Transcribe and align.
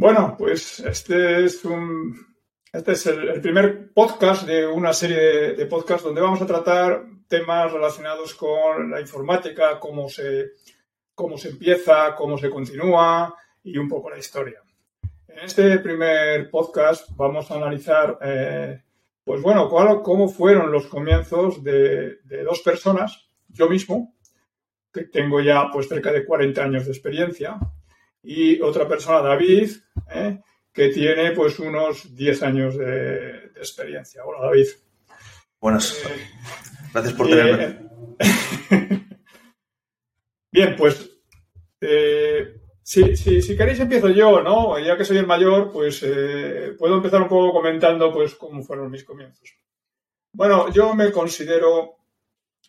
Bueno, 0.00 0.34
pues 0.38 0.80
este 0.80 1.44
es 1.44 1.62
un 1.62 2.16
este 2.72 2.92
es 2.92 3.04
el, 3.04 3.38
primer 3.42 3.92
podcast 3.92 4.46
de 4.46 4.66
una 4.66 4.94
serie 4.94 5.52
de, 5.52 5.66
podcasts 5.66 6.04
donde 6.04 6.22
vamos 6.22 6.40
a 6.40 6.46
tratar 6.46 7.04
temas 7.28 7.70
relacionados 7.70 8.34
con 8.34 8.90
la 8.90 8.98
informática, 8.98 9.78
cómo 9.78 10.08
se, 10.08 10.52
cómo 11.14 11.36
se 11.36 11.50
empieza, 11.50 12.14
cómo 12.14 12.38
se 12.38 12.48
continúa 12.48 13.36
y 13.62 13.76
un 13.76 13.90
poco 13.90 14.08
la 14.08 14.16
historia. 14.16 14.62
En 15.28 15.40
este 15.40 15.78
primer 15.80 16.48
podcast 16.48 17.10
vamos 17.14 17.50
a 17.50 17.56
analizar, 17.56 18.18
eh, 18.22 18.82
pues 19.22 19.42
bueno, 19.42 19.68
cómo 19.68 20.30
fueron 20.30 20.72
los 20.72 20.86
comienzos 20.86 21.62
de, 21.62 22.20
de 22.24 22.42
dos 22.42 22.60
personas, 22.60 23.28
yo 23.48 23.68
mismo, 23.68 24.14
que 24.90 25.04
tengo 25.04 25.42
ya 25.42 25.68
pues 25.70 25.90
cerca 25.90 26.10
de 26.10 26.24
40 26.24 26.64
años 26.64 26.86
de 26.86 26.92
experiencia, 26.92 27.60
y 28.22 28.60
otra 28.60 28.86
persona, 28.86 29.20
David, 29.20 29.70
¿eh? 30.12 30.40
que 30.72 30.88
tiene 30.88 31.32
pues 31.32 31.58
unos 31.58 32.14
10 32.14 32.42
años 32.42 32.76
de, 32.76 33.50
experiencia. 33.56 34.24
Hola, 34.24 34.46
David. 34.46 34.66
Buenas. 35.60 36.04
Eh, 36.04 36.28
Gracias 36.92 37.14
por 37.14 37.28
tenerme. 37.28 37.88
Bien, 40.52 40.74
pues 40.76 41.10
eh, 41.80 42.60
si, 42.82 43.16
si, 43.16 43.56
queréis 43.56 43.78
empiezo 43.80 44.08
yo, 44.10 44.42
¿no? 44.42 44.78
Ya 44.78 44.96
que 44.96 45.04
soy 45.04 45.18
el 45.18 45.26
mayor, 45.26 45.70
pues 45.70 46.00
puedo 46.78 46.96
empezar 46.96 47.22
un 47.22 47.28
poco 47.28 47.52
comentando 47.52 48.12
pues 48.12 48.34
cómo 48.34 48.62
fueron 48.62 48.90
mis 48.90 49.04
comienzos. 49.04 49.54
Bueno, 50.32 50.72
yo 50.72 50.94
me 50.94 51.10
considero, 51.10 51.96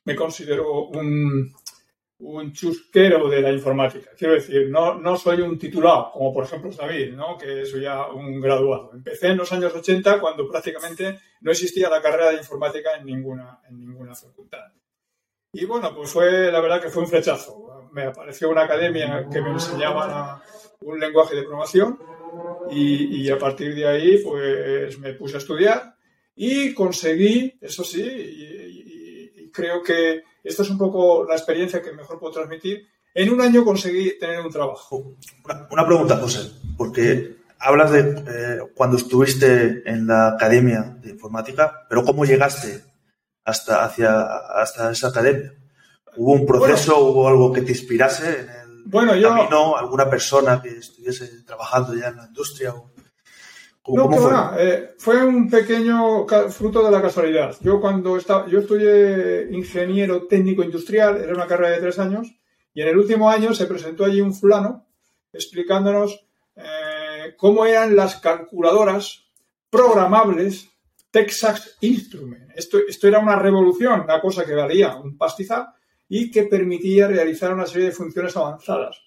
me 0.05 0.15
considero 0.15 0.85
un, 0.85 1.53
un 2.21 2.53
chusquero 2.53 3.27
de 3.30 3.41
la 3.41 3.52
informática. 3.52 4.11
Quiero 4.17 4.35
decir, 4.35 4.70
no, 4.70 4.95
no 4.95 5.17
soy 5.17 5.41
un 5.41 5.57
titulado, 5.57 6.12
como 6.12 6.34
por 6.34 6.45
ejemplo 6.45 6.71
David, 6.71 7.13
¿no? 7.13 7.38
que 7.38 7.66
soy 7.66 7.81
ya 7.81 8.07
un 8.07 8.39
graduado. 8.39 8.91
Empecé 8.93 9.27
en 9.27 9.38
los 9.38 9.52
años 9.52 9.73
80 9.73 10.20
cuando 10.20 10.48
prácticamente 10.48 11.20
no 11.41 11.51
existía 11.51 11.90
la 11.90 12.01
carrera 12.01 12.32
de 12.32 12.37
informática 12.37 12.95
en 12.98 13.05
ninguna, 13.05 13.60
en 13.68 13.79
ninguna 13.79 14.13
facultad. 14.13 14.71
Y 15.54 15.65
bueno, 15.65 15.93
pues 15.95 16.12
fue, 16.12 16.51
la 16.51 16.62
verdad 16.62 16.82
que 16.82 16.90
fue 16.90 17.04
un 17.04 17.10
flechazo. 17.10 17.90
Me 17.91 18.04
apareció 18.04 18.49
una 18.49 18.63
academia 18.63 19.27
que 19.32 19.41
me 19.41 19.49
enseñaba 19.49 20.41
un 20.82 20.99
lenguaje 20.99 21.35
de 21.35 21.43
programación 21.43 21.99
y, 22.70 23.23
y 23.23 23.29
a 23.29 23.38
partir 23.38 23.76
de 23.76 23.88
ahí 23.88 24.17
pues 24.23 24.98
me 24.99 25.13
puse 25.13 25.35
a 25.35 25.40
estudiar 25.40 25.95
y 26.35 26.73
conseguí, 26.73 27.57
eso 27.60 27.84
sí, 27.84 28.01
y 28.01 29.51
creo 29.51 29.84
que 29.84 30.23
esta 30.43 30.63
es 30.63 30.70
un 30.70 30.77
poco 30.77 31.25
la 31.27 31.35
experiencia 31.35 31.81
que 31.81 31.93
mejor 31.93 32.20
puedo 32.20 32.34
transmitir. 32.34 32.87
En 33.13 33.29
un 33.29 33.41
año 33.41 33.65
conseguí 33.65 34.17
tener 34.17 34.39
un 34.39 34.51
trabajo. 34.51 35.15
Una, 35.70 35.85
pregunta, 35.85 36.17
José, 36.17 36.51
porque 36.77 37.37
hablas 37.59 37.91
de 37.91 37.99
eh, 37.99 38.59
cuando 38.73 38.98
estuviste 38.98 39.83
en 39.85 40.07
la 40.07 40.29
academia 40.29 40.98
de 41.01 41.11
informática, 41.11 41.85
pero 41.89 42.03
¿cómo 42.03 42.25
llegaste 42.25 42.83
hasta, 43.43 43.83
hacia, 43.83 44.21
hasta 44.21 44.91
esa 44.91 45.09
academia? 45.09 45.53
¿Hubo 46.15 46.33
un 46.33 46.45
proceso, 46.45 46.99
hubo 46.99 47.27
algo 47.27 47.51
que 47.51 47.61
te 47.61 47.71
inspirase 47.71 48.41
en 48.41 48.49
el 48.49 48.83
bueno, 48.85 49.15
yo, 49.15 49.29
camino? 49.29 49.76
¿Alguna 49.76 50.09
persona 50.09 50.61
que 50.61 50.77
estuviese 50.77 51.43
trabajando 51.43 51.93
ya 51.93 52.09
en 52.09 52.17
la 52.17 52.26
industria? 52.26 52.73
No, 53.87 54.12
fue? 54.12 54.32
Eh, 54.60 54.90
fue 54.98 55.26
un 55.26 55.49
pequeño 55.49 56.27
fruto 56.49 56.84
de 56.84 56.91
la 56.91 57.01
casualidad. 57.01 57.55
Yo 57.62 57.82
cuando 57.82 58.15
estaba, 58.18 58.48
yo 58.48 58.60
estudié 58.60 59.48
ingeniero 59.51 60.27
técnico 60.27 60.63
industrial, 60.63 61.18
era 61.18 61.34
una 61.34 61.48
carrera 61.48 61.71
de 61.71 61.82
tres 61.82 61.98
años, 61.98 62.32
y 62.73 62.82
en 62.82 62.88
el 62.90 62.98
último 62.98 63.29
año 63.29 63.54
se 63.54 63.65
presentó 63.65 64.06
allí 64.06 64.22
un 64.22 64.34
fulano 64.34 64.85
explicándonos 65.34 66.25
eh, 66.56 67.34
cómo 67.38 67.66
eran 67.66 67.96
las 67.96 68.18
calculadoras 68.18 69.25
programables 69.69 70.69
Texas 71.09 71.78
Instruments. 71.81 72.53
Esto, 72.56 72.79
esto 72.88 73.07
era 73.07 73.19
una 73.19 73.35
revolución, 73.35 74.01
una 74.01 74.22
cosa 74.22 74.45
que 74.45 74.53
valía 74.53 74.95
un 74.95 75.17
pastizal 75.17 75.67
y 76.07 76.29
que 76.29 76.44
permitía 76.44 77.07
realizar 77.07 77.53
una 77.53 77.66
serie 77.66 77.88
de 77.88 77.94
funciones 77.94 78.35
avanzadas. 78.38 79.01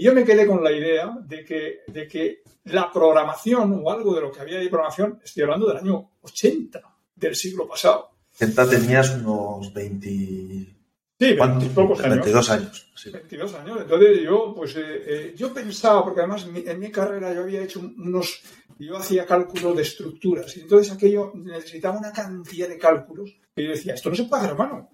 Y 0.00 0.04
yo 0.04 0.14
me 0.14 0.24
quedé 0.24 0.46
con 0.46 0.64
la 0.64 0.72
idea 0.72 1.14
de 1.26 1.44
que, 1.44 1.80
de 1.86 2.08
que 2.08 2.42
la 2.64 2.90
programación 2.90 3.82
o 3.84 3.90
algo 3.90 4.14
de 4.14 4.22
lo 4.22 4.32
que 4.32 4.40
había 4.40 4.58
de 4.58 4.70
programación, 4.70 5.20
estoy 5.22 5.42
hablando 5.42 5.68
del 5.68 5.76
año 5.76 6.12
80 6.22 6.80
del 7.16 7.36
siglo 7.36 7.68
pasado. 7.68 8.08
tenías 8.38 9.10
unos 9.16 9.70
20... 9.74 10.08
Sí, 10.08 11.34
20 11.34 11.66
pocos 11.74 12.00
años. 12.00 12.14
22 12.14 12.50
años. 12.50 12.92
22 13.12 13.54
años. 13.56 13.78
Entonces 13.82 14.22
yo, 14.22 14.54
pues, 14.56 14.74
eh, 14.76 15.02
eh, 15.06 15.34
yo 15.36 15.52
pensaba, 15.52 16.02
porque 16.02 16.20
además 16.20 16.46
en 16.46 16.80
mi, 16.80 16.90
carrera 16.90 17.34
yo 17.34 17.42
había 17.42 17.62
hecho 17.62 17.80
unos, 17.80 18.40
yo 18.78 18.96
hacía 18.96 19.26
cálculos 19.26 19.76
de 19.76 19.82
estructuras, 19.82 20.56
y 20.56 20.60
entonces 20.60 20.94
aquello 20.94 21.32
necesitaba 21.34 21.98
una 21.98 22.10
cantidad 22.10 22.70
de 22.70 22.78
cálculos 22.78 23.36
que 23.54 23.64
yo 23.64 23.70
decía, 23.72 23.92
esto 23.92 24.08
no 24.08 24.16
se 24.16 24.24
puede 24.24 24.44
hacer 24.44 24.54
a 24.54 24.58
mano. 24.58 24.88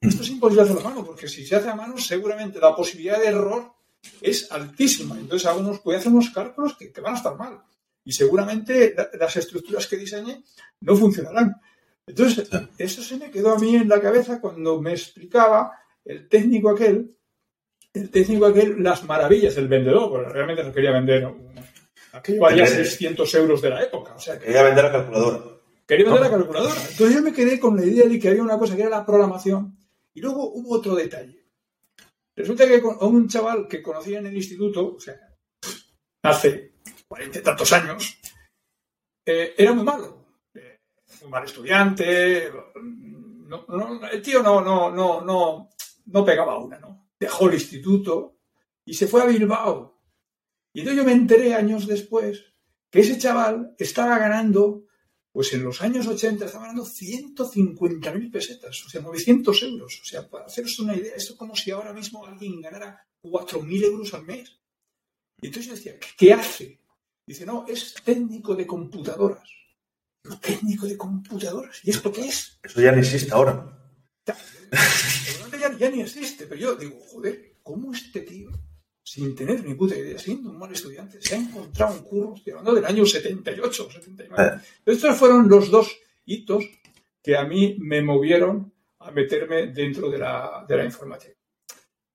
Esto 0.00 0.22
es 0.24 0.30
imposible 0.30 0.62
hacerlo 0.62 0.80
a 0.80 0.90
mano, 0.90 1.04
porque 1.04 1.28
si 1.28 1.46
se 1.46 1.54
hace 1.54 1.68
a 1.68 1.76
mano, 1.76 1.96
seguramente 1.98 2.58
la 2.58 2.74
posibilidad 2.74 3.20
de 3.20 3.28
error 3.28 3.78
es 4.20 4.50
altísima. 4.50 5.16
Entonces, 5.18 5.46
algunos 5.46 5.80
puede 5.80 5.98
hacer 5.98 6.12
unos 6.12 6.30
cálculos 6.30 6.76
que, 6.76 6.92
van 7.00 7.14
a 7.14 7.16
estar 7.16 7.36
mal. 7.36 7.60
Y 8.04 8.12
seguramente 8.12 8.94
las 9.18 9.36
estructuras 9.36 9.86
que 9.86 9.96
diseñe 9.96 10.42
no 10.80 10.96
funcionarán. 10.96 11.60
Entonces, 12.06 12.48
eso 12.78 13.02
se 13.02 13.16
me 13.16 13.30
quedó 13.30 13.54
a 13.54 13.58
mí 13.58 13.76
en 13.76 13.88
la 13.88 14.00
cabeza 14.00 14.40
cuando 14.40 14.80
me 14.80 14.92
explicaba 14.92 15.72
el 16.04 16.28
técnico 16.28 16.70
aquel, 16.70 17.14
el 17.92 18.10
técnico 18.10 18.46
aquel, 18.46 18.82
las 18.82 19.04
maravillas 19.04 19.54
del 19.54 19.68
vendedor, 19.68 20.10
porque 20.10 20.28
realmente 20.28 20.64
no 20.64 20.72
quería 20.72 20.92
vender. 20.92 21.28
Aquello 22.12 22.40
valía 22.40 22.66
600 22.66 23.34
euros 23.34 23.62
de 23.62 23.70
la 23.70 23.82
época. 23.82 24.14
O 24.14 24.20
sea, 24.20 24.38
quería 24.38 24.62
vender 24.62 24.84
la 24.84 24.92
calculadora. 24.92 25.40
Quería 25.86 26.04
vender 26.06 26.22
la 26.22 26.30
calculadora. 26.30 26.74
Entonces 26.74 27.14
yo 27.14 27.22
me 27.22 27.32
quedé 27.32 27.60
con 27.60 27.76
la 27.76 27.84
idea 27.84 28.08
de 28.08 28.18
que 28.18 28.28
había 28.28 28.42
una 28.42 28.58
cosa 28.58 28.74
que 28.74 28.82
era 28.82 28.90
la 28.90 29.06
programación. 29.06 29.76
Y 30.12 30.20
luego 30.20 30.50
hubo 30.52 30.74
otro 30.74 30.94
detalle. 30.94 31.39
Resulta 32.36 32.66
que 32.66 32.80
un 32.80 33.28
chaval 33.28 33.66
que 33.68 33.82
conocía 33.82 34.18
en 34.18 34.26
el 34.26 34.36
instituto, 34.36 34.96
hace 36.22 36.74
cuarenta 37.08 37.38
y 37.38 37.42
tantos 37.42 37.72
años, 37.72 38.18
eh, 39.26 39.54
era 39.56 39.72
muy 39.72 39.84
malo. 39.84 40.26
Eh, 40.54 40.78
un 41.22 41.30
mal 41.30 41.44
estudiante. 41.44 42.46
el 42.46 44.22
tío 44.22 44.42
no, 44.42 44.60
no, 44.60 44.90
no, 44.90 45.20
no, 45.20 45.70
no 46.06 46.24
pegaba 46.24 46.58
una, 46.58 46.78
¿no? 46.78 47.10
Dejó 47.18 47.48
el 47.48 47.54
instituto 47.54 48.38
y 48.84 48.94
se 48.94 49.06
fue 49.06 49.22
a 49.22 49.26
Bilbao. 49.26 50.00
Y 50.72 50.80
entonces 50.80 51.02
yo 51.02 51.06
me 51.06 51.12
enteré 51.12 51.54
años 51.54 51.86
después 51.86 52.54
que 52.90 53.00
ese 53.00 53.18
chaval 53.18 53.74
estaba 53.78 54.18
ganando 54.18 54.84
pues 55.32 55.52
en 55.52 55.62
los 55.62 55.80
años 55.80 56.06
80 56.06 56.44
estaba 56.44 56.66
ganando 56.66 56.84
150.000 56.84 58.32
pesetas, 58.32 58.84
o 58.84 58.88
sea, 58.88 59.00
900 59.00 59.62
euros. 59.62 60.00
O 60.02 60.04
sea, 60.04 60.28
para 60.28 60.46
haceros 60.46 60.78
una 60.80 60.96
idea, 60.96 61.14
esto 61.14 61.34
es 61.34 61.38
como 61.38 61.54
si 61.54 61.70
ahora 61.70 61.92
mismo 61.92 62.26
alguien 62.26 62.60
ganara 62.60 63.06
4.000 63.22 63.84
euros 63.84 64.12
al 64.14 64.24
mes. 64.24 64.58
Y 65.40 65.46
entonces 65.46 65.66
yo 65.66 65.76
decía, 65.76 65.98
¿qué 66.16 66.32
hace? 66.32 66.80
Dice, 67.26 67.46
no, 67.46 67.64
es 67.68 67.94
técnico 68.04 68.56
de 68.56 68.66
computadoras. 68.66 69.48
técnico 70.40 70.86
de 70.86 70.96
computadoras. 70.96 71.80
¿Y 71.84 71.90
esto 71.90 72.12
qué 72.12 72.22
es? 72.26 72.58
Eso 72.62 72.80
ya 72.80 72.92
no 72.92 72.98
existe 72.98 73.32
ahora. 73.32 73.78
Ya, 74.26 74.36
ya, 75.60 75.78
ya 75.78 75.90
ni 75.90 76.00
existe, 76.02 76.46
pero 76.46 76.60
yo 76.60 76.74
digo, 76.74 76.98
joder, 77.08 77.56
¿cómo 77.62 77.92
este 77.92 78.22
tío 78.22 78.50
sin 79.10 79.34
tener 79.34 79.64
ni 79.66 79.74
puta 79.74 79.96
idea, 79.96 80.16
siendo 80.16 80.50
un 80.50 80.58
mal 80.60 80.70
estudiante, 80.70 81.20
se 81.20 81.34
ha 81.34 81.38
encontrado 81.38 81.94
un 81.94 82.04
curro, 82.04 82.34
estoy 82.36 82.52
hablando 82.52 82.76
del 82.76 82.84
año 82.84 83.04
78 83.04 83.86
o 83.86 83.90
79. 83.90 84.60
Estos 84.86 85.16
fueron 85.16 85.48
los 85.48 85.68
dos 85.68 85.98
hitos 86.26 86.64
que 87.20 87.36
a 87.36 87.42
mí 87.42 87.76
me 87.80 88.02
movieron 88.02 88.72
a 89.00 89.10
meterme 89.10 89.66
dentro 89.72 90.08
de 90.08 90.18
la, 90.18 90.64
de 90.68 90.76
la 90.76 90.84
informática. 90.84 91.34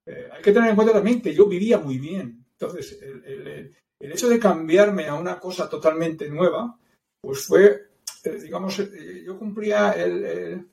Eh, 0.06 0.30
hay 0.32 0.42
que 0.42 0.54
tener 0.54 0.70
en 0.70 0.76
cuenta 0.78 0.94
también 0.94 1.22
que 1.22 1.34
yo 1.34 1.48
vivía 1.48 1.80
muy 1.80 1.98
bien. 1.98 2.46
Entonces, 2.52 2.98
el, 3.02 3.76
hecho 4.00 4.30
de 4.30 4.40
cambiarme 4.40 5.08
a 5.08 5.16
una 5.16 5.38
cosa 5.38 5.70
totalmente 5.70 6.30
nueva, 6.30 6.80
pues 7.20 7.46
fue, 7.46 7.90
eh, 8.24 8.40
digamos, 8.42 8.80
eh, 8.80 9.22
yo 9.26 9.38
cumplía 9.38 9.92
el, 9.92 10.66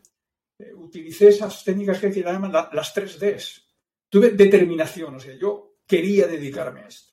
utilicé 0.76 1.30
esas 1.30 1.64
técnicas 1.64 1.98
que 1.98 2.12
se 2.12 2.22
llaman 2.22 2.52
las 2.52 2.94
3Ds. 2.94 3.64
Tuve 4.08 4.30
determinación, 4.30 5.16
o 5.16 5.18
sea, 5.18 5.34
yo 5.34 5.61
quería 5.92 6.26
dedicarme 6.26 6.80
a 6.80 6.88
esto. 6.88 7.12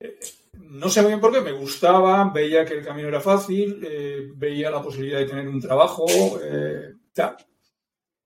Eh, 0.00 0.18
no 0.54 0.88
sé 0.88 1.02
muy 1.02 1.10
bien 1.10 1.20
por 1.20 1.30
qué, 1.30 1.42
me 1.42 1.52
gustaba, 1.52 2.30
veía 2.32 2.64
que 2.64 2.72
el 2.72 2.84
camino 2.84 3.08
era 3.08 3.20
fácil, 3.20 3.86
eh, 3.86 4.30
veía 4.34 4.70
la 4.70 4.82
posibilidad 4.82 5.18
de 5.18 5.26
tener 5.26 5.46
un 5.46 5.60
trabajo, 5.60 6.06
eh, 6.42 6.94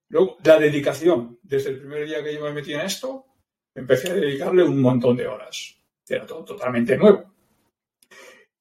Luego, 0.09 0.37
la 0.41 0.57
dedicación. 0.57 1.37
Desde 1.43 1.71
el 1.71 1.79
primer 1.79 2.05
día 2.05 2.23
que 2.23 2.33
yo 2.33 2.41
me 2.41 2.53
metí 2.53 2.73
en 2.73 2.79
esto, 2.79 3.25
empecé 3.75 4.09
a 4.09 4.13
dedicarle 4.13 4.63
un 4.63 4.81
montón 4.81 5.17
de 5.17 5.27
horas. 5.27 5.75
Era 6.07 6.25
todo 6.25 6.45
totalmente 6.45 6.95
nuevo. 6.95 7.33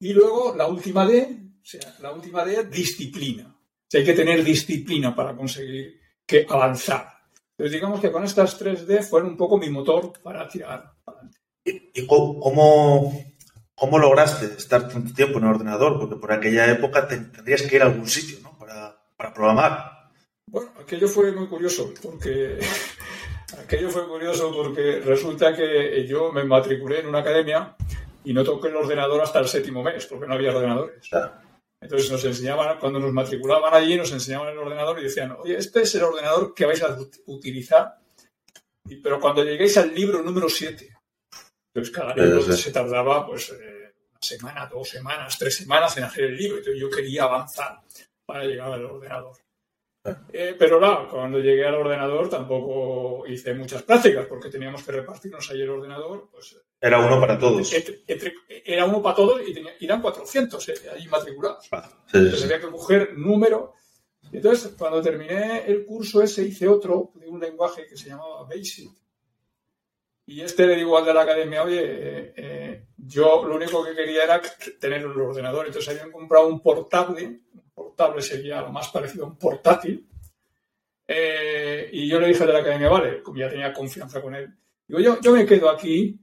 Y 0.01 0.13
luego, 0.13 0.57
la 0.57 0.67
última 0.67 1.07
D, 1.07 1.39
o 1.63 1.65
sea, 1.65 1.97
la 2.01 2.11
última 2.11 2.45
D, 2.45 2.65
disciplina. 2.65 3.47
O 3.47 3.97
hay 3.97 4.05
que 4.05 4.13
tener 4.13 4.43
disciplina 4.43 5.15
para 5.15 5.37
conseguir 5.37 6.01
que 6.27 6.45
avanzar. 6.49 7.16
Entonces, 7.59 7.73
digamos 7.73 8.01
que 8.01 8.13
con 8.13 8.23
estas 8.25 8.61
3D 8.61 9.03
fueron 9.03 9.31
un 9.31 9.37
poco 9.37 9.57
mi 9.57 9.71
motor 9.71 10.13
para 10.23 10.47
tirar 10.47 10.93
¿Y 11.65 12.07
cómo, 12.07 13.13
¿cómo 13.75 13.99
lograste 13.99 14.47
estar 14.47 14.89
tanto 14.89 15.13
tiempo 15.13 15.39
en 15.39 15.45
el 15.45 15.51
ordenador? 15.51 15.99
Porque 15.99 16.17
por 16.17 16.33
aquella 16.33 16.71
época 16.71 17.09
tendrías 17.09 17.63
que 17.63 17.77
ir 17.77 17.83
a 17.83 17.87
algún 17.87 18.07
sitio, 18.07 18.39
¿no? 18.43 18.57
Para, 18.57 18.97
para 19.17 19.35
programar. 19.35 20.11
Bueno, 20.47 20.71
aquello 20.81 21.09
fue 21.09 21.33
muy 21.33 21.49
curioso, 21.49 21.93
porque 22.01 22.61
aquello 23.59 23.91
fue 23.91 24.07
curioso 24.07 24.53
porque 24.55 25.01
resulta 25.01 25.57
que 25.57 26.07
yo 26.07 26.31
me 26.31 26.45
matriculé 26.45 27.01
en 27.01 27.09
una 27.09 27.19
academia 27.19 27.75
y 28.23 28.33
no 28.33 28.45
toqué 28.45 28.69
el 28.69 28.77
ordenador 28.77 29.21
hasta 29.21 29.41
el 29.41 29.49
séptimo 29.49 29.83
mes, 29.83 30.07
porque 30.07 30.27
no 30.27 30.35
había 30.35 30.55
ordenadores. 30.55 31.09
Entonces 31.81 32.11
nos 32.11 32.25
enseñaban, 32.25 32.79
cuando 32.79 32.99
nos 32.99 33.13
matriculaban 33.13 33.73
allí, 33.75 33.97
nos 33.97 34.11
enseñaban 34.13 34.49
el 34.49 34.59
ordenador 34.59 34.99
y 34.99 35.05
decían, 35.05 35.37
oye, 35.39 35.57
este 35.57 35.83
es 35.83 35.95
el 35.95 36.05
ordenador 36.05 36.55
que 36.55 36.65
vais 36.65 36.83
a 36.83 36.97
utilizar, 37.27 37.99
pero 39.03 39.21
cuando 39.21 39.45
lleguéis 39.45 39.77
al 39.77 39.95
libro 39.95 40.23
número 40.23 40.49
7, 40.49 40.97
entonces 41.75 41.95
cada 41.95 42.15
libro 42.15 42.41
se 42.41 42.73
tardaba 42.73 43.27
pues 43.27 43.51
eh, 43.51 43.93
una 44.11 44.21
semana, 44.21 44.67
dos 44.67 44.89
semanas, 44.89 45.39
tres 45.39 45.55
semanas 45.55 45.97
en 45.99 46.05
hacer 46.05 46.25
el 46.25 46.37
libro, 46.37 46.59
entonces 46.59 46.81
yo 46.81 46.89
quería 46.89 47.25
avanzar 47.25 47.81
para 48.25 48.45
llegar 48.45 48.73
al 48.73 48.85
ordenador. 48.85 49.37
Eh, 50.33 50.55
pero 50.59 50.79
claro, 50.79 51.09
cuando 51.09 51.39
llegué 51.39 51.67
al 51.67 51.75
ordenador 51.75 52.29
tampoco 52.29 53.27
hice 53.27 53.55
muchas 53.55 53.83
prácticas 53.83 54.27
porque 54.27 54.49
teníamos 54.49 54.83
que 54.83 54.93
repartirnos 54.93 55.51
ahí 55.51 55.63
el 55.63 55.71
ordenador. 55.71 56.29
Pues, 56.31 56.57
era 56.81 56.99
uno 56.99 57.21
para 57.21 57.39
todos. 57.39 57.73
era 58.65 58.85
uno 58.85 59.03
para 59.03 59.17
todos 59.17 59.41
y, 59.47 59.55
tenía, 59.55 59.73
eran 59.81 60.03
400 60.03 60.69
eh, 60.69 60.75
ahí 60.95 61.07
matriculados. 61.09 61.69
Ah, 61.73 61.89
entonces 62.13 62.45
había 62.45 62.61
que 62.61 62.71
coger 62.71 63.17
número. 63.17 63.75
entonces, 64.33 64.75
cuando 64.79 65.01
terminé 65.03 65.65
el 65.67 65.85
curso 65.85 66.23
ese, 66.23 66.43
hice 66.43 66.69
otro 66.69 67.13
de 67.15 67.29
un 67.29 67.41
lenguaje 67.41 67.87
que 67.87 67.97
se 67.97 68.11
llamaba 68.11 68.45
Basic. 68.45 68.91
Y 70.29 70.41
este 70.41 70.67
le 70.67 70.77
digo 70.77 70.99
al 70.99 71.05
de 71.05 71.15
la 71.15 71.23
academia, 71.23 71.63
oye, 71.63 72.33
eh, 72.37 72.87
yo 72.97 73.47
lo 73.47 73.55
único 73.55 73.85
que 73.85 73.95
quería 73.95 74.25
era 74.25 74.43
tener 74.81 75.03
el 75.03 75.21
ordenador. 75.21 75.67
Entonces 75.67 75.89
habían 75.91 76.11
comprado 76.11 76.49
un 76.49 76.61
portable 76.61 77.43
portable 77.77 78.23
sería 78.23 78.63
lo 78.63 78.73
más 78.73 78.89
parecido 78.89 79.27
a 79.27 79.29
un 79.29 79.39
portátil. 79.39 80.09
Eh, 81.07 81.89
y 81.93 82.09
yo 82.09 82.19
le 82.19 82.29
dije 82.29 82.45
de 82.45 82.53
la 82.53 82.61
academia, 82.61 82.89
vale, 82.89 83.23
como 83.23 83.39
ya 83.39 83.49
tenía 83.49 83.73
confianza 83.73 84.21
con 84.21 84.35
él, 84.35 84.53
digo, 84.89 84.99
yo, 84.99 85.21
yo 85.21 85.33
me 85.33 85.47
quedo 85.47 85.71
aquí, 85.71 86.19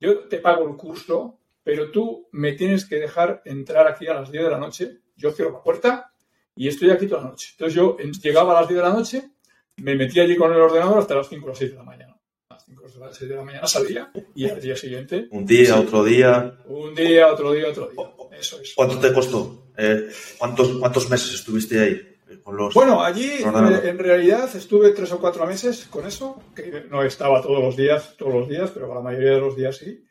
yo 0.00 0.28
te 0.28 0.38
pago 0.38 0.68
el 0.68 0.76
curso, 0.76 1.38
pero 1.62 1.90
tú 1.90 2.28
me 2.32 2.52
tienes 2.52 2.84
que 2.86 2.96
dejar 2.96 3.42
entrar 3.44 3.86
aquí 3.88 4.06
a 4.06 4.14
las 4.14 4.30
10 4.30 4.44
de 4.44 4.50
la 4.50 4.58
noche, 4.58 4.98
yo 5.16 5.32
cierro 5.32 5.52
la 5.52 5.62
puerta 5.62 6.12
y 6.54 6.68
estoy 6.68 6.90
aquí 6.90 7.06
toda 7.06 7.22
la 7.22 7.30
noche. 7.30 7.48
Entonces 7.52 7.74
yo 7.74 7.96
llegaba 7.96 8.56
a 8.56 8.60
las 8.60 8.68
10 8.68 8.78
de 8.78 8.88
la 8.88 8.94
noche, 8.94 9.30
me 9.76 9.94
metía 9.94 10.22
allí 10.22 10.36
con 10.36 10.52
el 10.52 10.60
ordenador 10.60 10.98
hasta 10.98 11.14
las 11.14 11.28
5 11.28 11.44
o 11.44 11.48
las 11.48 11.58
6 11.58 11.70
de 11.72 11.76
la 11.76 11.82
mañana. 11.82 12.16
A 12.48 12.54
las 12.54 12.64
5 12.64 12.82
o 12.84 12.98
las 13.00 13.16
6 13.16 13.30
de 13.30 13.36
la 13.36 13.42
mañana 13.42 13.66
salía 13.66 14.12
y 14.34 14.48
al 14.48 14.60
día 14.60 14.76
siguiente... 14.76 15.28
Un 15.30 15.44
día, 15.44 15.78
otro 15.78 16.04
día... 16.04 16.58
Un 16.66 16.94
día, 16.94 17.32
otro 17.32 17.52
día, 17.52 17.68
otro 17.68 17.88
día. 17.88 18.38
Eso 18.38 18.60
es. 18.60 18.74
¿Cuánto 18.74 18.98
te 18.98 19.12
costó? 19.12 19.70
Eh, 19.76 20.08
¿cuántos, 20.38 20.78
¿Cuántos 20.78 21.10
meses 21.10 21.34
estuviste 21.34 21.80
ahí? 21.80 22.15
Con 22.42 22.56
los, 22.56 22.74
bueno, 22.74 23.02
allí 23.04 23.24
eh, 23.24 23.80
en 23.84 23.98
realidad 23.98 24.50
estuve 24.56 24.90
tres 24.90 25.12
o 25.12 25.20
cuatro 25.20 25.46
meses 25.46 25.86
con 25.86 26.04
eso, 26.06 26.42
que 26.56 26.84
no 26.90 27.04
estaba 27.04 27.40
todos 27.40 27.62
los 27.62 27.76
días, 27.76 28.16
todos 28.16 28.34
los 28.34 28.48
días, 28.48 28.70
pero 28.72 28.92
la 28.92 29.00
mayoría 29.00 29.32
de 29.32 29.40
los 29.40 29.54
días 29.54 29.76
sí. 29.76 30.04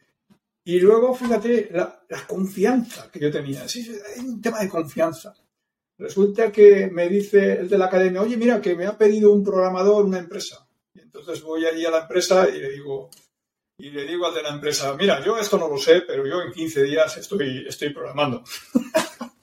Y 0.64 0.80
luego, 0.80 1.14
fíjate, 1.14 1.70
la, 1.74 2.06
confianza 2.26 3.12
que 3.12 3.20
yo 3.20 3.32
tenía. 3.32 3.68
Sí, 3.68 3.86
hay 4.16 4.26
un 4.26 4.42
tema 4.42 4.62
de 4.62 4.70
confianza. 4.70 5.36
Resulta 5.98 6.52
que 6.52 6.88
me 6.88 7.10
dice 7.10 7.60
el 7.60 7.70
de 7.70 7.78
la 7.78 7.86
academia, 7.86 8.22
oye, 8.22 8.38
mira, 8.38 8.62
que 8.62 8.76
me 8.76 8.86
ha 8.86 8.98
pedido 8.98 9.32
un 9.32 9.44
programador 9.44 10.06
una 10.06 10.20
empresa. 10.20 10.68
Y 10.94 11.02
entonces 11.02 11.42
voy 11.44 11.66
allí 11.66 11.86
a 11.86 11.92
la 11.92 12.02
empresa 12.02 12.48
y 12.50 12.60
le 12.60 12.72
digo, 12.72 13.10
y 13.78 13.90
le 13.90 14.06
digo 14.06 14.26
al 14.26 14.34
de 14.34 14.42
la 14.42 14.50
empresa, 14.50 14.96
mira, 14.96 15.24
yo 15.24 15.38
esto 15.38 15.58
no 15.58 15.68
lo 15.68 15.78
sé, 15.78 16.02
pero 16.02 16.26
yo 16.26 16.42
en 16.42 16.54
15 16.54 16.84
días 16.84 17.18
estoy, 17.18 17.66
estoy 17.68 17.90
programando. 17.90 18.44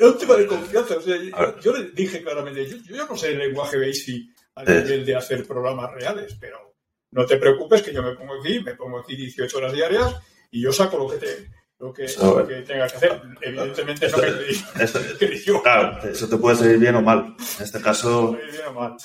o 0.00 0.06
un 0.06 0.18
tema 0.18 0.36
de 0.36 0.46
confianza. 0.46 0.96
O 0.96 1.00
sea, 1.00 1.16
yo, 1.60 1.76
le 1.76 1.90
dije 1.90 2.22
claramente, 2.22 2.66
yo, 2.66 2.76
yo, 2.78 3.06
no 3.06 3.16
sé 3.16 3.32
el 3.32 3.38
lenguaje 3.38 3.78
BASIC 3.78 4.30
a 4.54 4.62
eh. 4.62 4.82
nivel 4.82 5.04
de 5.04 5.16
hacer 5.16 5.46
programas 5.46 5.92
reales, 5.92 6.36
pero 6.40 6.76
no 7.10 7.26
te 7.26 7.36
preocupes 7.36 7.82
que 7.82 7.92
yo 7.92 8.02
me 8.02 8.14
pongo 8.14 8.40
aquí, 8.40 8.60
me 8.60 8.74
pongo 8.74 8.98
aquí 8.98 9.16
18 9.16 9.58
horas 9.58 9.72
diarias 9.72 10.14
y 10.50 10.62
yo 10.62 10.72
saco 10.72 10.98
lo 10.98 11.08
que 11.08 11.16
te, 11.16 11.50
lo 11.78 11.92
que, 11.92 12.04
hacer. 12.04 13.22
Evidentemente 13.40 14.06
eso, 14.06 14.20
que, 15.18 15.26
eso, 15.26 15.62
Claro, 15.62 16.08
eso 16.08 16.28
te 16.28 16.36
puede 16.36 16.56
salir 16.56 16.78
bien 16.78 16.94
o 16.94 17.02
mal. 17.02 17.36
En 17.58 17.64
este 17.64 17.80
caso. 17.80 18.32
Bien 18.32 18.66
o 18.68 18.72
mal. 18.72 18.96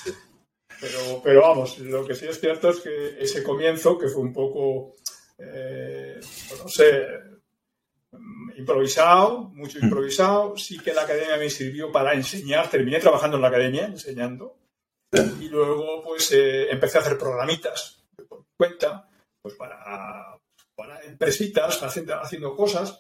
Pero, 0.80 1.22
pero 1.24 1.42
vamos, 1.42 1.78
lo 1.80 2.06
que 2.06 2.16
sí 2.16 2.26
es 2.26 2.40
cierto 2.40 2.70
es 2.70 2.80
que 2.80 3.18
ese 3.20 3.44
comienzo, 3.44 4.00
que 4.00 4.08
fue 4.08 4.24
un 4.24 4.34
poco, 4.34 4.96
eh, 5.38 6.20
pues 6.50 6.64
no 6.64 6.68
sé, 6.70 7.08
improvisado, 8.58 9.50
mucho 9.54 9.80
mm. 9.80 9.86
improvisado, 9.86 10.58
sí 10.58 10.80
que 10.80 10.94
la 10.94 11.04
academia 11.04 11.38
me 11.38 11.50
sirvió 11.50 11.92
para 11.92 12.14
enseñar, 12.14 12.70
terminé 12.70 13.00
trabajando 13.00 13.38
en 13.38 13.42
la 13.42 13.48
academia, 13.50 13.86
enseñando, 13.86 14.58
y 15.40 15.50
luego 15.50 16.04
pues 16.04 16.32
eh, 16.32 16.72
empecé 16.72 16.98
a 16.98 17.02
hacer 17.02 17.18
programitas 17.18 18.04
por 18.30 18.46
cuenta, 18.56 19.10
pues 19.42 19.56
para, 19.56 20.38
para 20.76 21.04
empresitas, 21.04 21.82
haciendo, 21.84 22.16
haciendo 22.16 22.56
cosas, 22.56 23.00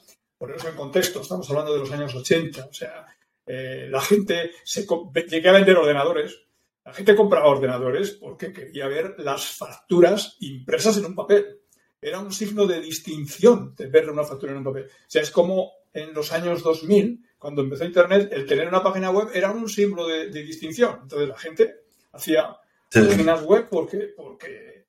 eso 0.50 0.69
en 0.69 0.75
contexto, 0.75 1.21
estamos 1.21 1.50
hablando 1.50 1.74
de 1.74 1.80
los 1.80 1.92
años 1.92 2.15
80, 2.15 2.65
o 2.65 2.74
sea, 2.74 3.06
eh, 3.45 3.88
la 3.89 4.01
gente 4.01 4.51
se 4.63 4.86
llegué 5.27 5.50
a 5.50 5.54
vender 5.54 5.77
ordenadores. 5.77 6.39
La 6.83 6.94
gente 6.94 7.15
compraba 7.15 7.50
ordenadores 7.50 8.12
porque 8.12 8.51
quería 8.51 8.88
ver 8.88 9.15
las 9.19 9.45
facturas 9.45 10.38
impresas 10.39 10.97
en 10.97 11.06
un 11.06 11.15
papel. 11.15 11.61
Era 12.01 12.19
un 12.19 12.31
signo 12.31 12.65
de 12.65 12.81
distinción 12.81 13.75
de 13.75 13.88
ver 13.88 14.09
una 14.09 14.24
factura 14.24 14.51
en 14.51 14.57
un 14.57 14.63
papel. 14.63 14.86
O 14.86 14.89
sea, 15.07 15.21
es 15.21 15.30
como 15.30 15.71
en 15.94 16.13
los 16.13 16.31
años 16.31 16.63
2000, 16.63 17.24
cuando 17.38 17.62
empezó 17.62 17.86
Internet, 17.86 18.30
el 18.31 18.45
tener 18.48 18.68
una 18.68 18.81
página 18.81 19.12
web 19.12 19.30
era 19.33 19.51
un 19.51 19.69
símbolo 19.69 20.07
de, 20.07 20.30
distinción. 20.30 21.00
Entonces 21.03 21.30
la 21.30 21.38
gente 21.38 21.75
hacía 22.12 22.57
páginas 22.89 23.44
web 23.44 23.68
porque, 23.69 24.13
porque, 24.15 24.86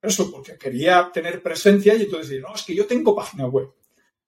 eso, 0.00 0.30
porque 0.30 0.56
quería 0.56 1.10
tener 1.12 1.42
presencia 1.42 1.94
y 1.94 2.02
entonces 2.02 2.28
decir, 2.28 2.42
no, 2.42 2.54
es 2.54 2.62
que 2.62 2.74
yo 2.74 2.86
tengo 2.86 3.14
página 3.14 3.46
web. 3.46 3.70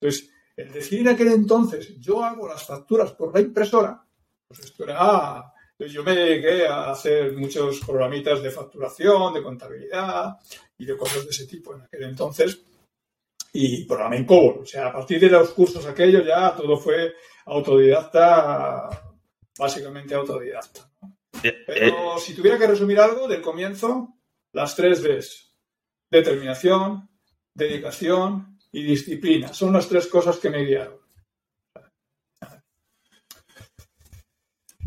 Entonces, 0.00 0.30
el 0.56 0.72
decir 0.72 1.00
en 1.00 1.08
aquel 1.08 1.28
entonces, 1.28 1.98
yo 2.00 2.22
hago 2.22 2.46
las 2.46 2.64
facturas 2.64 3.12
por 3.12 3.34
la 3.34 3.40
impresora, 3.40 4.04
pues 4.46 4.60
esto 4.60 4.84
era, 4.84 5.53
yo 5.78 6.02
me 6.04 6.14
dediqué 6.14 6.66
a 6.66 6.90
hacer 6.90 7.32
muchos 7.32 7.80
programitas 7.80 8.42
de 8.42 8.50
facturación, 8.50 9.34
de 9.34 9.42
contabilidad 9.42 10.36
y 10.78 10.84
de 10.84 10.96
cosas 10.96 11.24
de 11.24 11.30
ese 11.30 11.46
tipo 11.46 11.74
en 11.74 11.82
aquel 11.82 12.04
entonces. 12.04 12.62
Y 13.52 13.84
programé 13.84 14.18
en 14.18 14.26
COBOL. 14.26 14.60
O 14.62 14.66
sea, 14.66 14.88
a 14.88 14.92
partir 14.92 15.20
de 15.20 15.28
los 15.28 15.50
cursos 15.50 15.84
aquellos 15.86 16.24
ya 16.24 16.54
todo 16.54 16.76
fue 16.76 17.14
autodidacta, 17.46 18.88
básicamente 19.58 20.14
autodidacta. 20.14 20.90
Eh, 21.42 21.64
Pero 21.66 22.16
eh. 22.16 22.20
si 22.20 22.34
tuviera 22.34 22.58
que 22.58 22.66
resumir 22.66 22.98
algo 22.98 23.28
del 23.28 23.42
comienzo, 23.42 24.16
las 24.52 24.74
tres 24.74 25.02
Ds. 25.02 25.52
Determinación, 26.10 27.08
dedicación 27.52 28.58
y 28.70 28.82
disciplina. 28.82 29.52
Son 29.52 29.72
las 29.72 29.88
tres 29.88 30.06
cosas 30.06 30.38
que 30.38 30.50
me 30.50 30.64
guiaron. 30.64 31.03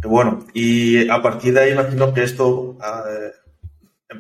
Bueno, 0.03 0.45
y 0.53 1.09
a 1.09 1.21
partir 1.21 1.53
de 1.53 1.61
ahí 1.61 1.71
imagino 1.71 2.13
que 2.13 2.23
esto 2.23 2.77
eh, 2.83 3.31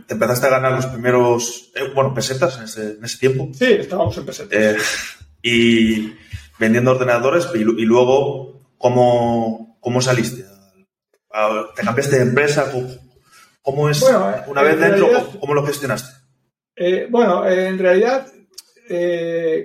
te 0.07 0.13
empezaste 0.15 0.47
a 0.47 0.51
ganar 0.51 0.71
los 0.73 0.87
primeros, 0.87 1.71
eh, 1.75 1.91
bueno, 1.93 2.13
pesetas 2.13 2.57
en 2.57 3.03
ese, 3.03 3.17
tiempo. 3.17 3.49
Sí, 3.53 3.73
estábamos 3.73 4.17
en 4.17 4.25
pesetas. 4.25 4.57
Eh, 4.59 4.77
y 5.41 6.13
vendiendo 6.59 6.91
ordenadores 6.91 7.47
y, 7.53 7.59
luego, 7.59 8.61
¿cómo, 8.77 9.77
cómo 9.79 10.01
saliste? 10.01 10.45
¿Te 11.75 11.83
cambiaste 11.83 12.15
de 12.17 12.23
empresa? 12.23 12.71
¿Cómo, 13.61 13.89
es, 13.89 14.01
una 14.47 14.61
vez 14.63 14.79
dentro, 14.79 15.09
cómo 15.39 15.53
lo 15.53 15.65
gestionaste? 15.65 16.17
bueno, 17.09 17.47
en 17.47 17.77
realidad, 17.77 18.27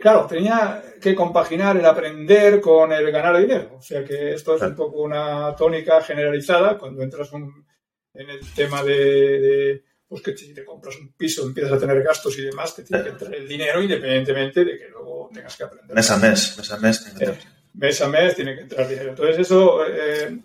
claro, 0.01 0.27
tenía 0.27 0.83
que 1.03 1.15
compaginar 1.15 1.77
el 1.77 1.85
aprender 1.85 2.61
con 2.61 2.93
el 2.93 3.11
ganar 3.11 3.37
dinero. 3.39 3.77
O 3.77 3.83
sea 3.83 4.05
que 4.05 4.33
esto 4.33 4.57
es 4.57 4.63
un 4.63 4.75
poco 4.75 5.03
una 5.03 5.55
tónica 5.57 6.01
generalizada 6.01 6.79
cuando 6.79 7.03
entras 7.03 7.31
en 7.33 8.31
el 8.31 8.41
tema 8.55 8.83
de, 8.83 9.85
pues 10.09 10.23
que 10.23 10.37
si 10.37 10.55
te 10.55 10.65
compras 10.65 10.97
un 10.99 11.13
piso, 11.13 11.43
empiezas 11.45 11.73
a 11.73 11.79
tener 11.79 12.03
gastos 12.03 12.39
y 12.39 12.43
demás, 12.43 12.75
te 12.77 12.85
tiene 12.85 13.03
que 13.03 13.11
entrar 13.11 13.35
el 13.35 13.49
dinero 13.49 13.83
independientemente 13.83 14.65
de 14.65 14.79
que 14.79 14.89
luego 14.89 15.31
tengas 15.33 15.57
que 15.57 15.65
aprender. 15.65 15.95
Mes 15.95 16.11
a 16.11 16.17
mes, 16.17 16.59
mes 16.59 16.71
a 16.71 16.77
mes. 16.79 17.15
Eh, 17.21 17.39
mes 17.75 18.03
a 18.03 18.09
mes 18.09 18.37
tiene 18.37 18.55
que 18.55 18.61
entrar 18.63 18.89
dinero. 18.89 19.11
Entonces 19.11 19.39
eso, 19.39 19.85
eh, 19.87 20.39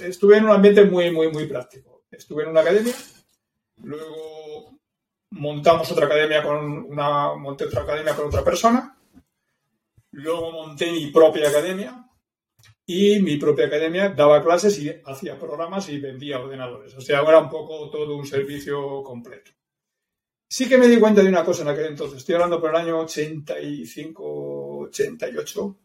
estuve 0.00 0.38
en 0.38 0.44
un 0.44 0.50
ambiente 0.50 0.84
muy, 0.84 1.10
muy, 1.10 1.28
muy 1.28 1.46
práctico. 1.46 2.04
Estuve 2.10 2.42
en 2.42 2.48
una 2.48 2.62
academia, 2.62 2.94
luego 3.82 4.78
montamos 5.30 5.90
otra 5.92 6.06
academia 6.06 6.42
con 6.42 6.84
una, 6.84 7.34
monté 7.34 7.64
otra 7.64 7.82
academia 7.82 8.14
con 8.14 8.26
otra 8.26 8.42
persona, 8.42 8.96
Luego 10.12 10.52
monté 10.52 10.90
mi 10.90 11.10
propia 11.10 11.48
academia 11.48 12.06
y 12.86 13.20
mi 13.20 13.36
propia 13.36 13.66
academia 13.66 14.08
daba 14.08 14.42
clases 14.42 14.78
y 14.80 14.90
hacía 15.04 15.38
programas 15.38 15.88
y 15.88 16.00
vendía 16.00 16.40
ordenadores. 16.40 16.94
O 16.96 17.00
sea, 17.00 17.20
era 17.20 17.38
un 17.38 17.48
poco 17.48 17.88
todo 17.90 18.16
un 18.16 18.26
servicio 18.26 19.02
completo. 19.02 19.52
Sí 20.48 20.68
que 20.68 20.78
me 20.78 20.88
di 20.88 20.98
cuenta 20.98 21.22
de 21.22 21.28
una 21.28 21.44
cosa 21.44 21.62
en 21.62 21.68
aquel 21.68 21.86
entonces. 21.86 22.18
Estoy 22.18 22.34
hablando 22.34 22.60
por 22.60 22.70
el 22.70 22.76
año 22.76 22.98
85, 23.00 24.78
88, 24.88 25.78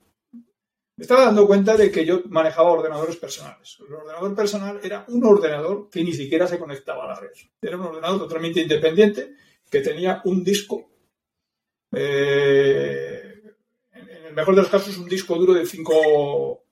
me 0.98 1.03
estaba 1.03 1.25
dando 1.25 1.46
cuenta 1.46 1.75
de 1.75 1.91
que 1.91 2.05
yo 2.05 2.22
manejaba 2.29 2.72
ordenadores 2.72 3.17
personales. 3.17 3.77
El 3.86 3.94
ordenador 3.94 4.34
personal 4.34 4.79
era 4.82 5.05
un 5.10 5.25
ordenador 5.25 5.89
que 5.89 6.03
ni 6.03 6.13
siquiera 6.13 6.48
se 6.48 6.58
conectaba 6.58 7.03
a 7.03 7.08
la 7.10 7.20
red. 7.20 7.32
Era 7.62 7.75
un 7.75 7.84
ordenador 7.84 8.20
totalmente 8.20 8.62
independiente 8.62 9.36
que 9.70 9.82
tenía 9.82 10.22
un 10.24 10.41
disco, 10.41 10.89
eh, 11.91 13.14
mejor 14.36 14.56
de 14.56 14.62
los 14.62 14.70
casos, 14.70 14.98
un 14.98 15.08
disco 15.08 15.36
duro 15.36 15.54
de 15.54 15.65
5 15.65 16.63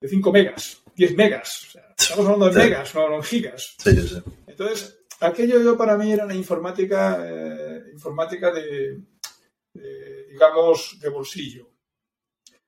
de 0.00 0.08
5 0.08 0.32
megas, 0.32 0.82
10 0.96 1.16
megas. 1.16 1.78
estamos 1.96 2.26
hablando 2.26 2.50
de 2.50 2.64
megas, 2.64 2.94
no, 2.94 3.14
en 3.14 3.22
gigas. 3.22 3.76
Entonces, 4.46 4.98
aquello 5.20 5.62
yo 5.62 5.76
para 5.76 5.96
mí 5.96 6.12
era 6.12 6.24
una 6.24 6.34
informática, 6.34 7.24
eh, 7.24 7.84
informática 7.92 8.52
de, 8.52 9.00
digamos, 10.28 10.98
de 11.00 11.08
bolsillo. 11.08 11.70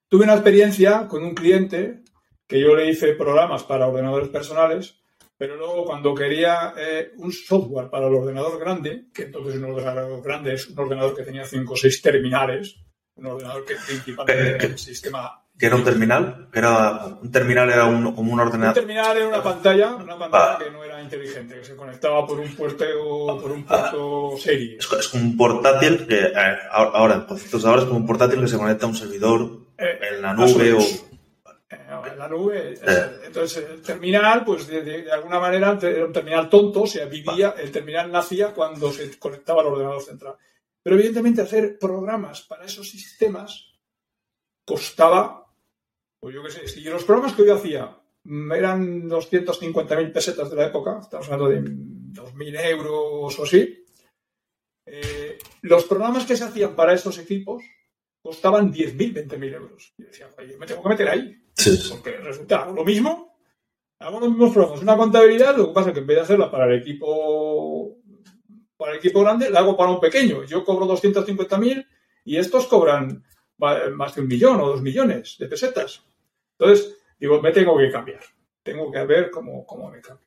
Tuve 0.08 0.25
una 0.25 0.34
experiencia 0.34 1.08
con 1.08 1.25
un 1.25 1.34
cliente 1.34 2.04
que 2.46 2.61
yo 2.61 2.76
le 2.76 2.88
hice 2.88 3.14
programas 3.14 3.64
para 3.64 3.88
ordenadores 3.88 4.28
personales, 4.28 5.00
pero 5.37 5.56
luego 5.56 5.84
cuando 5.84 6.14
quería 6.14 6.75
eh, 6.78 7.12
un 7.16 7.32
software 7.32 7.90
para 7.90 8.06
el 8.06 8.14
ordenador 8.14 8.58
grande, 8.61 9.06
que 9.12 9.25
entonces 9.25 9.56
un 9.56 9.64
ordenador 9.64 10.23
grande 10.23 10.54
es 10.54 10.68
un 10.68 10.78
ordenador 10.78 11.16
que 11.16 11.25
tenía 11.25 11.44
5 11.44 11.73
o 11.73 11.76
6 11.76 12.02
terminales, 12.02 12.76
un 13.16 13.26
ordenador 13.26 13.64
que 13.64 13.75
principalmente 13.87 14.49
era 14.56 14.64
el 14.64 14.78
sistema 14.78 15.40
¿Que 15.56 15.66
era 15.66 15.76
un 15.76 15.85
terminal? 15.85 16.49
Era, 16.52 17.06
un 17.23 17.30
terminal 17.30 17.71
era 17.71 17.85
un, 17.85 18.12
como 18.16 18.33
un 18.33 18.40
ordenador. 18.40 18.71
Un 18.71 18.75
terminal 18.75 19.16
era 19.16 19.28
una 19.28 19.40
pantalla, 19.40 19.94
una 19.94 20.18
pantalla 20.18 20.59
que 20.59 20.71
no 20.73 20.83
era 20.83 21.00
inteligente, 21.00 21.54
que 21.54 21.64
se 21.64 21.76
conectaba 21.76 22.26
por 22.26 22.40
un 22.40 22.52
puerto, 22.56 22.85
por 23.40 23.52
un 23.52 23.62
puerto 23.64 24.33
serie. 24.37 24.78
Es, 24.78 24.92
es 24.92 25.14
un 25.14 25.37
portátil 25.37 26.09
que 26.09 26.18
eh, 26.18 26.33
ahora, 26.73 27.14
en 27.14 27.21
conceptos 27.21 27.64
ahora 27.64 27.83
es 27.83 27.87
como 27.87 28.00
un 28.00 28.06
portátil 28.06 28.40
que 28.40 28.49
se 28.49 28.59
conecta 28.59 28.87
a 28.87 28.88
un 28.88 28.97
servidor 28.97 29.49
Eh, 29.78 29.99
en 30.11 30.23
la 30.23 30.35
nube 30.35 30.73
o. 30.73 30.80
Eh, 30.80 31.78
en 32.11 32.18
la 32.18 32.26
nube. 32.28 32.75
Entonces, 33.25 33.64
el 33.71 33.80
terminal, 33.80 34.44
pues 34.44 34.66
de, 34.66 34.83
de- 34.83 35.02
de 35.02 35.12
alguna 35.12 35.38
manera, 35.38 35.78
era 35.80 36.04
un 36.04 36.12
terminal 36.12 36.49
tonto, 36.49 36.83
o 36.83 36.87
sea, 36.88 37.04
vivía, 37.06 37.54
el 37.59 37.71
terminal 37.71 38.11
nacía 38.11 38.49
cuando 38.52 38.90
se 38.92 39.16
conectaba 39.21 39.61
al 39.62 39.68
ordenador 39.68 40.02
central. 40.02 40.35
Pero 40.84 40.96
evidentemente 40.96 41.40
hacer 41.40 41.78
programas 41.78 42.42
para 42.42 42.66
esos 42.66 42.90
sistemas 42.90 43.72
costaba, 44.66 45.50
pues 46.20 46.34
yo 46.34 46.42
qué 46.44 46.50
sé, 46.50 46.68
si 46.68 46.82
los 46.82 47.04
programas 47.04 47.32
que 47.32 47.46
yo 47.46 47.54
hacía 47.54 47.98
eran 48.54 49.08
250.000 49.08 50.12
pesetas 50.12 50.50
de 50.50 50.56
la 50.56 50.66
época, 50.66 50.98
estamos 51.00 51.26
hablando 51.30 51.48
de 51.48 51.62
2.000 51.62 52.70
euros 52.70 53.38
o 53.38 53.42
así, 53.42 53.86
eh, 54.86 55.38
los 55.62 55.84
programas 55.84 56.26
que 56.26 56.36
se 56.36 56.44
hacían 56.44 56.76
para 56.76 56.92
esos 56.92 57.18
equipos 57.18 57.64
costaban 58.22 58.70
10.000, 58.70 59.26
20.000 59.26 59.54
euros. 59.54 59.94
Y 59.96 60.02
yo 60.02 60.08
decía, 60.08 60.28
oye, 60.38 60.56
me 60.58 60.66
tengo 60.66 60.82
que 60.82 60.88
meter 60.90 61.08
ahí. 61.08 61.34
Sí. 61.54 61.78
Porque 61.90 62.18
resulta, 62.18 62.66
lo 62.66 62.84
mismo, 62.84 63.38
hago 64.00 64.20
los 64.20 64.28
mismos 64.28 64.52
programas, 64.52 64.82
una 64.82 64.96
contabilidad, 64.98 65.56
lo 65.56 65.68
que 65.68 65.74
pasa 65.74 65.88
es 65.88 65.94
que 65.94 66.00
en 66.00 66.06
vez 66.06 66.16
de 66.16 66.22
hacerla 66.22 66.50
para 66.50 66.66
el 66.66 66.80
equipo 66.80 68.00
para 68.76 68.93
el 68.93 68.99
equipo 68.99 69.21
grande, 69.23 69.50
la 69.50 69.61
hago 69.61 69.76
para 69.76 69.90
un 69.90 70.00
pequeño. 70.00 70.45
Yo 70.45 70.64
cobro 70.64 70.87
250.000 70.87 71.87
y 72.25 72.37
estos 72.37 72.66
cobran 72.66 73.25
más 73.59 74.14
de 74.14 74.21
un 74.21 74.28
millón 74.28 74.61
o 74.61 74.66
dos 74.69 74.83
millones 74.83 75.37
de 75.38 75.47
pesetas. 75.47 76.04
Entonces, 76.59 76.97
digo, 77.19 77.40
me 77.40 77.52
tengo 77.52 77.76
que 77.78 77.90
cambiar. 77.90 78.21
Tengo 78.62 78.90
que 78.90 79.04
ver 79.04 79.31
cómo, 79.31 79.64
cómo 79.66 79.90
me 79.90 80.00
cambio. 80.00 80.26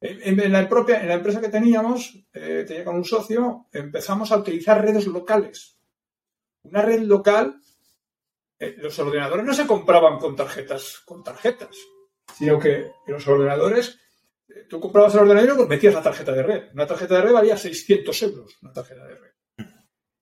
En, 0.00 0.38
en- 0.40 0.52
la 0.52 0.68
propia, 0.68 1.00
en 1.00 1.08
la 1.08 1.14
empresa 1.14 1.40
que 1.40 1.48
teníamos, 1.48 2.14
eh, 2.32 2.64
tenía 2.66 2.84
con 2.84 2.96
un 2.96 3.04
socio, 3.04 3.66
empezamos 3.72 4.32
a 4.32 4.36
utilizar 4.38 4.82
redes 4.84 5.06
locales. 5.06 5.78
Una 6.62 6.82
red 6.82 7.00
local 7.02 7.60
eh, 8.58 8.74
los 8.78 8.98
ordenadores 8.98 9.44
no 9.44 9.52
se 9.54 9.66
compraban 9.66 10.18
con 10.18 10.36
tarjetas, 10.36 11.00
con 11.04 11.22
tarjetas, 11.22 11.76
sino 12.36 12.58
que 12.58 12.92
los 13.06 13.26
ordenadores, 13.26 13.98
tú 14.68 14.80
comprabas 14.80 15.14
el 15.14 15.20
ordenador 15.20 15.60
y 15.60 15.68
metías 15.68 15.94
la 15.94 16.02
tarjeta 16.02 16.32
de 16.32 16.42
red. 16.42 16.62
Una 16.74 16.86
tarjeta 16.86 17.16
de 17.16 17.22
red 17.22 17.32
valía 17.32 17.56
600 17.56 18.22
euros, 18.22 18.58
una 18.62 18.72
tarjeta 18.72 19.04
de 19.06 19.14
red. 19.14 19.30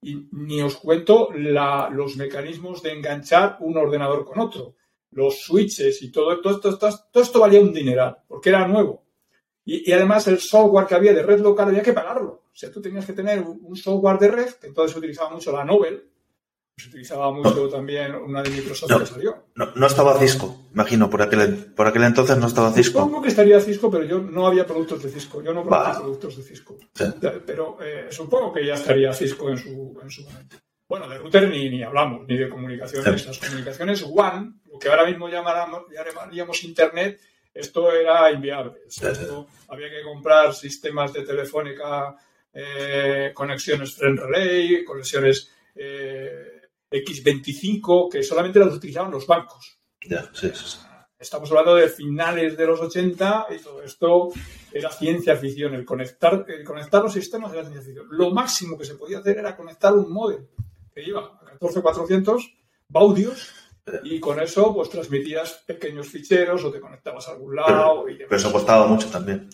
Y 0.02 0.28
ni 0.32 0.60
os 0.62 0.76
cuento 0.76 1.28
los 1.32 2.16
mecanismos 2.16 2.82
de 2.82 2.92
enganchar 2.92 3.56
un 3.60 3.76
ordenador 3.76 4.24
con 4.24 4.40
otro, 4.40 4.74
los 5.12 5.42
switches 5.42 6.02
y 6.02 6.10
todo, 6.10 6.40
todo, 6.40 6.54
esto- 6.56 6.78
todo, 6.78 6.98
todo 7.12 7.22
esto 7.22 7.40
valía 7.40 7.60
un 7.60 7.72
dineral, 7.72 8.18
porque 8.26 8.48
era 8.48 8.66
nuevo. 8.66 9.02
Y, 9.64 9.92
además 9.92 10.26
el 10.26 10.38
software 10.38 10.86
que 10.86 10.94
había 10.94 11.12
de 11.12 11.22
red 11.22 11.40
local 11.40 11.68
había 11.68 11.82
que 11.82 11.92
pagarlo. 11.92 12.42
O 12.52 12.54
sea, 12.54 12.70
tú 12.70 12.82
tenías 12.82 13.06
que 13.06 13.12
tener 13.12 13.40
un, 13.40 13.76
software 13.76 14.18
de 14.18 14.28
red, 14.28 14.50
que 14.60 14.66
entonces 14.66 14.96
utilizaba 14.96 15.30
mucho 15.30 15.52
la 15.52 15.64
Nobel, 15.64 16.10
se 16.76 16.88
utilizaba 16.88 17.31
mucho 17.31 17.69
también 17.69 18.14
una 18.14 18.43
de 18.43 18.50
Microsoft 18.50 18.91
No. 18.91 18.99
que 19.00 19.07
salió. 19.07 19.47
No, 19.55 19.73
no 19.75 19.87
estaba 19.87 20.19
Cisco, 20.19 20.62
imagino, 20.73 21.11
por 21.11 21.21
aquel, 21.23 21.55
por 21.75 21.87
aquel 21.87 22.02
entonces 22.05 22.37
no 22.38 22.47
estaba 22.47 22.73
Cisco. 22.73 23.00
Supongo 23.00 23.23
que 23.23 23.29
estaría 23.29 23.61
Cisco, 23.61 23.91
pero 23.91 24.05
yo 24.05 24.19
no 24.21 24.47
había 24.47 24.67
productos 24.67 25.02
de 25.02 25.11
Cisco. 25.11 25.43
Yo 25.43 25.52
no 25.52 25.62
conocí 25.64 25.87
Vale. 25.91 25.99
productos 26.00 26.37
de 26.38 26.43
Cisco. 26.43 26.79
Sí. 26.95 27.05
Pero 27.47 27.76
eh, 27.83 28.07
supongo 28.11 28.52
que 28.52 28.67
ya 28.67 28.75
estaría 28.75 29.12
Cisco 29.12 29.50
en 29.50 29.59
su, 29.59 29.99
en 30.02 30.11
su 30.11 30.23
momento. 30.23 30.57
Bueno, 30.88 31.09
de 31.09 31.19
router 31.19 31.49
ni, 31.49 31.69
ni 31.71 31.83
hablamos, 31.83 32.26
ni 32.26 32.37
de 32.37 32.49
comunicaciones. 32.49 33.21
Sí. 33.23 33.26
Las 33.29 33.38
comunicaciones 33.38 34.02
WAN, 34.07 34.61
lo 34.71 34.79
que 34.79 34.88
ahora 34.88 35.07
mismo 35.07 35.29
llamaramos- 35.29 35.85
llamaríamos 35.91 36.64
Internet, 36.64 37.21
esto 37.55 37.93
era 37.93 38.31
inviable. 38.33 38.81
Sí. 38.88 39.05
esto 39.07 39.47
había 39.69 39.88
que 39.91 40.02
comprar 40.02 40.55
sistemas 40.55 41.12
de 41.12 41.23
telefónica, 41.23 42.17
eh, 42.52 43.31
conexiones 43.35 43.95
friend 43.95 44.19
relay, 44.21 44.85
conexiones 44.85 45.50
eh, 45.75 46.62
X25, 46.92 48.11
que 48.11 48.22
solamente 48.22 48.58
las 48.58 48.75
utilizaban 48.75 49.11
los 49.11 49.26
bancos. 49.26 49.78
Ya, 50.06 50.22
sí, 50.32 50.50
sí, 50.54 50.64
sí. 50.64 50.78
Estamos 51.18 51.49
hablando 51.50 51.76
de 51.76 51.88
finales 51.88 52.56
de 52.56 52.66
los 52.66 52.80
80 52.80 53.46
y 53.56 53.58
todo 53.62 53.80
esto 53.82 54.30
era 54.72 54.90
ciencia 54.90 55.37
ficción. 55.37 55.72
El 55.75 55.84
conectar, 55.84 56.44
el 56.49 56.64
conectar 56.64 57.00
los 57.00 57.12
sistemas 57.12 57.52
era 57.52 57.62
ciencia 57.62 57.82
ficción. 57.82 58.06
Lo 58.11 58.30
máximo 58.32 58.76
que 58.76 58.84
se 58.84 58.96
podía 58.96 59.18
hacer 59.18 59.38
era 59.38 59.56
conectar 59.56 59.92
un 59.92 60.12
modem 60.12 60.44
que 60.92 61.02
iba 61.04 61.20
a 61.20 61.56
14400 61.61 62.52
baudios 62.88 63.52
y 64.02 64.18
con 64.18 64.40
eso 64.40 64.75
pues 64.75 64.90
transmitías 64.90 65.62
pequeños 65.64 66.08
ficheros 66.08 66.64
o 66.64 66.72
te 66.72 66.80
conectabas 66.80 67.28
a 67.28 67.32
algún 67.32 67.54
lado 67.54 68.08
y 68.08 68.16
Pero 68.16 68.37
eso 68.37 68.52
costaba 68.52 68.87
mucho 68.88 69.08
también. 69.08 69.49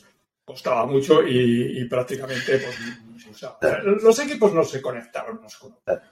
costaba 0.46 0.86
mucho 0.86 1.22
y, 1.26 1.80
y 1.80 1.84
prácticamente 1.84 2.58
pues, 2.60 3.42
los 4.02 4.18
equipos 4.20 4.54
no 4.54 4.64
se 4.64 4.80
conectaron. 4.80 5.40
No 5.42 5.48
se 5.50 5.58
conectaron. 5.58 6.02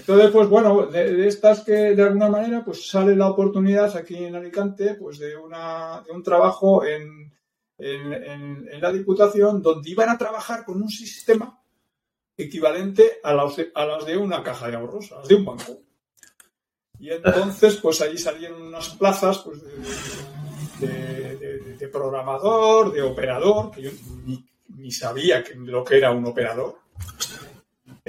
Entonces, 0.00 0.30
pues 0.30 0.48
bueno, 0.48 0.86
de, 0.86 1.28
estas 1.28 1.60
que 1.60 1.72
de 1.72 2.02
alguna 2.02 2.28
manera 2.28 2.64
pues 2.64 2.88
sale 2.88 3.14
la 3.14 3.28
oportunidad 3.30 3.94
aquí 3.96 4.16
en 4.16 4.34
Alicante 4.34 4.94
pues 4.94 5.18
de, 5.18 5.36
una, 5.36 6.02
de 6.06 6.12
un 6.12 6.22
trabajo 6.22 6.84
en, 6.84 7.32
en, 7.78 8.12
en- 8.12 8.68
en 8.72 8.80
la 8.80 8.92
Diputación 8.92 9.62
donde 9.62 9.88
iban 9.90 10.08
a 10.08 10.18
trabajar 10.18 10.64
con 10.64 10.82
un 10.82 10.88
sistema 10.88 11.58
equivalente 12.36 13.18
a 13.22 13.34
las, 13.34 13.54
a 13.74 13.84
las 13.86 14.04
de 14.06 14.16
una 14.16 14.42
caja 14.42 14.68
de 14.68 14.76
ahorros, 14.76 15.12
a 15.12 15.18
las 15.18 15.28
de 15.28 15.34
un 15.34 15.44
banco. 15.44 15.78
Y 16.98 17.10
entonces, 17.10 17.76
pues 17.76 18.00
allí 18.00 18.18
salieron 18.18 18.62
unas 18.62 18.90
plazas 18.90 19.38
pues, 19.38 19.60
de, 20.80 20.86
de- 20.88 21.36
de- 21.36 21.76
de 21.76 21.88
programador, 21.88 22.92
de 22.92 23.02
operador, 23.02 23.70
que 23.70 23.82
yo 23.82 23.90
ni, 24.24 24.44
ni 24.76 24.90
sabía 24.90 25.42
que- 25.44 25.54
lo 25.54 25.84
que 25.84 25.96
era 25.98 26.10
un 26.10 26.24
operador 26.26 26.76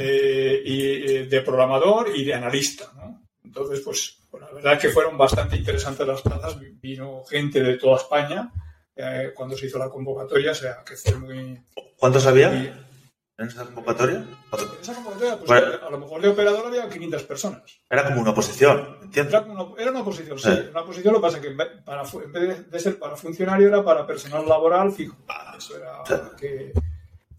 eh, 0.02 0.62
y 0.66 0.82
eh, 1.16 1.26
de 1.28 1.42
programador 1.42 2.10
y 2.16 2.24
de 2.26 2.34
analista. 2.34 2.92
¿no? 2.96 3.22
Entonces, 3.44 3.82
pues, 3.82 4.18
pues, 4.30 4.42
la 4.44 4.52
verdad 4.52 4.74
es 4.74 4.80
que 4.80 4.90
fueron 4.90 5.18
bastante 5.18 5.56
interesantes 5.58 6.08
las 6.08 6.22
plazas. 6.22 6.58
Vino 6.82 7.24
gente 7.26 7.62
de 7.62 7.78
toda 7.78 7.98
España 7.98 8.52
eh, 8.96 9.32
cuando 9.36 9.56
se 9.58 9.66
hizo 9.68 9.78
la 9.78 9.90
convocatoria, 9.90 10.52
o 10.52 10.56
sea, 10.56 10.84
que 10.86 10.96
fue 10.96 11.16
muy... 11.16 11.62
¿Cuántos 11.98 12.26
había 12.28 12.50
muy- 12.50 12.72
en 13.38 13.48
esa 13.48 13.66
convocatoria? 13.66 14.24
esa 14.82 14.94
convocatoria, 14.94 15.38
pues, 15.38 15.48
Bueno. 15.48 15.88
a 15.88 15.90
lo 15.90 15.98
mejor 15.98 16.22
de 16.22 16.28
operador 16.30 16.68
había 16.68 16.88
500 16.88 17.24
personas. 17.24 17.64
Era 17.90 18.06
como 18.06 18.22
una 18.22 18.36
posición, 18.36 18.98
¿entiendes? 19.02 19.34
Era 19.34 19.44
una, 19.46 19.66
era 19.82 19.92
una 19.92 20.04
posición, 20.04 20.38
sí. 20.38 20.50
Eh. 20.50 20.68
Una 20.72 20.86
posición, 20.86 21.14
lo 21.14 21.20
que 21.20 21.24
pasa 21.24 21.38
es 21.38 21.42
que 21.44 21.50
en 21.50 21.58
vez, 21.58 21.68
para, 21.84 22.04
en 22.04 22.32
vez 22.32 22.42
de, 22.58 22.64
de 22.66 22.80
ser 22.80 23.00
para 23.00 23.16
funcionario 23.16 23.68
era 23.68 23.84
para 23.84 24.06
personal 24.06 24.48
laboral 24.48 24.92
fijo. 24.92 25.18
Eso 25.58 25.76
era 25.78 26.04
Sí. 26.06 26.14
que, 26.40 26.74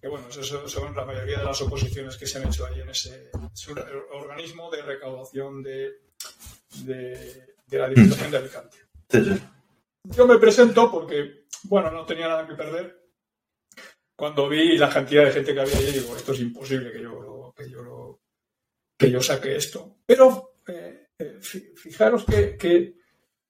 que, 0.03 0.09
bueno, 0.09 0.27
eso 0.29 0.43
son- 0.43 0.69
son 0.69 0.95
la 0.97 1.05
mayoría 1.07 1.39
de 1.39 1.45
las 1.45 1.63
oposiciones 1.63 2.17
que 2.17 2.27
se 2.27 2.39
han 2.39 2.49
hecho 2.49 2.67
ahí 2.67 2.81
en 2.81 2.91
ese 2.91 3.31
es 3.55 3.69
un 3.69 3.79
organismo 4.11 4.69
de 4.71 4.83
recaudación 4.83 5.63
de, 5.63 6.01
de, 6.85 7.55
de 7.69 7.79
la 7.79 7.89
Diputación 7.89 8.31
de 8.33 8.37
Alicante. 8.39 8.79
Yo 10.05 10.27
me 10.27 10.39
presento 10.39 10.91
porque, 10.91 11.45
bueno, 11.65 11.91
no 11.93 12.05
tenía 12.05 12.27
nada 12.29 12.47
que 12.49 12.55
perder. 12.57 13.01
Cuando 14.17 14.49
vi 14.49 14.77
la 14.77 14.91
cantidad 14.91 15.25
de 15.25 15.33
gente 15.33 15.55
que 15.55 15.61
había 15.61 15.77
allí, 15.77 15.93
digo, 15.93 16.17
esto 16.17 16.33
es 16.33 16.41
imposible 16.41 16.91
que 16.93 17.01
yo 17.03 17.11
lo, 17.21 17.55
que 17.57 17.71
yo 17.71 17.83
lo- 17.83 18.21
que 18.99 19.11
yo 19.11 19.21
saque 19.23 19.57
esto. 19.57 19.99
Pero 20.05 20.55
eh, 20.67 21.09
eh, 21.19 21.39
fi- 21.41 21.73
fijaros 21.77 22.25
que, 22.25 22.57
que 22.57 22.95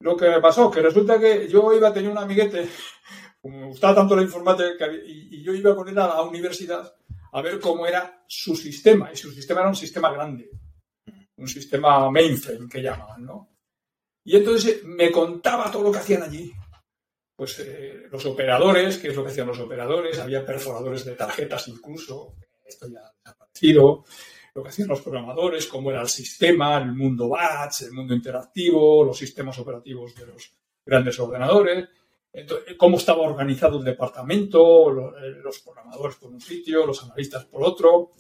lo 0.01 0.17
que 0.17 0.29
me 0.29 0.41
pasó, 0.41 0.71
que 0.71 0.81
resulta 0.83 1.19
que 1.19 1.49
yo 1.49 1.73
iba 1.73 1.89
a 1.89 1.93
tener 1.95 2.11
un 2.11 2.19
amiguete, 2.19 2.69
como 3.43 3.59
me 3.59 3.67
gustaba 3.67 3.97
tanto 3.97 4.17
la 4.17 4.23
informática, 4.23 4.87
y, 4.87 5.29
y 5.33 5.43
yo 5.43 5.53
iba 5.53 5.75
con 5.75 5.89
él 5.89 5.99
a 5.99 6.07
la 6.07 6.23
universidad 6.23 6.95
a 7.33 7.43
ver 7.43 7.59
cómo 7.59 7.87
era 7.87 8.25
su 8.27 8.55
sistema. 8.55 9.11
Y 9.13 9.17
su 9.17 9.33
sistema 9.33 9.61
era 9.61 9.71
un 9.71 9.77
sistema 9.77 10.13
grande. 10.13 10.51
un 11.37 11.49
sistema 11.49 12.11
mainframe 12.11 12.69
que 12.69 12.83
llamaban, 12.83 13.25
¿no? 13.25 13.49
Y 14.25 14.37
entonces 14.37 14.85
me 14.85 15.11
contaba 15.11 15.71
todo 15.71 15.83
lo 15.83 15.93
que 15.93 15.99
hacían 15.99 16.23
allí. 16.23 16.53
Pues 17.35 17.59
eh, 17.59 18.05
los 18.11 18.25
operadores, 18.27 18.99
qué 18.99 19.09
es 19.09 19.17
lo 19.17 19.25
que 19.25 19.31
hacían 19.31 19.49
los 19.49 19.59
operadores, 19.59 20.19
había 20.19 20.47
perforadores 20.47 21.05
de 21.05 21.17
tarjetas 21.17 21.67
incluso, 21.69 22.37
esto 22.65 22.87
ya 22.89 23.01
ha 23.01 23.13
desaparecido, 23.13 24.05
lo 24.55 24.63
que 24.63 24.69
hacían 24.69 24.89
los 24.89 25.01
programadores, 25.01 25.67
cómo 25.67 25.91
era 25.91 26.03
el 26.03 26.09
sistema, 26.09 26.79
el 26.79 26.93
mundo 26.93 27.31
batch, 27.31 27.83
el 27.83 27.93
mundo 27.93 28.15
interactivo, 28.15 29.03
los 29.03 29.19
sistemas 29.19 29.59
operativos 29.59 30.15
de 30.15 30.27
los 30.27 30.53
grandes 30.85 31.19
ordenadores, 31.19 31.89
cómo 32.77 32.97
estaba 32.97 33.23
organizado 33.23 33.79
el 33.79 33.85
departamento, 33.85 34.91
eh, 34.91 35.41
los 35.43 35.59
programadores 35.61 36.17
por 36.17 36.31
un 36.31 36.41
sitio, 36.41 36.87
los 36.87 37.03
analistas 37.05 37.45
por 37.45 37.63
otro. 37.63 38.13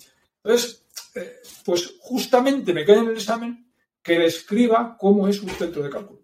Entonces, 0.42 0.87
eh, 1.14 1.37
pues 1.64 1.95
justamente 2.00 2.73
me 2.73 2.85
queda 2.85 2.99
en 2.99 3.09
el 3.09 3.16
examen 3.16 3.73
que 4.02 4.19
describa 4.19 4.97
cómo 4.99 5.28
es 5.28 5.40
un 5.40 5.50
centro 5.50 5.83
de 5.83 5.90
cálculo. 5.90 6.21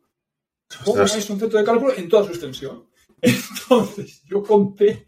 ¿Cómo 0.85 1.03
es 1.03 1.31
un 1.31 1.39
centro 1.39 1.59
de 1.59 1.65
cálculo 1.65 1.95
en 1.95 2.09
toda 2.09 2.25
su 2.25 2.31
extensión? 2.31 2.89
Entonces, 3.23 4.23
yo 4.25 4.43
conté 4.43 5.07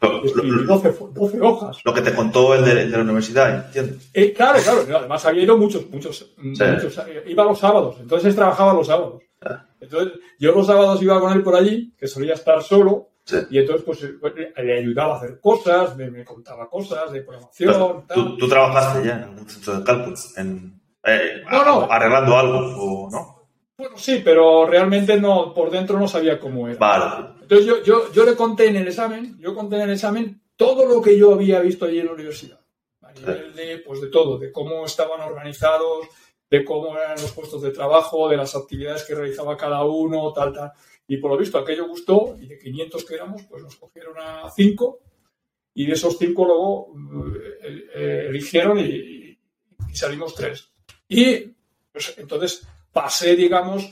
12, 0.00 1.40
hojas. 1.42 1.78
Lo 1.84 1.92
que 1.92 2.00
te 2.00 2.14
contó 2.14 2.54
el 2.54 2.64
de, 2.64 2.86
la 2.86 3.02
universidad, 3.02 3.66
¿entiendes? 3.66 4.10
Eh, 4.14 4.32
claro, 4.32 4.58
claro. 4.62 4.98
Además, 4.98 5.26
había 5.26 5.42
ido 5.42 5.58
muchos, 5.58 5.90
muchos, 5.90 6.32
muchos, 6.38 6.98
Iba 7.26 7.44
los 7.44 7.58
sábados, 7.58 7.96
entonces 8.00 8.34
trabajaba 8.34 8.72
los 8.72 8.86
sábados. 8.86 9.22
Entonces, 9.80 10.18
yo 10.38 10.52
los 10.52 10.66
sábados 10.66 11.02
iba 11.02 11.20
con 11.20 11.32
él 11.32 11.42
por 11.42 11.54
allí, 11.54 11.94
que 11.96 12.06
solía 12.06 12.34
estar 12.34 12.62
solo, 12.62 13.10
y 13.50 13.58
entonces 13.58 13.84
pues, 13.84 13.98
pues, 14.20 14.34
le 14.56 14.78
ayudaba 14.78 15.14
a 15.14 15.16
hacer 15.18 15.40
cosas, 15.40 15.96
me, 15.96 16.24
contaba 16.24 16.68
cosas 16.68 17.12
de 17.12 17.22
programación. 17.22 18.04
¿tú, 18.38 18.48
trabajaste 18.48 19.06
ya 19.06 19.22
en 19.22 19.38
un 19.38 19.48
centro 19.48 19.78
de 19.78 19.84
cálculo? 19.84 20.16
En, 20.36 20.80
eh, 21.04 21.42
arreglando 21.48 22.36
algo, 22.36 22.58
¿o 22.58 23.10
no? 23.10 23.40
Bueno, 23.78 23.96
sí, 23.96 24.20
pero 24.22 24.66
realmente 24.66 25.18
no, 25.18 25.54
por 25.54 25.70
dentro 25.70 25.98
no 25.98 26.06
sabía 26.06 26.38
cómo 26.38 26.68
era. 26.68 26.78
Vale. 26.78 27.28
Entonces 27.40 27.66
yo, 27.66 27.82
yo, 27.82 28.12
yo 28.12 28.24
le 28.24 28.36
conté 28.36 28.68
en 28.68 28.76
el 28.76 28.88
examen, 28.88 29.38
yo 29.38 29.54
conté 29.54 29.76
en 29.76 29.82
el 29.82 29.92
examen 29.92 30.42
todo 30.54 30.84
lo 30.84 31.00
que 31.00 31.16
yo 31.16 31.32
había 31.32 31.60
visto 31.60 31.86
allí 31.86 32.00
en 32.00 32.06
la 32.06 32.12
universidad. 32.12 32.60
A 33.00 33.12
nivel 33.12 33.54
de, 33.54 33.78
pues 33.78 34.02
de 34.02 34.08
todo, 34.08 34.38
de 34.38 34.52
cómo 34.52 34.84
estaban 34.84 35.22
organizados, 35.22 36.06
de 36.50 36.64
cómo 36.64 36.96
eran 36.96 37.20
los 37.20 37.32
puestos 37.32 37.62
de 37.62 37.70
trabajo, 37.70 38.28
de 38.28 38.36
las 38.36 38.56
actividades 38.56 39.04
que 39.04 39.14
realizaba 39.14 39.56
cada 39.56 39.84
uno, 39.84 40.32
tal, 40.32 40.52
tal. 40.52 40.72
Y 41.06 41.18
por 41.18 41.30
lo 41.30 41.38
visto 41.38 41.58
aquello 41.58 41.88
gustó 41.88 42.36
y 42.40 42.46
de 42.46 42.58
500 42.58 43.04
que 43.04 43.14
éramos, 43.14 43.42
pues 43.44 43.62
nos 43.62 43.76
cogieron 43.76 44.16
a 44.18 44.50
5 44.50 44.98
y 45.74 45.86
de 45.86 45.92
esos 45.92 46.18
5 46.18 46.44
luego 46.44 46.92
eh, 47.62 47.84
eh, 47.94 48.26
eligieron 48.28 48.78
y, 48.78 49.38
salimos 49.92 50.34
3. 50.34 50.72
Y 51.08 51.36
pues, 51.92 52.14
entonces 52.18 52.66
pasé, 52.92 53.36
digamos, 53.36 53.88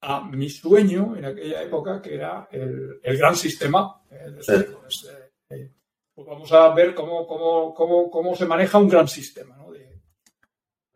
a 0.00 0.22
mi 0.22 0.48
sueño 0.48 1.16
en 1.16 1.24
aquella 1.26 1.62
época, 1.62 2.00
que 2.02 2.14
era 2.14 2.48
el, 2.50 3.00
gran 3.02 3.36
sistema. 3.36 4.02
Eh, 4.10 4.32
pues, 4.46 5.06
pues, 6.14 6.26
vamos 6.26 6.52
a 6.52 6.74
ver 6.74 6.94
cómo, 6.94 7.26
cómo, 7.26 7.74
cómo, 7.74 8.10
cómo, 8.10 8.34
se 8.34 8.46
maneja 8.46 8.78
un 8.78 8.88
gran 8.88 9.08
sistema. 9.08 9.59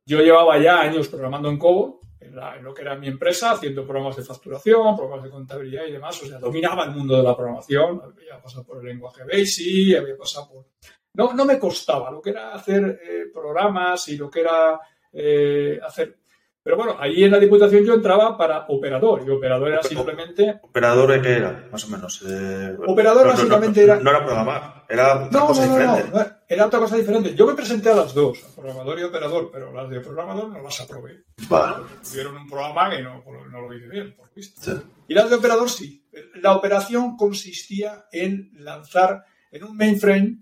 Yo 0.06 0.20
llevaba 0.20 0.58
ya 0.58 0.80
años 0.80 1.08
programando 1.08 1.48
en 1.48 1.58
COBOL, 1.58 2.00
en, 2.20 2.34
lo 2.62 2.74
que 2.74 2.82
era 2.82 2.96
mi 2.96 3.08
empresa, 3.08 3.52
haciendo 3.52 3.84
programas 3.84 4.16
de 4.16 4.24
facturación, 4.24 4.96
programas 4.96 5.24
de 5.24 5.30
contabilidad 5.30 5.84
y 5.86 5.92
demás. 5.92 6.22
O 6.22 6.26
sea, 6.26 6.38
dominaba 6.38 6.84
el 6.84 6.92
mundo 6.92 7.16
de 7.16 7.22
la 7.22 7.36
programación. 7.36 8.00
Había 8.02 8.40
pasado 8.40 8.64
por 8.64 8.78
el 8.78 8.84
lenguaje 8.84 9.24
BASIC, 9.24 9.98
había 9.98 10.16
pasado 10.16 10.48
por... 10.48 10.66
No, 11.14 11.32
no 11.32 11.44
me 11.44 11.58
costaba 11.58 12.10
lo 12.10 12.20
que 12.20 12.30
era 12.30 12.54
hacer 12.54 13.00
eh, 13.02 13.24
programas 13.32 14.08
y 14.08 14.16
lo 14.16 14.28
que 14.28 14.40
era 14.40 14.80
eh, 15.12 15.78
hacer 15.82 16.18
pero 16.64 16.78
bueno, 16.78 16.96
ahí 16.98 17.22
en 17.22 17.30
la 17.30 17.38
Diputación 17.38 17.84
yo 17.84 17.92
entraba 17.92 18.38
para 18.38 18.64
operador 18.68 19.22
y 19.26 19.30
operador 19.30 19.68
era 19.68 19.82
simplemente... 19.82 20.60
¿Operador 20.62 21.20
qué 21.20 21.32
era, 21.32 21.68
más 21.70 21.84
o 21.84 21.88
menos? 21.88 22.24
Eh, 22.26 22.74
operador 22.86 23.26
básicamente 23.26 23.84
era... 23.84 24.00
No 24.00 24.08
era 24.08 24.24
programar, 24.24 24.86
era 24.88 25.26
otra 25.26 25.40
cosa 25.42 25.62
diferente. 25.62 26.10
No, 26.10 26.26
era 26.48 26.66
otra 26.66 26.78
cosa 26.78 26.96
diferente. 26.96 27.34
Yo 27.34 27.46
me 27.46 27.52
presenté 27.52 27.90
a 27.90 27.94
las 27.94 28.14
dos, 28.14 28.42
a 28.42 28.54
programador 28.54 28.98
y 28.98 29.02
operador, 29.02 29.50
pero 29.52 29.74
las 29.74 29.90
de 29.90 30.00
programador 30.00 30.48
no 30.48 30.62
las 30.62 30.80
aprobé. 30.80 31.24
Vale. 31.50 31.84
Tuvieron 32.02 32.34
un 32.34 32.48
programa 32.48 32.88
que 32.88 33.02
no, 33.02 33.22
no 33.52 33.60
lo 33.60 33.74
hice 33.74 33.88
bien, 33.88 34.16
por 34.16 34.32
visto. 34.32 34.82
Y 35.06 35.12
las 35.12 35.28
de 35.28 35.36
operador 35.36 35.68
sí. 35.68 36.08
La 36.36 36.56
operación 36.56 37.14
consistía 37.18 38.06
en 38.10 38.52
lanzar 38.54 39.22
en 39.52 39.64
un 39.64 39.76
mainframe, 39.76 40.38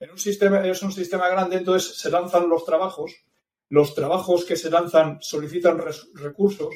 en 0.00 0.10
un 0.10 0.18
sistema, 0.18 0.66
es 0.66 0.82
un 0.82 0.92
sistema 0.92 1.30
grande, 1.30 1.56
entonces 1.56 1.98
se 1.98 2.10
lanzan 2.10 2.46
los 2.46 2.66
trabajos 2.66 3.24
los 3.72 3.94
trabajos 3.94 4.44
que 4.44 4.54
se 4.54 4.68
lanzan 4.68 5.16
solicitan 5.22 5.80
recursos, 6.12 6.68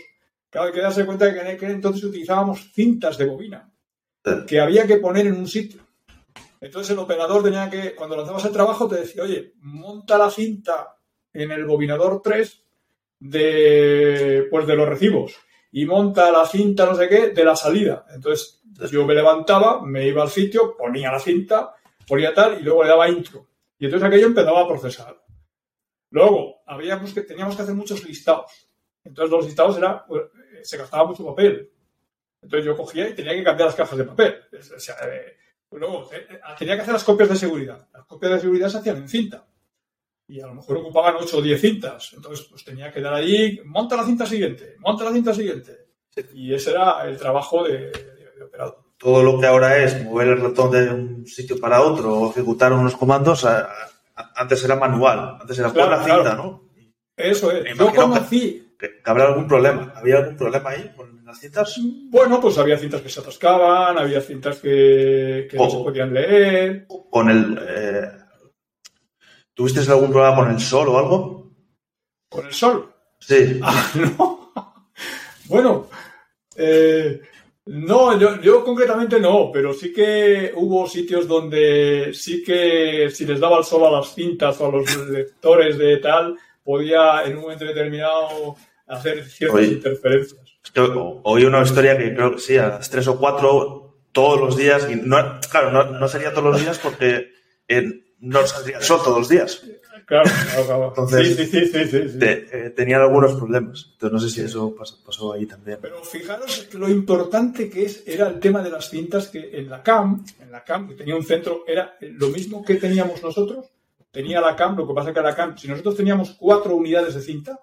claro, 0.49 0.69
hay 0.69 0.73
que 0.73 0.81
darse 0.81 1.05
cuenta 1.05 1.27
de 1.27 1.35
que 1.35 1.41
en 1.41 1.47
aquel 1.49 1.73
entonces 1.73 2.03
utilizábamos 2.05 2.73
cintas 2.73 3.19
de 3.19 3.27
bobina 3.27 3.71
que 4.47 4.59
había 4.59 4.87
que 4.87 4.97
poner 4.97 5.27
en 5.27 5.37
un 5.37 5.47
sitio. 5.47 5.83
Entonces 6.59 6.93
el 6.93 6.99
operador 6.99 7.43
tenía 7.43 7.69
que, 7.69 7.95
cuando 7.95 8.17
lanzabas 8.17 8.47
el 8.47 8.53
trabajo, 8.53 8.89
te 8.89 8.97
decía, 8.97 9.25
oye, 9.25 9.53
monta 9.61 10.17
la 10.17 10.31
cinta 10.31 10.97
en 11.35 11.51
el 11.51 11.67
bobinador 11.67 12.23
3 12.25 12.65
de, 13.21 14.47
pues 14.51 14.67
de 14.67 14.75
los 14.75 14.89
recibos 14.89 15.37
y 15.73 15.85
monta 15.85 16.33
la 16.33 16.47
cinta 16.47 16.87
no 16.87 16.95
sé 16.95 17.11
qué 17.11 17.29
de 17.29 17.45
la 17.45 17.57
salida. 17.57 18.07
Entonces 18.15 18.63
yo 18.91 19.05
me 19.05 19.15
levantaba, 19.15 19.83
me 19.83 20.09
iba 20.09 20.23
al 20.23 20.31
sitio, 20.31 20.75
ponía 20.79 21.13
la 21.13 21.21
cinta, 21.21 21.75
ponía 22.09 22.33
tal 22.33 22.59
y 22.59 22.63
luego 22.63 22.85
le 22.85 22.89
daba 22.89 23.11
intro. 23.11 23.49
Y 23.79 23.85
entonces 23.85 24.09
aquello 24.09 24.29
empezaba 24.29 24.63
a 24.63 24.67
procesar. 24.67 25.26
Luego, 26.11 26.63
habíamos 26.67 27.13
que, 27.13 27.23
teníamos 27.23 27.57
que 27.57 27.63
hacer 27.63 27.75
muchos 27.75 28.05
listados. 28.05 28.69
Entonces, 29.05 29.31
los 29.31 29.47
listados 29.47 29.77
era, 29.77 30.05
pues, 30.07 30.25
se 30.63 30.77
gastaba 30.77 31.07
mucho 31.07 31.27
papel. 31.27 31.71
Entonces, 32.43 32.67
yo 32.67 32.77
cogía 32.77 33.09
y 33.09 33.15
tenía 33.15 33.35
que 33.35 33.45
cambiar 33.45 33.69
las 33.69 33.77
cajas 33.77 33.99
de 33.99 34.05
papel. 34.05 34.35
Eh, 34.53 35.37
luego, 35.73 36.11
eh, 36.13 36.27
eh, 36.31 36.41
tenía 36.59 36.77
que 36.77 36.83
hacer 36.83 36.95
las 36.95 37.05
copias 37.05 37.29
de 37.29 37.37
seguridad. 37.37 37.89
Las 37.93 38.07
copias 38.07 38.33
de 38.33 38.41
seguridad 38.41 38.69
se 38.69 38.79
hacían 38.79 38.97
en 38.97 39.09
cinta. 39.09 39.47
Y 40.29 40.41
a 40.41 40.47
lo 40.47 40.55
mejor 40.55 40.79
ocupaban 40.79 41.17
8 41.17 41.39
o 41.39 41.43
10 41.43 41.61
cintas. 41.61 42.13
Entonces, 42.15 42.47
pues 42.49 42.65
tenía 42.65 42.93
que 42.93 43.01
dar 43.01 43.15
allí, 43.15 43.61
monta 43.65 43.97
la 43.97 44.05
cinta 44.05 44.27
siguiente, 44.27 44.77
monta 44.79 45.05
la 45.05 45.13
cinta 45.13 45.33
siguiente. 45.33 45.87
Y 46.33 46.55
ese 46.55 46.71
era 46.71 47.07
el 47.07 47.19
trabajo 47.19 47.63
de, 47.63 47.91
de 47.91 48.43
operador 48.43 48.87
todo 48.99 49.23
lo 49.23 49.39
que 49.39 49.47
ahora 49.47 49.79
es 49.79 50.03
mover 50.05 50.29
el 50.29 50.41
ratón 50.41 50.71
de 50.71 50.89
un 50.89 51.27
sitio 51.27 51.61
para 51.61 51.83
otro 51.83 52.15
o 52.15 52.31
ejecutar 52.31 52.73
unos 52.73 52.97
comandos, 52.97 53.47
antes 54.17 54.65
era 54.65 54.77
manual, 54.77 55.39
antes 55.41 55.59
era 55.59 55.73
por 55.73 55.89
la 55.89 56.03
cinta, 56.03 56.35
¿no? 56.35 56.69
Eso 57.17 57.51
es. 57.51 57.77
Yo 57.77 57.95
conocí. 57.95 58.75
Que, 58.79 59.03
que, 59.03 59.11
habrá 59.11 59.27
algún 59.27 59.49
problema. 59.49 59.93
¿Había 59.97 60.19
algún 60.19 60.37
problema 60.37 60.71
ahí 60.71 60.93
con 60.95 61.25
las 61.25 61.39
cintas? 61.39 61.81
Bueno, 62.11 62.41
pues 62.41 62.59
había 62.59 62.77
cintas 62.77 63.01
que 63.01 63.09
se 63.09 63.21
atascaban, 63.21 63.97
había 63.97 64.21
cintas 64.21 64.59
que, 64.59 65.49
no 65.55 65.71
se 65.71 65.77
podían 65.79 66.13
leer. 66.13 66.87
Con 67.11 67.31
el. 67.31 67.59
Eh, 67.67 68.11
¿Tuviste 69.55 69.91
algún 69.91 70.11
problema 70.11 70.37
con 70.37 70.51
el 70.51 70.61
sol 70.61 70.89
o 70.89 70.99
algo? 70.99 71.53
¿Con 72.29 72.47
el 72.47 72.53
sol? 72.53 72.93
Sí. 73.19 73.59
Ah, 73.63 73.91
no. 74.19 74.53
bueno, 75.47 75.89
eh, 76.55 77.23
no, 77.67 78.17
yo, 78.19 78.41
yo 78.41 78.65
concretamente 78.65 79.19
no, 79.19 79.51
pero 79.53 79.73
sí 79.73 79.93
que 79.93 80.53
hubo 80.55 80.89
sitios 80.89 81.27
donde 81.27 82.13
sí 82.15 82.43
que 82.45 83.11
si 83.13 83.27
les 83.27 83.41
daba 83.41 83.59
el 83.59 83.65
sol 83.65 83.85
a 83.85 83.91
las 83.91 84.15
cintas 84.15 84.61
o 84.61 84.67
a 84.67 84.71
los 84.71 85.09
lectores 85.09 85.77
de 85.77 85.97
tal, 85.97 86.37
podía 86.63 87.25
en 87.25 87.37
un 87.37 87.43
momento 87.43 87.65
determinado 87.65 88.55
hacer 88.87 89.25
ciertas 89.25 89.67
interferencias. 89.67 90.41
oí 91.25 91.45
una 91.45 91.63
historia 91.63 91.99
que 91.99 92.15
creo 92.15 92.37
que 92.37 92.41
sí, 92.41 92.57
a 92.57 92.69
las 92.69 92.89
tres 92.89 93.09
o 93.09 93.19
cuatro 93.19 93.97
todos 94.13 94.41
los 94.41 94.57
días, 94.57 94.89
y 94.91 94.97
no, 94.97 95.41
claro, 95.51 95.93
no, 95.93 96.09
sería 96.09 96.33
todos 96.33 96.53
los 96.53 96.61
días 96.61 96.79
porque 96.79 97.33
no 98.21 98.47
saldría 98.47 98.79
el 98.79 98.83
sol 98.85 99.01
todos 99.03 99.19
los 99.19 99.29
días. 99.29 99.63
Claro, 100.07 100.31
claro, 100.65 100.89
Entonces, 100.91 101.37
sí, 101.37 101.47
sí, 101.47 101.67
sí, 101.67 101.85
sí, 101.85 102.19
eh, 102.23 102.73
tenían 102.77 103.01
algunos 103.01 103.35
problemas. 103.35 103.89
Entonces, 103.91 104.13
no 104.13 104.21
sé 104.21 104.31
si 104.31 104.41
eso 104.41 104.73
pasó, 105.05 105.33
ahí 105.33 105.47
también. 105.47 105.79
Pero 105.83 106.01
fijaros 106.05 106.73
lo 106.75 106.89
importante 106.89 107.69
que 107.69 107.87
es, 107.87 108.05
era 108.07 108.29
el 108.29 108.39
tema 108.39 108.63
de 108.63 108.71
las 108.71 108.89
cintas, 108.89 109.27
que 109.27 109.59
en 109.59 109.69
la 109.69 109.83
CAM, 109.83 110.25
en 110.39 110.53
la 110.53 110.63
CAM, 110.63 110.89
que 110.89 110.95
tenía 110.95 111.17
un 111.17 111.25
centro, 111.25 111.65
era 111.67 111.97
lo 112.01 112.29
mismo 112.29 112.65
que 112.65 112.77
teníamos 112.77 113.21
nosotros. 113.21 113.67
Tenía 114.13 114.41
la 114.41 114.55
CAM, 114.55 114.77
lo 114.77 114.87
que 114.87 114.95
pasa 114.95 115.13
que 115.13 115.21
la 115.21 115.35
CAM, 115.35 115.59
si 115.59 115.67
nosotros 115.67 115.97
teníamos 115.97 116.37
cuatro 116.39 116.77
unidades 116.77 117.17
de 117.17 117.23
cinta, 117.23 117.59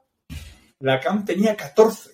la 0.79 0.99
CAM 0.99 1.23
tenía 1.23 1.56
14. 1.56 2.12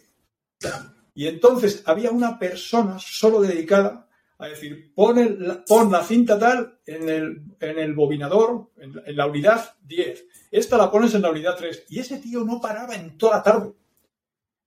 Y 1.15 1.25
entonces 1.27 1.81
había 1.85 2.11
una 2.11 2.37
persona 2.37 2.97
solo 2.99 3.41
dedicada 3.41 4.07
a 4.39 4.47
decir, 4.47 4.93
pon, 4.95 5.37
la, 5.39 5.63
pon 5.65 5.91
la 5.91 6.03
cinta 6.03 6.39
tal 6.39 6.79
en 6.85 7.09
el, 7.09 7.41
en 7.59 7.77
el 7.77 7.93
bobinador, 7.93 8.71
en, 8.77 9.15
la 9.15 9.27
unidad 9.27 9.75
10. 9.83 10.25
Esta 10.49 10.77
la 10.77 10.89
pones 10.89 11.13
en 11.13 11.21
la 11.21 11.31
unidad 11.31 11.55
3. 11.57 11.85
Y 11.89 11.99
ese 11.99 12.19
tío 12.19 12.43
no 12.45 12.59
paraba 12.61 12.95
en 12.95 13.17
toda 13.17 13.37
la 13.37 13.43
tarde. 13.43 13.73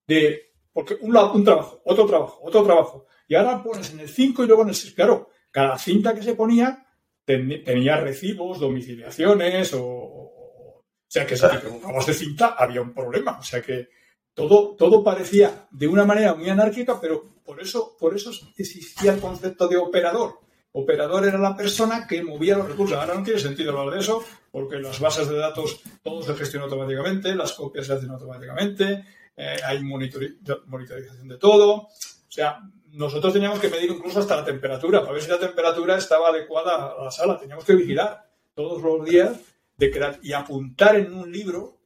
De, 0.06 0.52
porque 0.72 0.96
un, 1.00 1.16
un 1.16 1.44
trabajo, 1.44 1.80
otro 1.86 2.06
trabajo, 2.06 2.40
otro 2.42 2.62
trabajo. 2.62 3.06
Y 3.26 3.34
ahora 3.34 3.62
pones 3.62 3.90
en 3.92 4.00
el 4.00 4.08
5 4.10 4.44
y 4.44 4.46
luego 4.46 4.62
en 4.62 4.68
el 4.68 4.74
6. 4.74 4.94
Claro, 4.94 5.30
cada 5.50 5.78
cinta 5.78 6.14
que 6.14 6.22
se 6.22 6.34
ponía 6.34 6.86
tenía 7.24 7.96
recibos, 7.98 8.60
domiciliaciones 8.60 9.72
o, 9.74 10.84
sea 11.06 11.26
que 11.26 11.36
si 11.36 11.46
te 11.46 12.06
de 12.06 12.14
cinta 12.14 12.54
había 12.58 12.82
un 12.82 12.92
problema. 12.92 13.38
O 13.38 13.42
sea 13.42 13.62
que 13.62 13.88
todo, 14.34 15.04
parecía 15.04 15.66
de 15.70 15.86
una 15.86 16.04
manera 16.04 16.34
muy 16.34 16.48
anárquica, 16.48 17.00
pero 17.00 17.22
por 17.44 17.60
eso, 17.60 17.96
por 17.98 18.14
eso 18.14 18.30
existía 18.56 19.12
el 19.12 19.20
concepto 19.20 19.68
de 19.68 19.76
operador. 19.76 20.40
Operador 20.72 21.26
era 21.26 21.38
la 21.38 21.54
persona 21.54 22.06
que 22.06 22.22
movía 22.22 22.56
los 22.56 22.68
recursos. 22.68 22.96
Ahora 22.96 23.14
no 23.14 23.22
tiene 23.22 23.38
sentido 23.38 23.78
hablar 23.78 23.94
de 23.94 24.00
eso, 24.00 24.24
porque 24.50 24.78
las 24.78 25.00
bases 25.00 25.28
de 25.28 25.36
datos 25.36 25.80
todo 26.02 26.22
se 26.22 26.34
gestiona 26.34 26.64
automáticamente, 26.64 27.34
las 27.34 27.52
copias 27.52 27.86
se 27.86 27.92
hacen 27.92 28.10
automáticamente, 28.10 29.04
eh, 29.36 29.56
hay 29.64 29.82
monitorización 29.82 31.28
de 31.28 31.36
todo. 31.36 31.74
O 31.74 32.34
sea, 32.34 32.60
nosotros 32.92 33.34
teníamos 33.34 33.58
que 33.58 33.68
medir 33.68 33.90
incluso 33.90 34.20
hasta 34.20 34.36
la 34.36 34.44
temperatura, 34.44 35.00
para 35.00 35.12
ver 35.12 35.22
si 35.22 35.30
la 35.30 35.38
temperatura 35.38 35.98
estaba 35.98 36.28
adecuada 36.28 36.94
a 36.98 37.04
la 37.04 37.10
sala. 37.10 37.38
Teníamos 37.38 37.66
que 37.66 37.74
vigilar 37.74 38.30
todos 38.54 38.82
los 38.82 39.04
días 39.04 39.36
de 39.76 40.18
y 40.22 40.32
apuntar 40.32 40.96
en 40.96 41.12
un 41.12 41.30
libro 41.30 41.81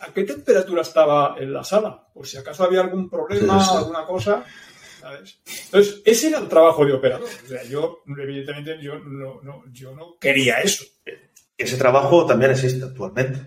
a 0.00 0.12
qué 0.12 0.24
temperatura 0.24 0.82
estaba 0.82 1.36
en 1.38 1.52
la 1.52 1.64
sala, 1.64 2.08
por 2.12 2.26
si 2.26 2.36
acaso 2.36 2.64
había 2.64 2.80
algún 2.80 3.08
problema, 3.08 3.64
alguna 3.76 4.04
cosa. 4.04 4.44
Entonces, 5.66 6.02
ese 6.04 6.28
era 6.28 6.38
el 6.38 6.48
trabajo 6.48 6.84
de 6.84 6.92
operador. 6.92 7.28
O 7.44 7.48
sea, 7.48 7.62
yo, 7.64 8.02
evidentemente, 8.06 8.78
yo 8.80 8.98
no, 8.98 9.64
yo 9.70 9.94
no 9.94 10.16
quería 10.18 10.60
eso. 10.60 10.84
Ese 11.56 11.76
trabajo 11.76 12.26
también 12.26 12.52
existe 12.52 12.84
actualmente. 12.84 13.46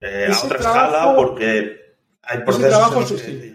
Eh, 0.00 0.28
a 0.30 0.44
otra 0.44 0.58
escala, 0.58 1.14
porque 1.16 1.96
hay 2.22 2.40
procesos 2.40 3.22
que 3.22 3.52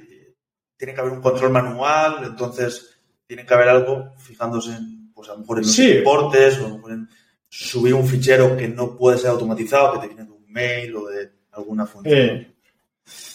tiene 0.77 0.93
que 0.93 1.01
haber 1.01 1.13
un 1.13 1.21
control 1.21 1.51
manual, 1.51 2.23
entonces 2.23 3.01
tiene 3.25 3.45
que 3.45 3.53
haber 3.53 3.69
algo 3.69 4.13
fijándose 4.17 4.71
en, 4.71 5.11
pues 5.13 5.29
a 5.29 5.33
lo 5.33 5.39
mejor 5.39 5.57
en 5.57 5.65
los 5.65 5.77
reportes, 5.77 6.59
o 6.59 6.65
a 6.65 6.69
lo 6.69 6.75
mejor 6.75 6.91
en 6.91 7.09
subir 7.49 7.93
un 7.93 8.07
fichero 8.07 8.55
que 8.55 8.67
no 8.67 8.95
puede 8.95 9.17
ser 9.17 9.31
automatizado, 9.31 9.93
que 9.93 9.99
te 9.99 10.07
viene 10.07 10.23
de 10.23 10.31
un 10.31 10.45
mail 10.51 10.95
o 10.95 11.07
de 11.07 11.36
alguna 11.57 11.85
función. 11.85 12.15
Eh, 12.17 12.53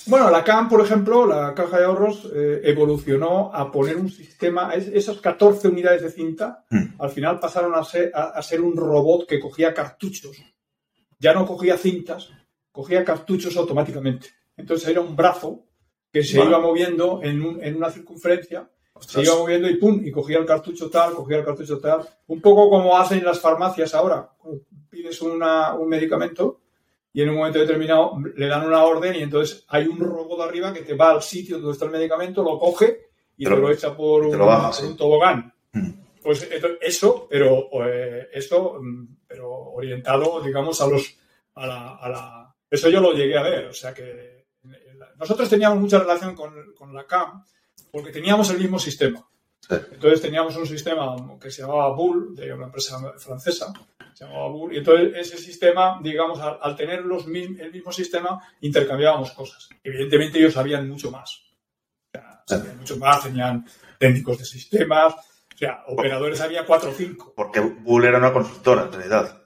bueno, 0.06 0.30
la 0.30 0.44
CAM, 0.44 0.68
por 0.68 0.80
ejemplo, 0.80 1.26
la 1.26 1.54
caja 1.54 1.78
de 1.78 1.84
ahorros, 1.84 2.30
eh, 2.34 2.60
evolucionó 2.64 3.54
a 3.54 3.70
poner 3.70 3.96
un 3.96 4.10
sistema, 4.10 4.74
esas 4.74 5.18
14 5.18 5.68
unidades 5.68 6.02
de 6.02 6.10
cinta, 6.10 6.64
hmm. 6.70 6.94
al 6.98 7.10
final 7.10 7.40
pasaron 7.40 7.74
a 7.74 7.84
ser, 7.84 8.12
a, 8.14 8.42
ser, 8.42 8.60
un 8.60 8.76
robot 8.76 9.26
que 9.26 9.40
cogía 9.40 9.72
cartuchos. 9.72 10.36
Ya 11.18 11.32
no 11.32 11.46
cogía 11.46 11.78
cintas, 11.78 12.30
cogía 12.70 13.04
cartuchos 13.04 13.56
automáticamente. 13.56 14.28
Entonces 14.56 14.88
era 14.88 15.00
un 15.00 15.16
brazo 15.16 15.64
que 16.12 16.22
se 16.22 16.42
iba 16.42 16.58
moviendo 16.58 17.20
en, 17.22 17.58
en 17.62 17.76
una 17.76 17.90
circunferencia 17.90 18.68
se 19.06 19.22
iba 19.22 19.36
moviendo 19.36 19.68
y 19.68 19.76
pum, 19.76 20.00
y 20.04 20.10
cogía 20.10 20.38
el 20.38 20.46
cartucho 20.46 20.88
tal, 20.90 21.14
cogía 21.14 21.38
el 21.38 21.44
cartucho 21.44 21.78
tal. 21.78 22.06
Un 22.26 22.40
poco 22.40 22.70
como 22.70 22.96
hacen 22.96 23.24
las 23.24 23.40
farmacias 23.40 23.94
ahora. 23.94 24.30
Pides 24.88 25.20
un 25.22 25.40
medicamento 25.88 26.61
y 27.12 27.22
en 27.22 27.28
un 27.28 27.36
momento 27.36 27.58
determinado 27.58 28.16
le 28.36 28.46
dan 28.46 28.66
una 28.66 28.84
orden 28.84 29.14
y 29.14 29.22
entonces 29.22 29.64
hay 29.68 29.86
un 29.86 29.98
robot 29.98 30.38
de 30.38 30.44
arriba 30.44 30.72
que 30.72 30.82
te 30.82 30.94
va 30.94 31.10
al 31.10 31.22
sitio 31.22 31.58
donde 31.58 31.72
está 31.72 31.84
el 31.84 31.90
medicamento, 31.90 32.42
lo 32.42 32.58
coge 32.58 33.10
y 33.36 33.44
te, 33.44 33.50
lo, 33.50 33.70
echa 33.70 33.94
por 33.94 34.24
un, 34.24 34.96
tobogán. 34.96 35.52
Mm. 35.72 35.90
Pues 36.22 36.48
eso, 36.80 37.26
pero 37.28 37.68
eh, 37.86 38.28
eso, 38.32 38.78
mm, 38.80 39.16
pero 39.26 39.50
orientado, 39.50 40.40
digamos, 40.40 40.80
a 40.80 40.86
los 40.86 41.16
a 41.54 41.66
la, 41.66 42.54
eso 42.70 42.88
yo 42.88 43.00
lo 43.00 43.12
llegué 43.12 43.36
a 43.36 43.42
ver. 43.42 43.66
O 43.66 43.74
sea 43.74 43.92
que 43.92 44.46
nosotros 45.18 45.48
teníamos 45.48 45.78
mucha 45.78 45.98
relación 45.98 46.34
con, 46.34 46.72
con 46.74 46.94
la 46.94 47.06
CAM 47.06 47.44
porque 47.90 48.10
teníamos 48.10 48.50
el 48.50 48.58
mismo 48.58 48.78
sistema. 48.78 49.26
Entonces 49.68 50.20
teníamos 50.20 50.56
un 50.56 50.66
sistema 50.66 51.16
que 51.40 51.50
se 51.50 51.62
llamaba 51.62 51.94
Bull, 51.94 52.34
de 52.34 52.52
una 52.52 52.66
empresa 52.66 52.98
francesa, 53.16 53.72
y 54.70 54.76
entonces 54.76 55.12
ese 55.16 55.38
sistema, 55.38 55.98
digamos, 56.02 56.38
al, 56.40 56.76
tener 56.76 57.00
el 57.00 57.72
mismo 57.72 57.92
sistema, 57.92 58.40
intercambiábamos 58.60 59.32
cosas. 59.32 59.68
Evidentemente 59.82 60.38
ellos 60.38 60.54
sabían 60.54 60.88
mucho 60.88 61.10
más. 61.10 61.42
sabían 62.46 62.78
mucho 62.78 62.96
más, 62.98 63.22
tenían 63.22 63.64
técnicos 63.98 64.38
de 64.38 64.44
sistemas, 64.44 65.14
o 65.14 65.58
sea, 65.58 65.84
operadores 65.88 66.40
había 66.40 66.66
cuatro 66.66 66.90
o 66.90 66.94
cinco. 66.94 67.32
Porque 67.36 67.60
Bull 67.60 68.04
era 68.04 68.18
una 68.18 68.32
consultora, 68.32 68.82
en 68.82 68.92
realidad. 68.92 69.42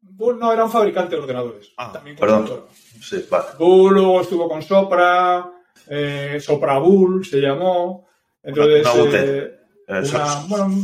Bull 0.00 0.38
no 0.38 0.52
era 0.52 0.64
un 0.64 0.70
fabricante 0.70 1.14
de 1.14 1.22
ordenadores. 1.22 1.72
Ah, 1.76 1.92
también 1.92 2.16
perdón. 2.16 2.64
Sí, 3.00 3.24
vale. 3.30 3.46
Bull 3.58 3.94
luego 3.94 4.20
estuvo 4.20 4.48
con 4.48 4.62
Sopra, 4.62 5.52
eh, 5.86 6.38
Soprabull 6.40 7.24
se 7.24 7.40
llamó. 7.40 8.08
Entonces, 8.42 8.86
eh, 9.14 9.58
una, 9.88 10.44
bueno, 10.48 10.74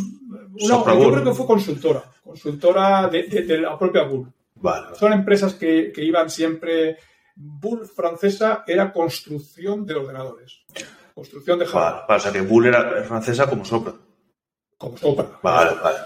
yo 0.56 0.84
creo 0.84 1.24
que 1.24 1.32
fue 1.32 1.46
consultora, 1.46 2.04
consultora 2.22 3.08
de, 3.08 3.58
la 3.58 3.78
propia 3.78 4.04
Bull. 4.04 4.32
Son 4.98 5.12
empresas 5.12 5.54
que, 5.54 5.92
iban 5.96 6.30
siempre. 6.30 6.98
Bull 7.36 7.86
francesa 7.86 8.62
era 8.66 8.92
construcción 8.92 9.84
de 9.84 9.94
ordenadores. 9.94 10.64
Construcción 11.14 11.58
de 11.58 11.66
hardware. 11.66 12.04
Vale, 12.08 12.16
o 12.16 12.20
sea 12.20 12.32
que 12.32 12.40
Bull 12.40 12.66
era 12.66 13.02
francesa 13.04 13.48
como 13.48 13.64
Sopra. 13.64 13.92
Como 14.78 14.96
Sopra. 14.96 15.26
Vale, 15.42 15.72
vale. 15.82 15.98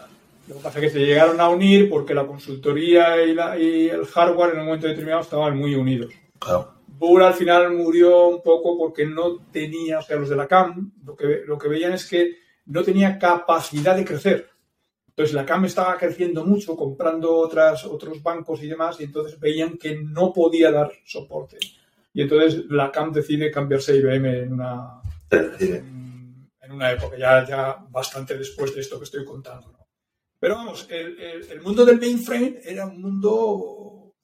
Lo 0.49 0.57
que 0.57 0.61
pasa 0.63 0.79
es 0.79 0.85
que 0.87 0.91
se 0.91 1.05
llegaron 1.05 1.41
a 1.41 1.49
unir 1.51 1.91
porque 1.91 2.15
la 2.15 2.27
consultoría 2.27 3.23
y, 3.23 3.37
y 3.63 3.89
el 3.89 4.07
hardware 4.07 4.55
en 4.55 4.61
un 4.61 4.67
momento 4.67 4.87
determinado 4.87 5.21
estaban 5.21 5.57
muy 5.57 5.75
unidos. 5.75 6.13
Claro. 6.39 6.79
Bull 6.87 7.23
al 7.23 7.35
final 7.35 7.73
murió 7.75 8.29
un 8.29 8.43
poco 8.43 8.77
porque 8.77 9.07
no 9.07 9.37
tenía, 9.53 9.99
o 9.99 10.03
sea, 10.03 10.17
los 10.17 10.29
de 10.29 10.37
la 10.37 10.49
CAM, 10.49 10.93
lo 11.05 11.15
que, 11.15 11.43
lo 11.47 11.59
que 11.59 11.69
veían 11.69 11.93
es 11.93 12.09
que 12.09 12.39
no 12.69 12.83
tenía 12.83 13.19
capacidad 13.19 13.97
de 13.97 14.05
crecer. 14.05 14.51
Entonces 15.09 15.35
la 15.35 15.45
CAM 15.45 15.65
estaba 15.65 15.97
creciendo 15.97 16.45
mucho, 16.45 16.77
comprando 16.77 17.35
otras, 17.35 17.85
otros 17.85 18.23
bancos 18.23 18.63
y 18.63 18.69
demás, 18.69 19.01
y 19.01 19.05
entonces 19.05 19.41
veían 19.41 19.77
que 19.77 19.97
no 19.97 20.33
podía 20.33 20.71
dar 20.71 20.93
soporte. 21.05 21.59
Y 22.13 22.23
entonces 22.23 22.67
la 22.69 22.93
CAM 22.93 23.13
decide 23.13 23.51
cambiarse 23.51 23.93
a 23.93 23.97
IBM 23.97 24.27
en 24.27 24.53
una, 24.53 25.03
en, 25.31 26.71
una 26.71 26.93
época, 26.93 27.19
ya, 27.19 27.45
ya 27.45 27.85
bastante 27.91 28.39
después 28.39 28.75
de 28.75 28.81
esto 28.83 28.99
que 28.99 29.05
estoy 29.05 29.25
contando. 29.25 29.77
Pero 30.39 30.55
vamos, 30.55 30.87
el, 30.89 31.19
el 31.19 31.61
mundo 31.63 31.85
del 31.85 31.99
mainframe 31.99 32.61
era 32.63 32.87
un 32.87 33.01
mundo, 33.01 34.15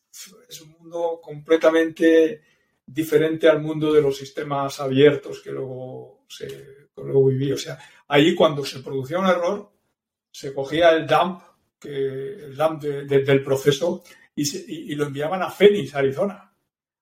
es 0.49 0.61
un 0.61 0.71
mundo 0.79 1.19
completamente 1.21 2.43
diferente 2.87 3.49
al 3.49 3.61
mundo 3.61 3.93
de 3.93 4.03
los 4.03 4.17
sistemas 4.17 4.81
abiertos 4.81 5.41
que 5.41 5.53
luego, 5.53 6.25
se, 6.29 6.89
luego 6.97 7.27
viví. 7.27 7.53
O 7.53 7.59
sea, 7.59 7.79
ahí 8.09 8.35
cuando 8.35 8.65
se 8.65 8.81
producía 8.81 9.19
un 9.19 9.27
error, 9.27 9.71
se 10.31 10.53
cogía 10.53 10.91
el 10.91 11.07
dump, 11.07 11.43
que, 11.79 12.35
el 12.45 12.57
dump 12.57 12.83
del 12.83 13.43
proceso 13.43 14.03
y, 14.35 14.95
lo 14.95 15.07
enviaban 15.07 15.43
a 15.43 15.51
Phoenix, 15.51 15.95
Arizona, 15.95 16.53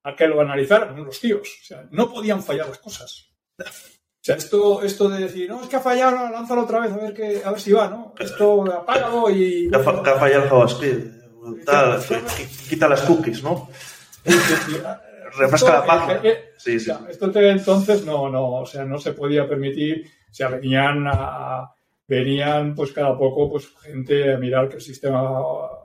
a 0.02 0.16
que 0.16 0.26
lo 0.26 0.40
analizaran 0.40 0.98
unos 0.98 1.18
tíos. 1.18 1.48
O 1.62 1.64
sea, 1.64 1.88
no 1.90 2.10
podían 2.10 2.42
fallar 2.42 2.68
las 2.68 2.78
cosas. 2.78 3.30
O 3.58 4.24
sea, 4.24 4.36
esto, 4.36 4.82
esto 4.82 5.08
de 5.08 5.24
decir, 5.24 5.48
no, 5.48 5.62
es 5.62 5.68
que 5.68 5.76
ha 5.76 5.80
fallado, 5.80 6.30
lánzalo 6.30 6.62
otra 6.62 6.80
vez 6.80 6.92
a 6.92 6.96
ver, 6.96 7.12
que, 7.12 7.42
a 7.44 7.50
ver 7.50 7.60
si 7.60 7.72
va, 7.72 7.88
¿no? 7.88 8.14
Esto 8.18 8.62
apágalo 8.72 9.28
y... 9.30 9.68
Que 9.68 9.76
ha, 9.76 9.80
fallado 9.80 10.44
el 10.44 10.48
JavaScript. 10.48 11.22
quita 12.68 12.88
las 12.88 13.00
cookies, 13.00 13.42
¿no? 13.42 13.68
Refresca 15.36 15.72
la 15.72 15.86
página. 15.86 16.20
sí, 16.56 16.78
sí. 16.80 16.90
esto 17.08 17.32
entonces 17.34 18.04
no, 18.04 18.28
no, 18.28 18.60
o 18.60 18.66
sea, 18.66 18.84
no 18.84 18.98
se 18.98 19.12
podía 19.12 19.48
permitir, 19.48 20.06
o 20.30 20.34
sea, 20.34 20.48
venían 20.48 21.06
venían 22.06 22.74
pues 22.74 22.92
cada 22.92 23.16
poco 23.16 23.50
pues 23.50 23.68
gente 23.82 24.34
a 24.34 24.38
mirar 24.38 24.68
que 24.68 24.76
el 24.76 24.82
sistema 24.82 25.40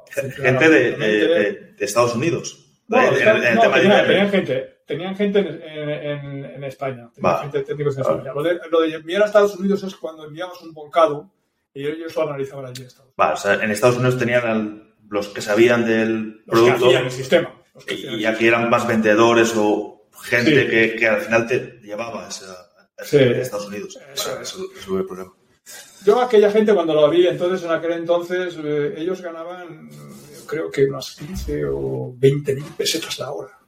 gente 0.10 0.70
de, 0.70 1.76
Estados 1.80 2.16
Unidos 2.16 2.66
no, 2.88 2.98
tenían, 2.98 4.30
gente 4.30 4.78
tenían 4.86 5.16
gente 5.16 5.40
en, 5.40 6.64
España 6.64 7.10
tenían 7.14 7.40
gente 7.40 7.62
técnicos 7.64 7.96
en 7.96 8.02
España. 8.02 8.34
Lo 8.34 8.42
de, 8.42 8.60
lo 8.70 8.82
de, 8.82 8.96
enviar 8.96 9.24
a 9.24 9.26
Estados 9.26 9.56
Unidos 9.56 9.84
es 9.84 9.96
cuando 9.96 10.26
enviamos 10.26 10.62
un 10.62 10.74
volcado 10.74 11.30
y 11.74 11.86
ellos 11.86 12.16
lo 12.16 12.24
analizaban 12.24 12.66
allí 12.66 12.82
en 12.82 12.88
Estados 12.88 13.14
Unidos. 13.16 13.40
o 13.40 13.42
sea, 13.42 13.64
en 13.64 13.72
Estados 13.72 13.98
Unidos 13.98 14.18
tenían 14.18 14.96
los 15.10 15.28
que 15.30 15.42
sabían 15.42 15.86
del 15.86 16.44
producto. 16.46 16.90
el 16.92 17.12
sistema 17.12 17.57
y 17.90 18.26
aquí 18.26 18.48
eran 18.48 18.70
más 18.70 18.88
vendedores 18.88 19.54
o 19.56 20.08
gente 20.24 20.96
que, 20.98 21.08
al 21.08 21.22
final 21.22 21.48
te 21.48 21.80
llevaba 21.84 22.26
a, 22.26 22.30
Estados 22.30 23.68
Unidos. 23.68 24.00
Eso, 24.14 24.42
es 24.42 24.88
el 24.88 25.06
problema. 25.06 25.34
Yo 26.06 26.22
aquella 26.22 26.52
gente 26.52 26.74
cuando 26.74 26.94
lo 26.94 27.10
vi, 27.10 27.28
entonces 27.28 27.64
en 27.66 27.72
aquel 27.72 27.94
entonces 27.94 28.58
eh, 28.64 28.96
ellos 28.98 29.22
ganaban 29.22 29.90
creo 30.48 30.72
que 30.72 30.86
unas 30.86 31.16
15 31.16 31.66
o 31.66 32.14
20 32.18 32.56
mil 32.56 32.64
pesetas 32.76 33.20
la 33.20 33.32
hora. 33.32 33.60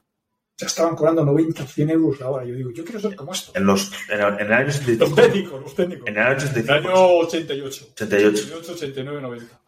Ya 0.58 0.67
estaban 0.67 0.95
cobrando 0.95 1.24
90, 1.24 1.65
100 1.65 1.89
euros 1.89 2.19
la 2.19 2.30
hora. 2.30 2.45
Yo 2.45 2.56
digo, 2.56 2.72
yo 2.72 2.84
quiero 2.84 3.00
ser 3.00 3.15
como 3.15 3.32
esto. 3.32 3.52
En, 3.56 3.65
los, 3.65 3.91
en, 4.10 4.19
el 4.19 4.52
año 4.52 4.67
Los 4.67 5.15
técnicos, 5.15 5.62
los 5.62 5.76
técnicos. 5.76 6.08
En 6.08 6.17
el 6.17 6.24
año 6.24 6.36
85. 6.36 6.60
En 6.60 6.69
el 6.69 6.88
año 6.88 7.06
88. 7.19 7.88
88. 7.93 8.41
88, 8.43 8.72
89, 8.74 9.22
90. 9.22 9.62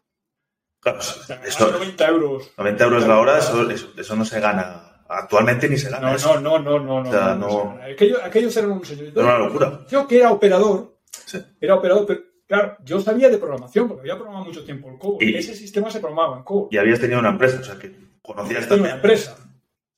Claro, 0.82 1.00
esto, 1.46 1.72
90 1.72 2.08
euros. 2.08 2.52
90 2.58 2.84
euros 2.84 3.08
la 3.08 3.20
hora, 3.20 3.38
eso, 3.38 3.70
eso, 3.70 4.16
no 4.16 4.26
se 4.26 4.40
gana. 4.40 5.04
Actualmente 5.08 5.70
ni 5.70 5.78
se 5.78 5.92
gana. 5.92 6.18
No, 6.18 6.40
no, 6.40 6.60
no, 6.60 6.80
no, 6.80 7.04
no. 7.04 7.10
O 7.10 7.12
sea, 7.12 7.36
no, 7.36 7.78
Aquellos, 7.84 8.58
eran 8.58 8.72
un 8.72 8.84
señor. 8.84 9.10
Era 9.10 9.24
una 9.24 9.38
locura. 9.38 9.86
Yo 9.90 10.08
que 10.08 10.18
era 10.18 10.32
operador, 10.32 10.98
era 11.60 11.76
operador, 11.76 12.08
pero 12.08 12.22
claro, 12.48 12.78
yo 12.84 13.00
sabía 13.00 13.30
de 13.30 13.38
programación, 13.38 13.88
porque 13.88 14.02
había 14.02 14.16
programado 14.16 14.46
mucho 14.46 14.64
tiempo 14.64 14.90
el 14.90 14.98
COBOL. 14.98 15.24
Y 15.24 15.36
ese 15.36 15.54
sistema 15.54 15.92
se 15.92 16.00
programaba 16.00 16.38
en 16.38 16.44
COBOL. 16.44 16.70
Y 16.72 16.78
habías 16.78 17.00
tenido 17.00 17.20
una 17.20 17.30
empresa, 17.30 17.60
o 17.60 17.64
sea 17.64 17.78
que 17.78 17.96
conocías 18.24 18.68
también. 18.68 18.88
una 18.88 18.96
empresa. 18.96 19.38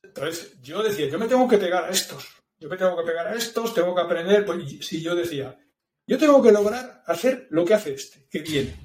Entonces, 0.04 0.62
yo 0.62 0.84
decía, 0.84 1.08
yo 1.08 1.18
me 1.18 1.28
tengo 1.28 1.48
que 1.48 1.58
pegar 1.58 1.86
a 1.86 1.90
estos. 1.90 2.28
Yo 2.60 2.68
me 2.68 2.76
tengo 2.76 2.98
que 2.98 3.04
pegar 3.04 3.28
a 3.28 3.36
estos, 3.36 3.74
tengo 3.74 3.96
que 3.96 4.02
aprender. 4.02 4.46
Pues, 4.46 4.86
si 4.86 5.02
yo 5.02 5.16
decía, 5.16 5.58
yo 6.06 6.18
tengo 6.18 6.42
que 6.44 6.52
lograr 6.52 7.04
hacer 7.06 7.48
lo 7.52 7.64
que 7.64 7.74
hace 7.74 7.94
este, 7.94 8.28
que 8.30 8.40
viene. 8.40 8.76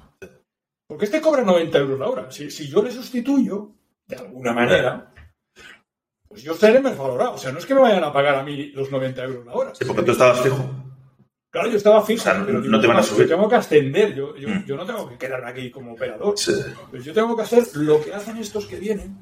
Porque 0.89 1.05
este 1.05 1.21
cobra 1.21 1.43
90 1.43 1.77
euros 1.77 1.99
la 1.99 2.07
hora. 2.07 2.31
Si, 2.31 2.49
si 2.49 2.67
yo 2.67 2.81
le 2.81 2.91
sustituyo, 2.91 3.69
de 4.07 4.15
alguna 4.15 4.53
manera, 4.53 5.13
pues 6.27 6.41
yo 6.41 6.55
seré 6.55 6.79
más 6.79 6.97
valorado. 6.97 7.33
O 7.33 7.37
sea, 7.37 7.51
no 7.51 7.59
es 7.59 7.65
que 7.67 7.75
me 7.75 7.81
vayan 7.81 8.03
a 8.03 8.11
pagar 8.11 8.35
a 8.35 8.43
mí 8.43 8.71
los 8.73 8.89
90 8.91 9.23
euros 9.23 9.45
la 9.45 9.53
hora. 9.53 9.75
Sí, 9.75 9.85
porque 9.85 10.01
tú 10.01 10.11
estabas 10.13 10.41
fijo. 10.41 10.57
Claro, 11.51 11.69
yo 11.69 11.77
estaba 11.77 12.03
fijo. 12.03 12.21
O 12.21 12.23
sea, 12.23 12.43
pero 12.43 12.59
no 12.59 12.81
te 12.81 12.87
van 12.87 12.97
a 12.97 13.01
yo 13.01 13.07
subir. 13.07 13.27
tengo 13.27 13.47
que 13.47 13.55
ascender. 13.55 14.15
Yo, 14.15 14.35
yo, 14.35 14.49
Mm. 14.49 14.65
yo 14.65 14.75
no 14.75 14.85
tengo 14.85 15.07
que 15.09 15.17
quedarme 15.17 15.49
aquí 15.51 15.69
como 15.71 15.93
operador. 15.93 16.33
Sí. 16.37 16.53
Pues 16.89 17.05
yo 17.05 17.13
tengo 17.13 17.35
que 17.35 17.43
hacer 17.43 17.63
lo 17.75 18.01
que 18.03 18.11
hacen 18.13 18.37
estos 18.37 18.65
que 18.65 18.77
vienen, 18.77 19.15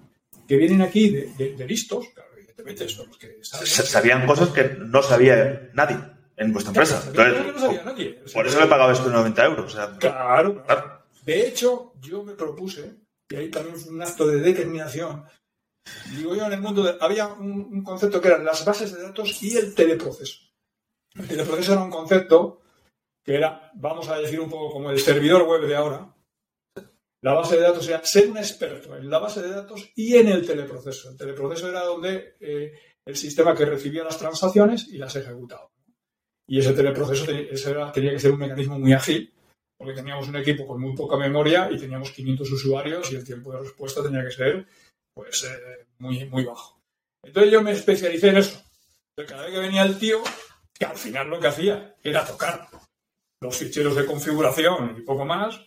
que 0.48 0.56
vienen 0.56 0.82
aquí 0.82 1.10
de, 1.10 1.34
de- 1.38 1.56
de 1.56 1.66
listos, 1.66 2.06
claro, 2.14 2.30
evidentemente 2.38 2.88
son 2.88 3.08
los 3.08 3.18
que 3.18 3.38
saben. 3.42 3.68
Sabían 3.68 4.26
cosas 4.26 4.50
que 4.50 4.76
no 4.80 5.02
sabía 5.04 5.70
nadie 5.74 5.98
en 6.38 6.54
vuestra 6.54 6.70
empresa. 6.72 7.12
Claro, 7.14 7.36
Entonces, 7.38 7.46
que 7.46 7.60
no 7.60 7.66
sabía 7.68 7.84
nadie. 7.84 8.22
O 8.24 8.28
sea, 8.30 8.40
por 8.40 8.48
eso 8.48 8.60
le 8.62 8.68
pagaba 8.68 8.92
estos 8.94 9.12
90 9.12 9.46
euros. 9.46 9.66
O 9.74 9.76
sea, 9.76 9.98
Claro, 9.98 10.64
Claro. 10.66 10.97
De 11.28 11.46
hecho, 11.46 11.92
yo 12.00 12.24
me 12.24 12.36
propuse, 12.36 13.02
y 13.30 13.36
ahí 13.36 13.52
también 13.52 13.76
fue 13.76 13.92
un 13.92 14.02
acto 14.02 14.26
de 14.26 14.40
determinación, 14.40 15.26
digo 16.16 16.34
yo 16.34 16.46
en 16.46 16.54
el 16.54 16.62
mundo, 16.62 16.84
de- 16.84 16.96
había 17.02 17.28
un, 17.28 17.84
concepto 17.84 18.22
que 18.22 18.30
eran 18.30 18.46
las 18.46 18.64
bases 18.64 18.94
de 18.94 19.04
datos 19.04 19.44
y 19.44 19.58
el 19.58 19.76
teleproceso. 19.76 20.40
El 21.16 21.28
teleproceso 21.28 21.74
era 21.74 21.84
un 21.84 21.90
concepto 21.92 22.62
que 23.26 23.36
era, 23.36 23.74
vamos 23.76 24.08
a 24.08 24.18
decir 24.20 24.40
un 24.40 24.50
poco 24.50 24.72
como 24.72 24.90
el 24.90 25.02
servidor 25.02 25.44
web 25.44 25.68
de 25.68 25.76
ahora. 25.76 26.16
La 27.22 27.34
base 27.34 27.58
de 27.58 27.64
datos 27.64 27.86
era 27.90 28.06
ser 28.06 28.30
un 28.30 28.38
experto 28.38 28.96
en 28.96 29.10
la 29.10 29.20
base 29.20 29.42
de 29.42 29.50
datos 29.50 29.92
y 29.96 30.16
en 30.16 30.30
el 30.30 30.48
teleproceso. 30.48 31.10
El 31.10 31.18
teleproceso 31.18 31.68
era 31.68 31.82
donde 31.84 32.38
eh, 32.40 32.72
el 33.04 33.16
sistema 33.18 33.54
que 33.54 33.66
recibía 33.66 34.06
las 34.06 34.18
transacciones 34.18 34.88
y 34.88 34.98
las 34.98 35.14
ejecutaba. 35.18 35.70
Y 36.48 36.60
ese 36.60 36.72
teleproceso 36.72 37.26
tenía 37.26 38.12
que 38.12 38.20
ser 38.20 38.32
un 38.32 38.40
mecanismo 38.40 38.80
muy 38.80 38.94
ágil, 38.94 39.34
porque 39.78 39.94
teníamos 39.94 40.28
un 40.28 40.36
equipo 40.36 40.66
con 40.66 40.82
muy 40.82 40.96
poca 40.96 41.18
memoria 41.18 41.70
y 41.72 41.78
teníamos 41.78 42.12
500 42.12 42.52
usuarios 42.52 43.12
y 43.12 43.16
el 43.16 43.24
tiempo 43.24 43.52
de 43.54 43.60
respuesta 43.60 44.04
tenía 44.04 44.24
que 44.24 44.32
ser 44.32 44.66
pues 45.14 45.44
eh, 45.44 45.88
muy, 46.00 46.26
muy 46.26 46.44
bajo. 46.44 46.80
Entonces 47.24 47.52
yo 47.52 47.62
me 47.62 47.72
especialicé 47.72 48.30
en 48.30 48.38
eso. 48.38 48.64
Cada 49.28 49.44
vez 49.44 49.54
que 49.54 49.60
venía 49.60 49.84
el 49.84 49.98
tío, 49.98 50.22
que 50.78 50.86
al 50.86 50.98
final 50.98 51.30
lo 51.30 51.40
que 51.40 51.48
hacía 51.48 51.96
era 52.04 52.26
tocar 52.26 52.68
los 53.42 53.58
ficheros 53.58 53.96
de 53.96 54.06
configuración 54.06 54.96
y 54.98 55.02
poco 55.02 55.26
más, 55.26 55.60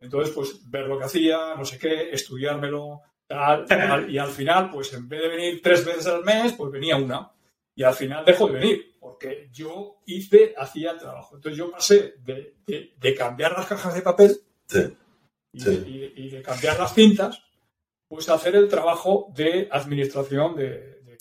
entonces 0.00 0.34
pues 0.34 0.70
ver 0.70 0.86
lo 0.86 0.98
que 0.98 1.04
hacía, 1.04 1.54
no 1.56 1.64
sé 1.64 1.78
qué, 1.78 2.10
estudiármelo, 2.10 3.02
tal, 3.26 3.66
tal, 3.66 4.10
y 4.10 4.18
al 4.18 4.30
final 4.30 4.70
pues 4.70 4.92
en 4.92 5.08
vez 5.08 5.22
de 5.22 5.28
venir 5.28 5.62
tres 5.62 5.84
veces 5.84 6.06
al 6.06 6.24
mes, 6.24 6.52
pues 6.52 6.70
venía 6.70 6.96
una. 6.96 7.30
Y 7.74 7.82
al 7.82 7.94
final 7.94 8.24
dejó 8.24 8.46
de 8.48 8.52
venir, 8.58 8.89
porque 9.10 9.48
yo 9.52 9.96
hice, 10.06 10.54
hacía 10.56 10.96
trabajo. 10.96 11.34
Entonces 11.36 11.58
yo 11.58 11.70
pasé 11.70 12.14
de, 12.24 12.54
de- 12.66 12.92
de 12.98 13.14
cambiar 13.14 13.52
las 13.52 13.66
cajas 13.66 13.94
de 13.94 14.02
papel 14.02 14.40
Sí, 14.66 14.96
y, 15.52 15.60
sí. 15.60 16.12
y- 16.16 16.26
y 16.26 16.30
de 16.30 16.42
cambiar 16.42 16.78
las 16.78 16.94
cintas, 16.94 17.42
pues 18.08 18.28
a 18.28 18.34
hacer 18.34 18.54
el 18.56 18.68
trabajo 18.68 19.32
de 19.34 19.68
administración 19.70 20.54
de, 20.56 20.68
de 21.02 21.18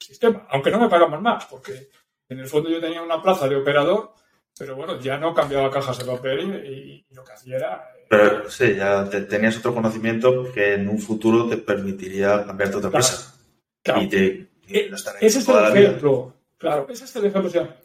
sistema. 0.00 0.46
Aunque 0.50 0.70
no 0.70 0.78
me 0.80 0.88
pagaban 0.88 1.22
más, 1.22 1.46
porque 1.46 1.88
en 2.28 2.40
el 2.40 2.46
fondo 2.48 2.68
yo 2.70 2.80
tenía 2.80 3.02
una 3.02 3.22
plaza 3.22 3.48
de 3.48 3.56
operador, 3.56 4.12
pero 4.58 4.76
bueno, 4.76 5.00
ya 5.00 5.16
no 5.18 5.34
cambiaba 5.34 5.70
cajas 5.70 5.98
de 5.98 6.04
papel 6.04 6.64
y, 6.66 7.06
y 7.10 7.14
lo 7.14 7.24
que 7.24 7.32
hacía 7.32 7.56
era... 7.56 7.90
eh, 7.98 8.06
Pero 8.08 8.50
sí, 8.50 8.74
ya 8.76 9.08
te- 9.08 9.22
tenías 9.22 9.56
otro 9.58 9.74
conocimiento 9.74 10.52
que 10.52 10.74
en 10.74 10.88
un 10.88 10.98
futuro 10.98 11.48
te 11.48 11.56
permitiría 11.58 12.44
cambiarte 12.44 12.76
otra 12.76 12.90
Claro. 12.90 13.04
empresa. 13.06 13.34
claro, 13.82 14.02
Y 14.02 14.08
te 14.08 14.48
y 14.68 14.78
Eh, 14.78 14.88
no 14.90 14.96
estar 14.96 15.14
ahí 15.14 15.26
Ese 15.26 15.38
es 15.38 15.48
el 15.48 15.76
ejemplo. 15.76 16.34
Claro, 16.58 16.86
ese 16.88 17.04
es 17.04 17.16
el 17.16 17.26
ejemplo. 17.26 17.48
O 17.48 17.52
sea, 17.52 17.76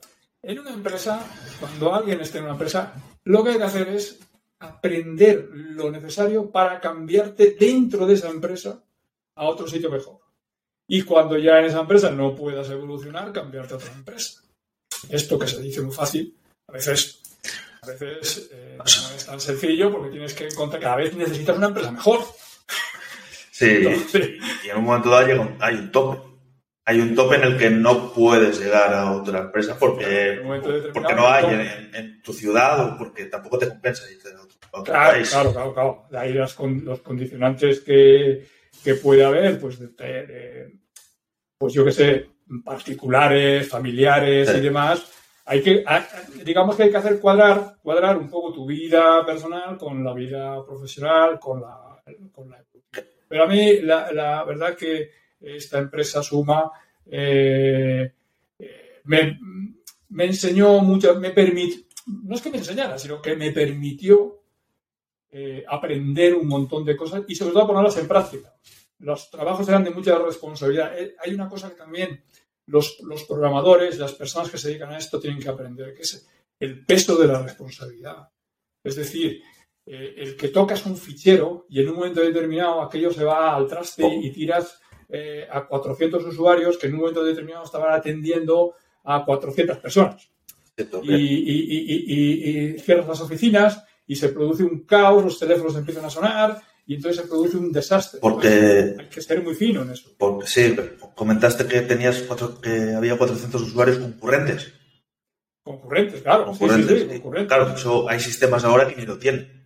en 0.43 0.59
una 0.59 0.71
empresa, 0.71 1.25
cuando 1.59 1.93
alguien 1.93 2.21
esté 2.21 2.37
en 2.39 2.45
una 2.45 2.53
empresa, 2.53 2.93
lo 3.25 3.43
que 3.43 3.51
hay 3.51 3.57
que 3.57 3.63
hacer 3.63 3.87
es 3.89 4.19
aprender 4.59 5.49
lo 5.51 5.89
necesario 5.91 6.49
para 6.51 6.79
cambiarte 6.79 7.55
dentro 7.59 8.05
de 8.05 8.13
esa 8.13 8.29
empresa 8.29 8.83
a 9.35 9.45
otro 9.45 9.67
sitio 9.67 9.89
mejor. 9.89 10.19
Y 10.87 11.03
cuando 11.03 11.37
ya 11.37 11.59
en 11.59 11.65
esa 11.65 11.79
empresa 11.81 12.11
no 12.11 12.35
puedas 12.35 12.69
evolucionar, 12.69 13.31
cambiarte 13.31 13.73
a 13.73 13.77
otra 13.77 13.91
empresa. 13.93 14.41
Esto 15.09 15.39
que 15.39 15.47
se 15.47 15.61
dice 15.61 15.81
muy 15.81 15.93
fácil, 15.95 16.35
a 16.67 16.73
veces, 16.73 17.21
a 17.81 17.87
veces 17.87 18.49
eh, 18.51 18.75
no 18.77 18.83
es 18.85 19.25
tan 19.25 19.39
sencillo 19.39 19.91
porque 19.91 20.09
tienes 20.11 20.33
que 20.33 20.47
encontrar, 20.47 20.81
cada 20.81 20.95
vez 20.97 21.15
necesitas 21.15 21.57
una 21.57 21.67
empresa 21.67 21.91
mejor. 21.91 22.19
Sí, 23.51 23.65
Entonces, 23.69 24.31
y 24.65 24.69
en 24.69 24.77
un 24.77 24.83
momento 24.83 25.09
dado 25.09 25.27
llega 25.27 25.41
un- 25.41 25.57
hay 25.59 25.75
un 25.75 25.91
tope. 25.91 26.30
Hay 26.91 26.99
un 26.99 27.15
tope 27.15 27.35
en 27.37 27.43
el 27.43 27.57
que 27.57 27.69
no 27.69 28.11
puedes 28.13 28.59
llegar 28.59 28.93
a 28.93 29.13
otra 29.13 29.39
empresa 29.39 29.77
porque, 29.79 30.41
porque 30.93 31.13
no 31.15 31.25
hay 31.27 31.45
en, 31.93 32.21
tu 32.21 32.33
ciudad 32.33 32.85
o 32.85 32.97
porque 32.97 33.25
tampoco 33.25 33.57
te 33.57 33.69
compensa 33.69 34.11
irte 34.11 34.27
a 34.29 34.41
otro, 34.41 34.57
a 34.73 34.79
otro 34.81 34.93
Claro, 34.93 35.11
país. 35.13 35.29
claro, 35.29 35.53
claro, 35.53 35.73
claro. 35.73 36.03
Ahí 36.13 36.33
las 36.33 36.53
con- 36.53 36.83
los 36.83 36.99
condicionantes 36.99 37.79
que, 37.79 38.45
que 38.83 38.95
puede 38.95 39.23
haber, 39.23 39.57
pues, 39.57 39.79
de, 39.79 39.87
de- 39.87 40.79
pues 41.57 41.73
yo 41.73 41.85
qué 41.85 41.91
sé, 41.93 42.29
particulares, 42.65 43.69
familiares 43.69 44.49
Sí. 44.49 44.57
y 44.57 44.61
demás. 44.61 45.05
Hay 45.45 45.61
que, 45.61 45.85
digamos 46.43 46.75
que 46.75 46.83
hay 46.83 46.91
que 46.91 46.97
hacer 46.97 47.19
cuadrar, 47.21 47.77
cuadrar 47.81 48.17
un 48.17 48.29
poco 48.29 48.51
tu 48.53 48.65
vida 48.65 49.25
personal 49.25 49.77
con 49.77 50.03
la 50.03 50.13
vida 50.13 50.63
profesional, 50.65 51.39
con 51.39 51.61
la, 51.61 52.03
con 52.33 52.49
la 52.49 52.61
Pero 53.29 53.43
a 53.43 53.47
mí 53.47 53.79
la, 53.81 54.11
la 54.11 54.43
verdad 54.43 54.75
que 54.75 55.20
esta 55.41 55.79
empresa 55.79 56.21
Suma 56.23 56.71
eh, 57.05 58.11
me, 59.05 59.39
me 60.09 60.25
enseñó 60.25 60.79
mucho, 60.79 61.15
me 61.19 61.31
permitió, 61.31 61.83
no 62.05 62.35
es 62.35 62.41
que 62.41 62.51
me 62.51 62.57
enseñara, 62.57 62.97
sino 62.97 63.21
que 63.21 63.35
me 63.35 63.51
permitió 63.51 64.43
eh, 65.31 65.63
aprender 65.67 66.35
un 66.35 66.47
montón 66.47 66.85
de 66.85 66.95
cosas 66.95 67.23
y 67.27 67.35
sobre 67.35 67.53
todo 67.53 67.67
ponerlas 67.67 67.97
en 67.97 68.07
práctica. 68.07 68.53
Los 68.99 69.31
trabajos 69.31 69.67
eran 69.67 69.83
de 69.83 69.91
mucha 69.91 70.17
responsabilidad. 70.19 70.97
Eh, 70.99 71.15
Hay 71.23 71.33
una 71.33 71.49
cosa 71.49 71.69
que 71.69 71.75
también 71.75 72.23
los, 72.67 72.99
los 73.01 73.23
programadores, 73.23 73.97
las 73.97 74.13
personas 74.13 74.51
que 74.51 74.57
se 74.57 74.69
dedican 74.69 74.91
a 74.91 74.97
esto 74.97 75.19
tienen 75.19 75.39
que 75.39 75.49
aprender, 75.49 75.93
que 75.93 76.03
es 76.03 76.27
el 76.59 76.85
peso 76.85 77.15
de 77.15 77.27
la 77.27 77.41
responsabilidad. 77.41 78.29
Es 78.83 78.95
decir, 78.95 79.41
el 79.85 80.35
que 80.35 80.49
tocas 80.49 80.85
un 80.85 80.95
fichero 80.95 81.65
y 81.69 81.81
en 81.81 81.89
un 81.89 81.95
momento 81.95 82.21
determinado 82.21 82.81
aquello 82.81 83.11
se 83.11 83.23
va 83.23 83.55
al 83.55 83.67
traste 83.67 84.07
y 84.07 84.31
tiras 84.31 84.79
eh, 85.11 85.47
a 85.51 85.67
400 85.67 86.23
usuarios 86.25 86.77
que 86.77 86.87
en 86.87 86.93
un 86.93 86.99
momento 87.01 87.23
determinado 87.23 87.63
estaban 87.65 87.93
atendiendo 87.93 88.73
a 89.03 89.23
400 89.25 89.77
personas 89.79 90.29
y, 91.03 91.13
y- 91.13 91.41
y- 91.51 91.93
y- 91.93 92.13
y- 92.13 92.75
y 92.75 92.79
cierras 92.79 93.07
las 93.07 93.21
oficinas 93.21 93.83
y 94.07 94.15
se 94.15 94.29
produce 94.29 94.63
un 94.63 94.85
caos, 94.85 95.23
los 95.23 95.37
teléfonos 95.39 95.75
empiezan 95.75 96.05
a 96.05 96.09
sonar 96.09 96.61
y 96.87 96.95
entonces 96.95 97.21
se 97.21 97.27
produce 97.27 97.57
un 97.57 97.71
desastre. 97.71 98.19
Porque, 98.21 98.95
Hay 98.99 99.07
que 99.07 99.21
ser 99.21 99.41
muy 99.43 99.53
fino 99.53 99.81
en 99.83 99.91
eso. 99.91 100.09
porque 100.17 100.47
sí, 100.47 100.75
comentaste 101.15 101.65
que 101.67 101.81
tenías 101.81 102.21
cuatro- 102.23 102.59
que 102.59 102.93
había 102.93 103.17
400 103.17 103.61
usuarios 103.61 103.97
concurrentes. 103.99 104.73
Concurrentes, 105.63 106.21
claro. 106.21 106.47
sí, 106.47 106.53
sí, 106.53 106.59
concurrentes. 106.59 107.01
sí, 107.01 107.07
concurrentes. 107.19 107.47
Claro, 107.55 107.75
eso 107.75 108.09
hay 108.09 108.19
sistemas 108.19 108.63
ahora 108.63 108.87
que 108.87 108.95
ni 108.95 109.05
lo 109.05 109.17
tienen. 109.19 109.61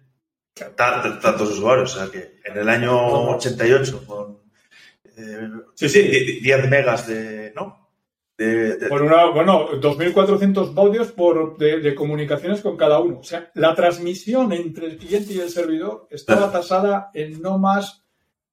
Tan- 0.76 1.20
tantos 1.20 1.52
usuarios. 1.52 1.96
O 1.96 2.00
sea 2.00 2.12
que 2.12 2.40
en 2.46 2.58
el 2.58 2.70
año 2.70 2.96
88 3.36 4.04
con 4.06 4.25
eh, 5.18 5.50
Sí, 5.76 5.90
sí. 5.90 6.02
die- 6.02 6.40
10 6.42 6.70
megas 6.70 7.08
de. 7.08 7.52
¿No? 7.56 7.84
De, 8.38 8.76
de- 8.78 8.88
Por 8.90 9.02
una, 9.02 9.28
bueno, 9.32 9.70
2.400 9.80 10.74
baudios 10.74 11.12
por, 11.14 11.58
de, 11.58 11.80
de 11.80 11.96
comunicaciones 11.96 12.60
con 12.62 12.76
cada 12.76 13.00
uno. 13.00 13.20
O 13.20 13.24
sea, 13.24 13.50
la 13.54 13.74
transmisión 13.76 14.52
entre 14.52 14.88
el 14.88 14.98
cliente 14.98 15.34
y 15.34 15.40
el 15.40 15.50
servidor 15.50 16.08
estaba 16.12 16.52
tasada 16.52 17.12
en 17.14 17.42
no 17.42 17.58
más 17.58 18.04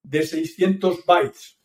de 0.05 0.22
600 0.22 1.05
bytes. 1.05 1.59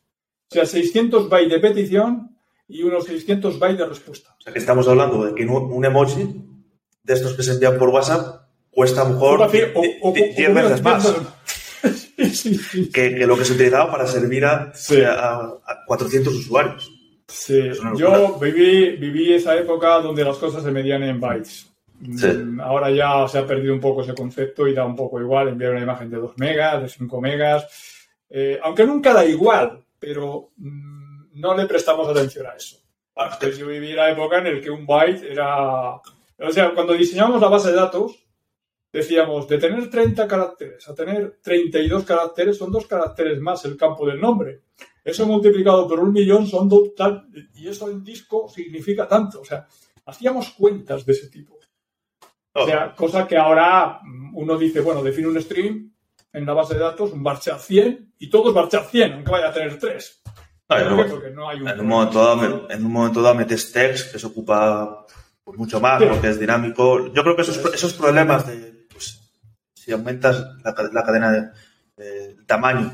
O 0.50 0.54
sea, 0.56 0.66
600 0.66 1.30
bytes 1.30 1.52
de 1.52 1.60
petición 1.60 2.36
y 2.68 2.82
unos 2.84 3.06
600 3.06 3.60
bytes 3.60 3.78
de 3.78 3.86
respuesta. 3.86 4.36
o 4.40 4.42
sea 4.42 4.52
que 4.54 4.60
estamos 4.60 4.88
hablando 4.88 5.24
de 5.26 5.36
que 5.36 5.46
un, 5.46 5.86
emoji 5.86 6.44
de 7.04 7.14
estos 7.14 7.34
que 7.36 7.44
se 7.44 7.52
envían 7.54 7.78
por 7.78 7.90
WhatsApp 7.90 8.48
cuesta 8.72 9.02
a 9.02 9.06
lo 9.06 9.12
mejor 9.14 9.42
O- 9.42 9.46
o- 9.46 10.10
o- 10.10 10.14
10 10.14 10.50
o- 10.50 10.54
veces 10.54 10.82
más 10.84 11.06
sí, 12.18 12.56
sí. 12.56 12.90
que, 12.92 13.16
que 13.16 13.28
lo 13.28 13.38
que 13.38 13.46
se 13.46 13.54
utilizaba 13.54 13.92
para 13.92 14.08
servir 14.08 14.46
a, 14.46 14.72
Sí. 14.74 15.02
a, 15.02 15.36
a 15.40 15.84
400 15.86 16.34
usuarios. 16.34 16.92
Sí, 17.28 17.72
yo 17.98 18.40
viví, 18.40 18.96
viví 18.96 19.34
esa 19.34 19.56
época 19.58 20.00
donde 20.00 20.24
las 20.24 20.38
cosas 20.38 20.64
se 20.64 20.72
medían 20.72 21.04
en 21.04 21.20
bytes. 21.20 21.72
Sí. 22.16 22.28
Mm, 22.28 22.62
Ahora 22.62 22.90
ya 22.92 23.28
se 23.28 23.40
ha 23.40 23.46
perdido 23.46 23.74
un 23.74 23.82
poco 23.82 24.02
ese 24.04 24.14
concepto 24.14 24.68
y 24.68 24.74
da 24.74 24.86
un 24.86 24.96
poco 24.96 25.20
igual 25.20 25.50
enviar 25.50 25.72
una 25.72 25.82
imagen 25.82 26.10
de 26.10 26.18
2 26.18 26.34
megas, 26.38 26.82
de 26.82 26.90
5 26.90 27.22
megas, 27.22 27.66
Eh, 28.30 28.60
aunque 28.62 28.86
nunca 28.86 29.14
da 29.14 29.24
igual, 29.26 29.84
pero 30.00 30.50
mm, 30.58 31.40
no 31.40 31.56
le 31.56 31.66
prestamos 31.66 32.08
atención 32.10 32.46
a 32.46 32.56
eso. 32.56 32.78
Entonces 33.16 33.58
yo 33.58 33.68
viví 33.68 33.94
la 33.94 34.10
época 34.12 34.38
en 34.40 34.56
la 34.56 34.62
que 34.62 34.70
un 34.70 34.86
byte 34.86 35.32
era... 35.32 35.94
O 36.40 36.52
sea, 36.52 36.72
cuando 36.74 36.94
diseñamos 36.94 37.42
la 37.42 37.48
base 37.48 37.70
de 37.70 37.76
datos, 37.78 38.16
decíamos, 38.92 39.48
de 39.48 39.58
tener 39.58 39.90
30 39.90 40.28
caracteres 40.28 40.88
a 40.88 40.96
tener 40.96 41.40
32 41.42 42.04
caracteres 42.04 42.58
son 42.58 42.72
dos 42.72 42.88
caracteres 42.88 43.40
más 43.40 43.64
el 43.66 43.78
campo 43.78 44.08
del 44.08 44.20
nombre. 44.20 44.62
Eso 45.04 45.26
multiplicado 45.26 45.88
por 45.88 46.00
un 46.00 46.12
millón 46.12 46.48
son 46.48 46.68
dos 46.68 46.94
tal, 46.96 47.28
y 47.54 47.68
eso 47.68 47.90
en 47.90 48.04
disco 48.04 48.50
significa 48.50 49.08
tanto. 49.08 49.42
O 49.42 49.46
sea, 49.46 49.66
hacíamos 50.06 50.50
cuentas 50.50 51.06
de 51.06 51.14
ese 51.14 51.30
tipo. 51.30 51.58
O 52.54 52.66
sea, 52.66 52.96
cosa 52.96 53.28
que 53.28 53.38
ahora 53.38 54.00
uno 54.34 54.58
dice, 54.58 54.82
bueno, 54.82 55.04
define 55.04 55.28
un 55.28 55.42
stream 55.42 55.94
en 56.34 56.46
la 56.46 56.54
base 56.54 56.74
de 56.74 56.80
datos, 56.80 57.12
un 57.12 57.24
varchar 57.24 57.60
100, 57.60 58.14
y 58.18 58.30
todo 58.30 58.50
es 58.50 58.56
varchar 58.56 58.84
100, 58.84 59.14
aunque 59.14 59.32
vaya 59.32 59.50
a 59.50 59.54
tener 59.54 59.78
3. 59.78 60.22
en, 60.70 60.88
un 61.80 61.88
momento 61.88 62.20
dado, 62.20 62.70
en 62.70 62.86
un 62.86 62.92
momento 62.92 63.22
dado 63.22 63.36
metes 63.36 63.72
text, 63.72 64.12
que 64.12 64.20
se 64.20 64.28
ocupa 64.28 65.06
pues, 65.44 65.58
mucho 65.58 65.80
más, 65.80 66.02
porque 66.04 66.30
es 66.30 66.40
dinámico. 66.40 67.14
Yo 67.14 67.22
creo 67.22 67.36
que 67.36 67.44
esos, 67.44 67.74
esos 67.74 67.94
problemas 67.94 68.48
de 68.48 68.67
si 69.88 69.94
aumentas 69.94 70.46
la, 70.66 71.04
cadena 71.06 71.54
de, 71.96 72.36
tamaño 72.46 72.92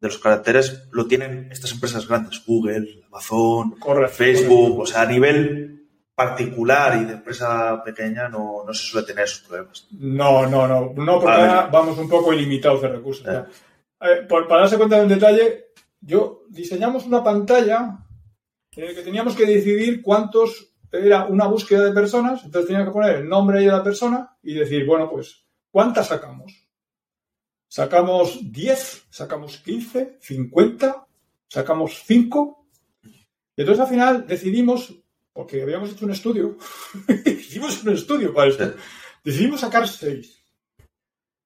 de 0.00 0.06
los 0.06 0.18
caracteres, 0.18 0.84
lo 0.92 1.08
tienen 1.08 1.48
estas 1.50 1.72
empresas 1.72 2.06
grandes, 2.06 2.40
Google, 2.46 3.02
Amazon, 3.08 3.74
Facebook, 4.08 4.78
o 4.78 4.86
sea, 4.86 5.02
a 5.02 5.06
nivel 5.06 5.88
particular 6.14 7.02
y 7.02 7.06
de 7.06 7.14
empresa 7.14 7.82
pequeña 7.82 8.28
no, 8.28 8.62
se 8.68 8.86
suele 8.86 9.08
tener 9.08 9.24
esos 9.24 9.40
problemas. 9.40 9.88
No, 9.90 10.46
no, 10.46 10.68
no, 10.68 10.92
no 10.94 11.20
porque 11.20 11.40
ahora 11.40 11.68
vamos 11.72 11.98
un 11.98 12.08
poco 12.08 12.32
ilimitados 12.32 12.82
de 12.82 12.88
recursos. 12.88 13.26
Eh, 13.26 14.26
para 14.28 14.60
darse 14.60 14.78
cuenta 14.78 15.00
del 15.00 15.08
detalle, 15.08 15.72
yo 16.00 16.44
diseñamos 16.50 17.04
una 17.04 17.24
pantalla 17.24 17.98
en 18.76 18.86
la 18.86 18.94
que 18.94 19.02
teníamos 19.02 19.34
que 19.34 19.44
decidir 19.44 20.02
cuántos 20.02 20.72
era 20.92 21.26
una 21.26 21.48
búsqueda 21.48 21.82
de 21.82 21.92
personas, 21.92 22.44
entonces 22.44 22.68
tenía 22.68 22.84
que 22.84 22.92
poner 22.92 23.16
el 23.16 23.28
nombre 23.28 23.60
de 23.60 23.66
la 23.66 23.82
persona 23.82 24.36
y 24.40 24.54
decir, 24.54 24.86
bueno, 24.86 25.10
pues 25.10 25.47
¿Cuántas 25.70 26.08
sacamos? 26.08 26.68
¿Sacamos 27.68 28.38
10? 28.50 29.06
¿Sacamos 29.10 29.58
15? 29.58 30.18
¿50? 30.20 31.06
¿Sacamos 31.48 32.02
5? 32.06 32.66
Y 33.02 33.60
entonces 33.60 33.80
al 33.80 33.90
final 33.90 34.26
decidimos, 34.26 34.94
porque 35.32 35.62
habíamos 35.62 35.90
hecho 35.90 36.04
un 36.04 36.12
estudio, 36.12 36.56
hicimos 37.26 37.82
un 37.84 37.92
estudio 37.92 38.32
para 38.32 38.50
esto, 38.50 38.74
decidimos 39.22 39.60
sacar 39.60 39.86
6. 39.86 40.44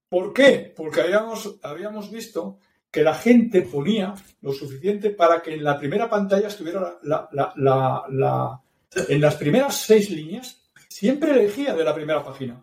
¿Por 0.08 0.32
qué? 0.32 0.72
Porque 0.76 1.00
habíamos, 1.00 1.58
habíamos 1.62 2.10
visto 2.10 2.58
que 2.90 3.02
la 3.02 3.14
gente 3.14 3.62
ponía 3.62 4.14
lo 4.42 4.52
suficiente 4.52 5.10
para 5.10 5.40
que 5.40 5.54
en 5.54 5.64
la 5.64 5.78
primera 5.78 6.10
pantalla 6.10 6.48
estuviera 6.48 6.98
la, 7.02 7.28
la, 7.56 8.60
en 9.08 9.20
las 9.20 9.36
primeras 9.36 9.76
seis 9.76 10.10
líneas, 10.10 10.70
siempre 10.88 11.30
elegía 11.30 11.74
de 11.74 11.84
la 11.84 11.94
primera 11.94 12.22
página. 12.22 12.62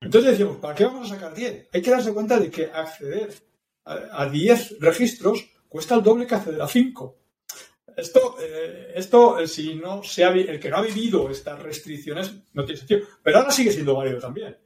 Entonces 0.00 0.32
decimos, 0.32 0.58
¿para 0.58 0.74
qué 0.74 0.84
vamos 0.84 1.10
a 1.10 1.14
sacar 1.14 1.34
10? 1.34 1.70
Hay 1.72 1.82
que 1.82 1.90
darse 1.90 2.12
cuenta 2.12 2.38
de 2.38 2.50
que 2.50 2.66
acceder 2.66 3.34
a 3.84 4.28
10 4.28 4.80
registros 4.80 5.50
cuesta 5.68 5.94
el 5.94 6.02
doble 6.02 6.26
que 6.26 6.34
acceder 6.34 6.60
a 6.62 6.68
5. 6.68 7.18
Esto, 7.96 8.36
eh, 8.40 8.92
esto 8.94 9.40
eh, 9.40 9.48
si 9.48 9.74
no 9.74 10.04
se 10.04 10.24
ha, 10.24 10.30
el 10.30 10.60
que 10.60 10.70
no 10.70 10.76
ha 10.76 10.82
vivido 10.82 11.28
estas 11.30 11.60
restricciones 11.60 12.32
no 12.52 12.64
tiene 12.64 12.78
sentido. 12.78 13.06
Pero 13.22 13.38
ahora 13.38 13.50
sigue 13.50 13.72
siendo 13.72 13.96
válido 13.96 14.20
también. 14.20 14.56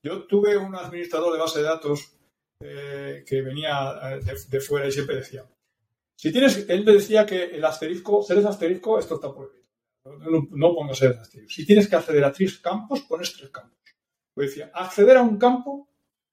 Yo 0.00 0.24
tuve 0.26 0.56
un 0.56 0.76
administrador 0.76 1.32
de 1.32 1.40
base 1.40 1.58
de 1.58 1.64
datos 1.64 2.12
eh, 2.60 3.24
que 3.26 3.42
venía 3.42 4.20
de, 4.48 4.60
fuera 4.60 4.86
y 4.86 4.92
siempre 4.92 5.16
decía, 5.16 5.44
si 6.16 6.30
tienes, 6.30 6.68
él 6.68 6.84
me 6.84 6.92
decía 6.92 7.26
que 7.26 7.44
el 7.46 7.64
asterisco, 7.64 8.22
seres 8.22 8.44
asterisco, 8.44 8.98
esto 8.98 9.16
está 9.16 9.34
prohibido. 9.34 9.66
No, 10.04 10.46
no 10.50 10.74
pongas 10.74 10.98
seres 10.98 11.18
asterisco. 11.18 11.52
Si 11.52 11.66
tienes 11.66 11.88
que 11.88 11.96
acceder 11.96 12.24
a 12.24 12.32
tres 12.32 12.58
campos, 12.58 13.00
pones 13.02 13.32
tres 13.32 13.50
campos. 13.50 13.77
Pues 14.38 14.50
decía, 14.50 14.70
acceder 14.72 15.16
a 15.16 15.22
un 15.22 15.36
campo 15.36 15.88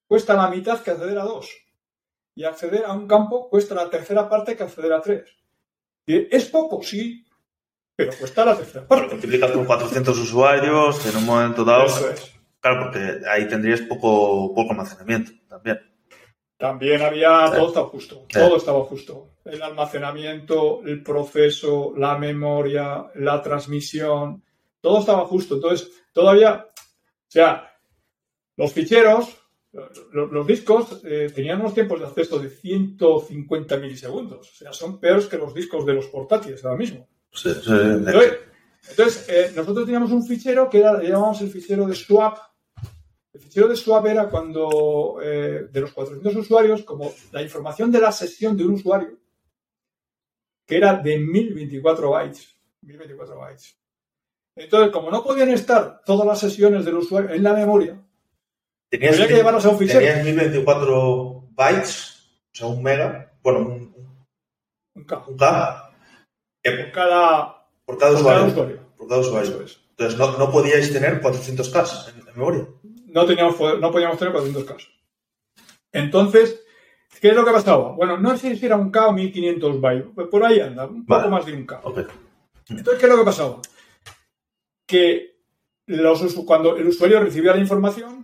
cuesta 0.05 0.35
la 0.35 0.47
mitad 0.47 0.79
que 0.79 0.91
acceder 0.91 1.17
a 1.17 1.23
dos. 1.23 1.49
Y 2.35 2.43
acceder 2.43 2.85
a 2.85 2.93
un 2.93 3.07
campo 3.07 3.49
cuesta 3.49 3.73
la 3.73 3.89
tercera 3.89 4.29
parte 4.29 4.55
que 4.55 4.61
acceder 4.61 4.93
a 4.93 5.01
tres. 5.01 5.27
es 6.05 6.45
poco, 6.49 6.83
sí, 6.83 7.25
pero 7.95 8.11
cuesta 8.15 8.45
la 8.45 8.55
tercera 8.55 8.87
parte. 8.87 9.13
multiplicas 9.13 9.49
con 9.49 9.65
400 9.65 10.19
usuarios 10.19 11.03
en 11.03 11.17
un 11.17 11.25
momento 11.25 11.63
dado. 11.65 11.87
Claro, 12.59 12.83
porque 12.83 13.27
ahí 13.27 13.47
tendrías 13.47 13.81
poco, 13.81 14.53
poco 14.53 14.69
almacenamiento 14.69 15.31
también. 15.49 15.79
También 16.57 17.01
había, 17.01 17.51
todo 17.55 17.69
estaba 17.69 17.87
justo, 17.87 18.27
todo 18.31 18.57
estaba 18.57 18.83
justo. 18.83 19.29
El 19.45 19.63
almacenamiento, 19.63 20.83
el 20.85 21.01
proceso, 21.01 21.91
la 21.97 22.19
memoria, 22.19 23.07
la 23.15 23.41
transmisión, 23.41 24.43
todo 24.79 24.99
estaba 24.99 25.25
justo. 25.25 25.55
Entonces, 25.55 25.89
todavía, 26.13 26.67
o 26.69 27.31
sea, 27.31 27.71
los 28.57 28.73
ficheros, 28.73 29.35
los, 30.13 30.47
discos 30.47 31.01
eh, 31.03 31.29
tenían 31.33 31.59
unos 31.59 31.73
tiempos 31.73 31.99
de 31.99 32.05
acceso 32.05 32.39
de 32.39 32.49
150 32.49 33.77
milisegundos. 33.77 34.49
O 34.49 34.55
sea, 34.55 34.71
son 34.71 34.99
peores 34.99 35.25
que 35.25 35.37
los 35.37 35.53
discos 35.53 35.85
de 35.85 35.93
los 35.93 36.05
portátiles 36.07 36.63
ahora 36.63 36.77
mismo. 36.77 37.07
entonces, 38.89 39.25
eh, 39.27 39.51
nosotros 39.55 39.85
teníamos 39.85 40.11
un 40.11 40.25
fichero 40.25 40.69
que 40.69 40.79
era, 40.79 41.01
llamábamos 41.01 41.41
el 41.41 41.49
fichero 41.49 41.85
de 41.85 41.95
swap. 41.95 42.37
El 43.33 43.41
fichero 43.41 43.67
de 43.67 43.75
swap 43.75 44.05
era 44.05 44.29
cuando 44.29 45.17
eh, 45.21 45.67
de 45.69 45.81
los 45.81 45.91
400 45.91 46.35
usuarios, 46.37 46.83
como 46.83 47.13
la 47.33 47.41
información 47.41 47.91
de 47.91 47.99
la 47.99 48.13
sesión 48.13 48.55
de 48.55 48.63
un 48.63 48.75
usuario, 48.75 49.19
que 50.65 50.77
era 50.77 50.93
de 50.93 51.19
1024 51.19 52.09
bytes. 52.11 52.55
1024 52.81 53.37
bytes. 53.37 53.77
Entonces, 54.55 54.93
como 54.93 55.11
no 55.11 55.21
podían 55.21 55.49
estar 55.49 56.01
todas 56.05 56.25
las 56.25 56.39
sesiones 56.39 56.85
del 56.85 56.95
usuario 56.95 57.31
en 57.31 57.43
la 57.43 57.53
memoria, 57.53 58.04
Tenías, 58.97 59.27
que 59.27 59.33
llevarlos 59.33 59.65
a 59.65 59.69
un 59.69 59.77
fichero. 59.77 59.99
Tenías 59.99 60.23
1024 60.23 61.49
bytes, 61.51 62.29
o 62.53 62.55
sea, 62.55 62.67
un 62.67 62.81
mega, 62.81 63.33
bueno, 63.43 63.59
un, 63.59 63.95
un 64.95 65.03
K. 65.03 65.23
Un 65.27 65.37
K. 65.37 65.91
por 66.63 66.91
cada, 66.91 67.67
por 67.85 67.97
cada 67.97 68.11
usuario. 68.13 68.93
Por 68.97 69.07
cada 69.07 69.21
usuario. 69.21 69.65
Entonces, 69.97 70.17
no, 70.17 70.37
no, 70.37 70.51
podíais 70.51 70.91
tener 70.91 71.21
400K 71.21 72.09
en, 72.09 72.25
memoria. 72.25 72.67
No, 73.07 73.25
teníamos, 73.25 73.59
no 73.79 73.91
podíamos 73.91 74.17
tener 74.17 74.33
400K. 74.33 74.77
Entonces, 75.91 76.61
¿qué 77.19 77.29
es 77.29 77.35
lo 77.35 77.45
que 77.45 77.51
pasaba? 77.51 77.91
Bueno, 77.91 78.17
no 78.17 78.37
sé 78.37 78.55
si 78.55 78.65
era 78.65 78.77
un 78.77 78.91
K 78.91 79.07
o 79.07 79.13
1500 79.13 79.81
bytes. 79.81 80.27
Por 80.29 80.45
ahí 80.45 80.59
anda, 80.59 80.85
un 80.85 81.05
poco 81.05 81.29
más 81.29 81.45
de 81.45 81.53
un 81.53 81.65
K. 81.65 81.81
Entonces, 82.69 82.99
¿qué 82.99 83.05
es 83.05 83.11
lo 83.11 83.17
que 83.17 83.25
pasaba? 83.25 83.57
Que 84.87 85.35
los, 85.87 86.33
cuando 86.45 86.77
el 86.77 86.87
usuario 86.87 87.19
recibía 87.19 87.53
la 87.53 87.61
información, 87.61 88.14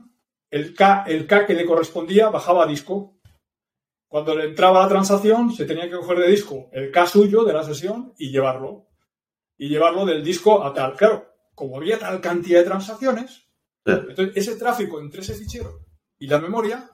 el 0.51 0.75
K, 0.75 1.05
el 1.07 1.25
K 1.25 1.45
que 1.47 1.53
le 1.53 1.65
correspondía 1.65 2.29
bajaba 2.29 2.65
a 2.65 2.67
disco. 2.67 3.17
Cuando 4.07 4.35
le 4.35 4.45
entraba 4.45 4.83
la 4.83 4.89
transacción, 4.89 5.53
se 5.53 5.65
tenía 5.65 5.89
que 5.89 5.95
coger 5.95 6.19
de 6.19 6.27
disco 6.27 6.69
el 6.73 6.91
K 6.91 7.07
suyo 7.07 7.43
de 7.45 7.53
la 7.53 7.63
sesión 7.63 8.13
y 8.17 8.29
llevarlo. 8.29 8.87
Y 9.57 9.69
llevarlo 9.69 10.05
del 10.05 10.23
disco 10.23 10.63
a 10.63 10.73
tal. 10.73 10.95
Claro, 10.95 11.33
como 11.55 11.77
había 11.77 11.97
tal 11.97 12.19
cantidad 12.19 12.59
de 12.59 12.65
transacciones, 12.65 13.47
entonces 13.85 14.35
ese 14.35 14.57
tráfico 14.57 14.99
entre 14.99 15.21
ese 15.21 15.35
fichero 15.35 15.79
y 16.19 16.27
la 16.27 16.39
memoria, 16.39 16.89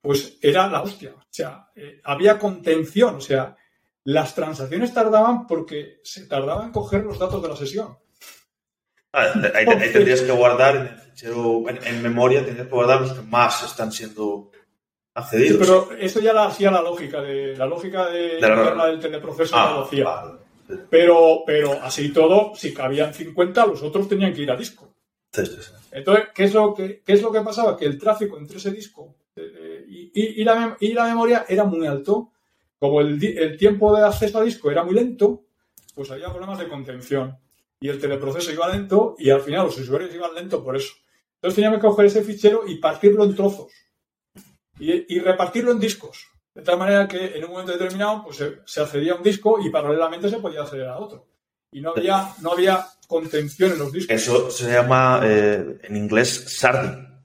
pues 0.00 0.38
era 0.42 0.68
la 0.68 0.82
hostia. 0.82 1.14
O 1.14 1.22
sea, 1.30 1.70
eh, 1.76 2.00
había 2.02 2.38
contención. 2.38 3.14
O 3.14 3.20
sea, 3.20 3.56
las 4.04 4.34
transacciones 4.34 4.92
tardaban 4.92 5.46
porque 5.46 6.00
se 6.02 6.26
tardaba 6.26 6.64
en 6.64 6.72
coger 6.72 7.04
los 7.04 7.18
datos 7.18 7.40
de 7.40 7.48
la 7.48 7.56
sesión. 7.56 7.96
Ah, 9.12 9.32
ahí, 9.54 9.66
tendrías 9.92 10.22
que 10.22 10.32
guardar 10.32 10.76
en 10.76 10.82
el 10.82 10.98
fichero, 10.98 11.64
en, 11.68 12.02
memoria, 12.02 12.44
tendrías 12.44 12.66
que 12.66 12.74
guardar 12.74 13.02
los 13.02 13.12
que 13.12 13.22
más 13.22 13.62
están 13.62 13.92
siendo 13.92 14.50
accedidos. 15.14 15.58
pero 15.58 15.92
eso 15.98 16.20
ya 16.20 16.32
la 16.32 16.46
hacía 16.46 16.70
la 16.70 16.80
lógica 16.80 17.20
de 17.20 17.54
la 17.54 17.66
lógica 17.66 18.08
de, 18.08 18.40
la, 18.40 18.86
del 18.86 19.00
teleproceso 19.00 19.54
ah, 19.54 19.74
lo 19.76 19.84
hacía. 19.84 20.08
Pero, 20.88 21.42
pero 21.44 21.72
así 21.82 22.10
todo, 22.10 22.52
si 22.54 22.72
cabían 22.72 23.12
50, 23.12 23.66
los 23.66 23.82
otros 23.82 24.08
tenían 24.08 24.32
que 24.32 24.42
ir 24.42 24.50
a 24.50 24.56
disco. 24.56 24.94
Entonces, 25.90 26.28
¿qué 26.34 26.44
es, 26.44 26.54
lo 26.54 26.72
que, 26.72 27.02
¿qué 27.04 27.12
es 27.12 27.20
lo 27.20 27.30
que 27.30 27.40
pasaba? 27.42 27.76
Que 27.76 27.84
el 27.84 27.98
tráfico 27.98 28.38
entre 28.38 28.56
ese 28.56 28.70
disco 28.70 29.14
eh, 29.36 29.84
y, 29.86 30.40
y, 30.40 30.44
la, 30.44 30.76
y, 30.80 30.92
la, 30.94 31.04
memoria 31.04 31.44
era 31.46 31.64
muy 31.64 31.86
alto. 31.86 32.30
Como 32.78 33.02
el, 33.02 33.22
el 33.22 33.58
tiempo 33.58 33.94
de 33.94 34.04
acceso 34.04 34.38
a 34.38 34.42
disco 34.42 34.70
era 34.70 34.82
muy 34.82 34.94
lento, 34.94 35.44
pues 35.94 36.10
había 36.10 36.30
problemas 36.30 36.58
de 36.58 36.68
contención 36.68 37.38
y 37.82 37.88
el 37.88 37.98
teleproceso 37.98 38.52
iba 38.52 38.68
lento 38.68 39.16
y 39.18 39.28
al 39.30 39.40
final 39.40 39.66
los 39.66 39.76
usuarios 39.76 40.14
iban 40.14 40.32
lento 40.34 40.62
por 40.62 40.76
eso. 40.76 40.94
Entonces 41.34 41.56
teníamos 41.56 41.80
que 41.80 41.88
coger 41.88 42.06
ese 42.06 42.22
fichero 42.22 42.62
y 42.64 42.76
partirlo 42.76 43.24
en 43.24 43.34
trozos 43.34 43.72
y, 44.78 45.18
repartirlo 45.18 45.72
en 45.72 45.80
discos. 45.80 46.28
De 46.54 46.62
tal 46.62 46.78
manera 46.78 47.08
que 47.08 47.36
en 47.36 47.44
un 47.44 47.50
momento 47.50 47.72
determinado 47.72 48.22
pues, 48.24 48.36
se, 48.64 48.80
accedía 48.80 49.14
a 49.14 49.16
un 49.16 49.22
disco 49.24 49.58
y 49.60 49.70
paralelamente 49.70 50.30
se 50.30 50.38
podía 50.38 50.62
acceder 50.62 50.86
a 50.86 50.98
otro. 50.98 51.26
Y 51.72 51.80
no 51.80 51.90
había, 51.96 52.28
no 52.40 52.52
había 52.52 52.86
contención 53.08 53.72
en 53.72 53.78
los 53.80 53.92
discos. 53.92 54.14
Eso 54.14 54.48
se 54.50 54.70
llama 54.70 55.20
eh, 55.24 55.80
en 55.82 55.96
inglés 55.96 56.56
sarding. 56.56 57.20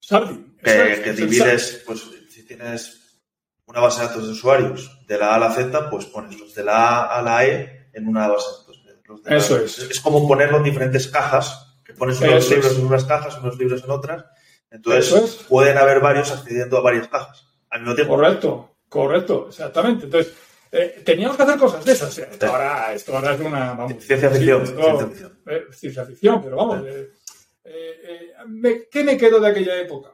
Sarding. 0.00 0.58
Que, 0.62 1.12
divides, 1.14 1.82
pues 1.86 2.04
si 2.28 2.44
tienes 2.44 3.22
una 3.66 3.80
base 3.80 4.02
de 4.02 4.08
datos 4.08 4.26
de 4.26 4.32
usuarios 4.32 5.06
de 5.06 5.16
la 5.16 5.28
A 5.28 5.36
a 5.36 5.38
la 5.38 5.50
Z, 5.52 5.88
pues 5.88 6.04
pones 6.06 6.38
los 6.38 6.54
de 6.54 6.64
la 6.64 7.04
A 7.04 7.18
a 7.18 7.22
la 7.22 7.46
E 7.46 7.88
en 7.94 8.06
una 8.06 8.28
base 8.28 8.63
de 9.22 9.36
eso 9.36 9.58
es. 9.58 9.78
Es 9.78 10.00
como 10.00 10.26
ponerlo 10.26 10.58
en 10.58 10.64
diferentes 10.64 11.08
cajas, 11.08 11.76
que 11.84 11.92
pones 11.94 12.20
unos 12.20 12.48
libros 12.50 12.78
en 12.78 12.86
unas 12.86 13.04
cajas, 13.04 13.38
unos 13.38 13.58
libros 13.58 13.82
en 13.84 13.90
otras. 13.90 14.24
Entonces, 14.70 15.12
es. 15.12 15.34
pueden 15.48 15.78
haber 15.78 16.00
varios 16.00 16.30
accediendo 16.32 16.78
a 16.78 16.80
varias 16.80 17.08
cajas 17.08 17.46
al 17.70 17.80
mismo 17.80 17.94
tiempo. 17.94 18.14
Correcto, 18.16 18.76
correcto, 18.88 19.46
exactamente. 19.48 20.06
Entonces, 20.06 20.34
eh, 20.72 21.02
teníamos 21.04 21.36
que 21.36 21.42
hacer 21.44 21.58
cosas 21.58 21.84
de 21.84 21.92
esas. 21.92 22.18
Esto 22.18 22.46
ahora, 22.46 22.92
esto 22.94 23.14
ahora 23.16 23.34
es 23.34 23.40
una. 23.40 23.74
Vamos, 23.74 23.92
Ciencia 24.04 24.30
ficción, 24.30 24.66
sí, 24.66 24.72
esto- 24.72 24.82
ciencia 24.82 25.06
ficción. 25.08 25.38
eh, 25.46 25.62
ciencia 25.72 26.04
ficción, 26.04 26.42
pero 26.42 26.56
vamos. 26.56 26.84
Eh, 27.64 28.32
me- 28.48 28.88
¿Qué 28.88 29.04
me 29.04 29.16
quedo 29.16 29.40
de 29.40 29.48
aquella 29.48 29.80
época? 29.80 30.10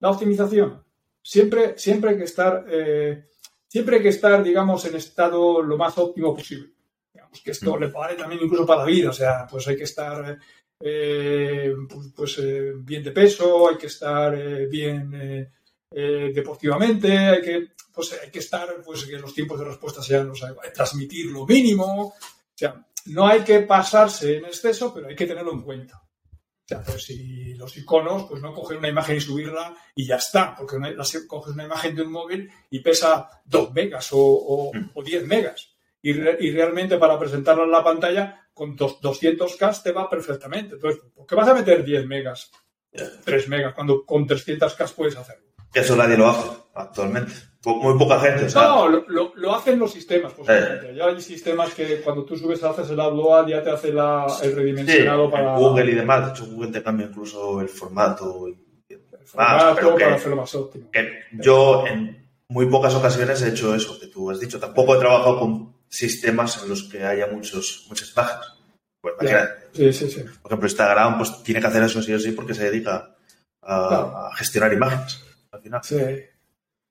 La 0.00 0.10
optimización. 0.10 0.82
Siempre, 1.22 1.74
siempre 1.78 2.10
hay 2.10 2.16
que 2.18 2.24
estar, 2.24 2.64
eh, 2.68 3.26
siempre 3.66 3.96
hay 3.96 4.02
que 4.02 4.08
estar, 4.10 4.42
digamos, 4.42 4.84
en 4.84 4.94
estado 4.96 5.60
lo 5.62 5.76
más 5.76 5.98
óptimo 5.98 6.34
posible. 6.34 6.72
Digamos 7.16 7.40
que 7.42 7.50
esto 7.52 7.76
Mm. 7.76 7.80
le 7.80 7.86
vale 7.88 8.14
también 8.14 8.42
incluso 8.42 8.66
para 8.66 8.80
la 8.80 8.86
vida. 8.86 9.08
O 9.10 9.12
sea, 9.12 9.46
pues 9.50 9.66
hay 9.68 9.76
que 9.76 9.84
estar 9.84 10.38
eh, 10.82 11.72
pues, 11.88 12.12
pues, 12.14 12.38
eh, 12.38 12.72
bien 12.76 13.02
de 13.02 13.10
peso, 13.10 13.70
hay 13.70 13.76
que 13.78 13.86
estar 13.86 14.34
eh, 14.34 14.66
bien 14.66 15.50
deportivamente, 16.34 17.16
hay 17.16 17.40
que, 17.42 17.68
pues, 17.92 18.12
hay 18.22 18.30
que 18.30 18.40
estar, 18.40 18.68
pues 18.84 19.04
que 19.04 19.18
los 19.18 19.32
tiempos 19.32 19.58
de 19.58 19.64
respuesta 19.64 20.02
sean, 20.02 20.28
los, 20.28 20.44
transmitir 20.74 21.26
lo 21.30 21.46
mínimo. 21.46 22.08
O 22.08 22.14
sea, 22.58 22.86
no 23.06 23.26
hay 23.26 23.40
que 23.40 23.60
pasarse 23.60 24.36
en 24.36 24.44
exceso, 24.44 24.92
pero 24.92 25.08
hay 25.08 25.16
que 25.16 25.26
tenerlo 25.26 25.52
en 25.52 25.62
cuenta. 25.62 26.02
O 26.02 26.68
sea, 26.68 26.82
pues 26.82 27.04
si 27.04 27.54
los 27.54 27.76
iconos, 27.76 28.24
pues 28.28 28.42
no 28.42 28.52
coger 28.52 28.78
una 28.78 28.88
imagen 28.88 29.16
y 29.16 29.20
subirla 29.20 29.74
y 29.94 30.04
ya 30.06 30.16
está, 30.16 30.54
porque 30.56 30.76
una, 30.76 30.90
las- 30.90 31.16
coges 31.28 31.54
una 31.54 31.64
imagen 31.64 31.94
de 31.94 32.02
un 32.02 32.10
móvil 32.10 32.50
y 32.70 32.80
pesa 32.80 33.30
2 33.44 33.72
megas 33.72 34.12
o, 34.12 34.18
o- 34.18 34.72
o 34.94 35.02
10 35.02 35.24
megas. 35.26 35.75
Y, 36.08 36.12
re- 36.12 36.36
y 36.40 36.50
realmente 36.52 36.98
para 36.98 37.18
presentarla 37.18 37.64
en 37.64 37.70
la 37.72 37.82
pantalla 37.82 38.48
con 38.54 38.76
dos- 38.76 39.00
200K 39.00 39.82
te 39.82 39.90
va 39.92 40.08
perfectamente. 40.08 40.74
Entonces, 40.76 41.02
¿por 41.14 41.26
qué 41.26 41.34
vas 41.34 41.48
a 41.48 41.54
meter 41.54 41.82
10 41.84 42.06
megas, 42.06 42.50
3 43.24 43.48
megas, 43.48 43.74
cuando 43.74 44.04
con 44.04 44.26
300K 44.26 44.92
puedes 44.94 45.16
hacerlo? 45.16 45.46
Eso 45.74 45.96
nadie 45.96 46.16
lo 46.16 46.28
hace 46.28 46.48
actualmente. 46.74 47.32
Muy 47.64 47.98
poca 47.98 48.20
gente. 48.20 48.44
O 48.44 48.48
sea, 48.48 48.62
No, 48.62 48.88
lo, 48.88 49.04
lo- 49.08 49.32
lo 49.34 49.54
hacen 49.56 49.78
los 49.80 49.92
sistemas, 49.92 50.32
posiblemente. 50.32 50.94
Ya 50.94 51.06
hay 51.06 51.20
sistemas 51.20 51.74
que 51.74 52.00
cuando 52.02 52.24
tú 52.24 52.36
subes, 52.36 52.62
haces 52.62 52.88
el 52.90 53.00
upload, 53.00 53.48
ya 53.48 53.62
te 53.62 53.70
hace 53.70 53.92
la- 53.92 54.26
el 54.42 54.50
sí, 54.50 54.54
redimensionado 54.54 55.28
para 55.30 55.56
Google 55.58 55.90
y 55.90 55.94
demás. 55.96 56.26
De 56.26 56.30
hecho, 56.32 56.46
Google 56.46 56.70
te 56.70 56.82
cambia 56.84 57.06
incluso 57.06 57.60
el 57.60 57.68
formato. 57.68 58.48
y- 58.48 58.56
el 58.88 59.00
formato, 59.26 59.74
pero 59.74 59.96
que- 59.96 60.04
para 60.04 60.14
hacerlo 60.16 60.36
más 60.36 60.54
óptimo. 60.54 60.88
que 60.92 61.08
yo 61.32 61.84
en 61.88 62.28
muy 62.48 62.66
pocas 62.66 62.94
ocasiones 62.94 63.42
he 63.42 63.48
hecho 63.48 63.74
eso 63.74 63.98
que 63.98 64.06
tú 64.06 64.30
has 64.30 64.38
dicho. 64.38 64.60
Tampoco 64.60 64.94
he 64.94 64.98
trabajado 65.00 65.40
con 65.40 65.75
sistemas 65.98 66.62
en 66.62 66.68
los 66.68 66.84
que 66.84 67.04
haya 67.04 67.26
muchos, 67.28 67.86
muchas 67.88 68.12
imágenes. 68.12 68.46
Pues, 69.00 69.14
Ya. 69.20 69.28
imagínate, 69.30 69.66
Sí, 69.72 69.92
sí, 69.92 70.10
sí. 70.10 70.20
por 70.42 70.50
ejemplo, 70.50 70.66
Instagram 70.68 71.16
pues, 71.18 71.42
tiene 71.42 71.60
que 71.60 71.66
hacer 71.66 71.82
eso 71.82 72.02
sí 72.02 72.12
o 72.12 72.18
sí 72.18 72.32
porque 72.32 72.54
se 72.54 72.64
dedica 72.70 73.14
a, 73.62 73.88
Claro. 73.88 74.16
a 74.16 74.34
gestionar 74.36 74.72
imágenes. 74.72 75.22
Al 75.52 75.60
final. 75.60 75.80
Sí. 75.84 75.96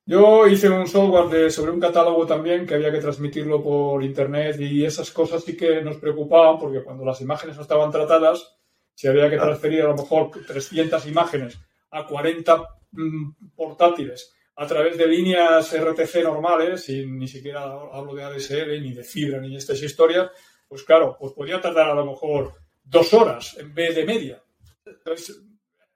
Yo 0.08 0.46
hice 0.48 0.70
un 0.70 0.88
software 0.88 1.30
de- 1.30 1.50
sobre 1.52 1.72
un 1.72 1.80
catálogo 1.80 2.28
también 2.28 2.66
que 2.68 2.76
había 2.76 2.92
que 2.92 3.00
transmitirlo 3.00 3.64
por 3.64 4.04
internet 4.04 4.60
y 4.60 4.86
esas 4.86 5.10
cosas 5.12 5.44
sí 5.44 5.58
que 5.58 5.82
nos 5.82 5.98
preocupaban 5.98 6.60
porque 6.60 6.84
cuando 6.84 7.04
las 7.04 7.22
imágenes 7.22 7.56
no 7.56 7.64
estaban 7.64 7.90
tratadas, 7.92 8.56
si 8.96 9.08
había 9.08 9.30
que 9.30 9.38
transferir 9.38 9.82
a 9.82 9.88
lo 9.88 9.96
mejor 9.96 10.30
300 10.46 11.06
imágenes 11.08 11.58
a 11.92 12.06
40 12.06 12.64
mm, 12.92 13.32
portátiles 13.56 14.32
a 14.58 14.68
través 14.68 14.98
de 14.98 15.08
líneas 15.08 15.74
RTC 15.78 16.24
normales, 16.24 16.88
y 16.90 17.06
ni 17.06 17.28
siquiera 17.28 17.64
hablo 17.64 18.16
de 18.16 18.24
ADSL, 18.24 18.82
ni 18.82 18.94
de 18.94 19.04
fibra, 19.04 19.40
ni 19.40 19.52
de 19.52 19.58
estas 19.58 19.82
historias, 19.82 20.32
pues 20.68 20.84
claro, 20.84 21.18
pues 21.20 21.34
podía 21.34 21.60
tardar 21.60 21.90
a 21.90 21.96
lo 21.96 22.06
mejor 22.06 22.54
dos 22.84 23.14
horas 23.14 23.58
en 23.60 23.74
vez 23.74 23.96
de 23.96 24.06
media. 24.06 24.42
Entonces, 24.86 25.42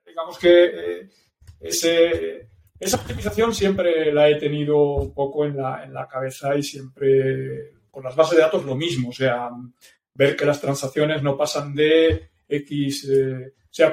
digamos 0.04 0.38
que 0.38 0.64
eh, 0.64 1.08
ese, 1.60 2.48
esa 2.78 2.96
optimización 2.96 3.54
siempre 3.54 4.12
la 4.12 4.28
he 4.28 4.36
tenido 4.36 4.78
un 4.94 5.14
poco 5.14 5.44
en 5.44 5.56
la, 5.56 5.84
en 5.84 5.94
la 5.94 6.06
cabeza 6.06 6.54
y 6.56 6.62
siempre 6.62 7.72
con 7.90 8.04
las 8.04 8.14
bases 8.14 8.36
de 8.36 8.42
datos 8.42 8.64
lo 8.64 8.76
mismo, 8.76 9.08
o 9.08 9.12
sea, 9.12 9.50
ver 10.14 10.36
que 10.36 10.44
las 10.44 10.60
transacciones 10.60 11.22
no 11.22 11.36
pasan 11.36 11.74
de 11.74 12.30
X, 12.48 13.08
eh, 13.08 13.54
o 13.54 13.72
sea, 13.72 13.92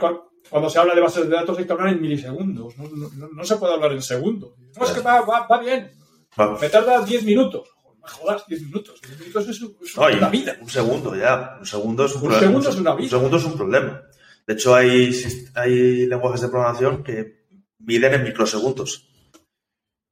cuando 0.50 0.70
se 0.70 0.80
habla 0.80 0.95
de 0.95 1.02
bases 1.02 1.30
de 1.30 1.36
datos 1.36 1.58
hay 1.58 1.66
que 1.66 1.74
hablar 1.74 1.89
en 1.89 2.02
milisegundos, 2.02 2.78
no, 2.78 2.88
no- 2.89 3.30
no- 3.34 3.43
se 3.45 3.56
puede 3.58 3.74
hablar 3.74 3.91
en 3.93 4.02
segundos. 4.02 4.52
No, 4.78 4.86
es 4.86 4.91
que 4.91 5.02
va, 5.02 5.22
va- 5.22 5.48
va 5.48 5.60
bien, 5.60 5.91
Vamos. 6.36 6.62
me 6.62 6.70
tarda 6.70 7.04
10 7.04 7.24
minutos. 7.24 7.70
Me 8.02 8.08
jodas, 8.10 8.45
10 8.48 8.62
minutos. 8.62 9.02
10 9.02 9.20
minutos 9.20 9.48
es, 9.50 9.62
es 9.89 9.98
Oye, 9.98 10.18
una 10.18 10.30
vida. 10.30 10.56
un 10.62 10.70
segundo 10.70 11.16
ya. 11.16 11.58
Un 11.60 11.66
segundo 11.66 12.06
es 12.06 12.16
un, 12.16 12.22
Un 12.24 12.28
pro- 12.30 12.39
segundo 12.39 12.70
es 12.70 12.76
una 12.78 12.95
vida. 12.95 13.04
Un 13.04 13.10
segundo 13.10 13.38
es 13.38 13.43
un 13.45 13.58
problema. 13.58 14.02
De 14.45 14.54
hecho, 14.54 14.74
hay, 14.76 15.12
hay 15.56 16.06
lenguajes 16.06 16.39
de 16.41 16.48
programación 16.48 17.04
que 17.04 17.45
miden 17.80 18.14
en 18.14 18.24
microsegundos. 18.24 19.10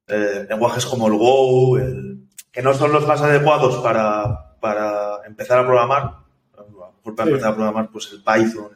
Eh, 0.08 0.46
lenguajes 0.48 0.84
como 0.86 1.08
el 1.08 1.14
Go, 1.16 1.78
el- 1.78 2.28
que 2.52 2.62
no 2.62 2.72
son 2.74 2.92
los 2.92 3.06
más 3.06 3.20
adecuados 3.22 3.82
para, 3.82 4.56
para 4.60 5.20
empezar 5.26 5.58
a 5.60 5.66
programar. 5.66 6.10
Sí. 6.56 7.12
empezar 7.22 7.52
a 7.52 7.54
programar, 7.54 7.90
pues 7.90 8.10
el 8.12 8.18
Python, 8.18 8.70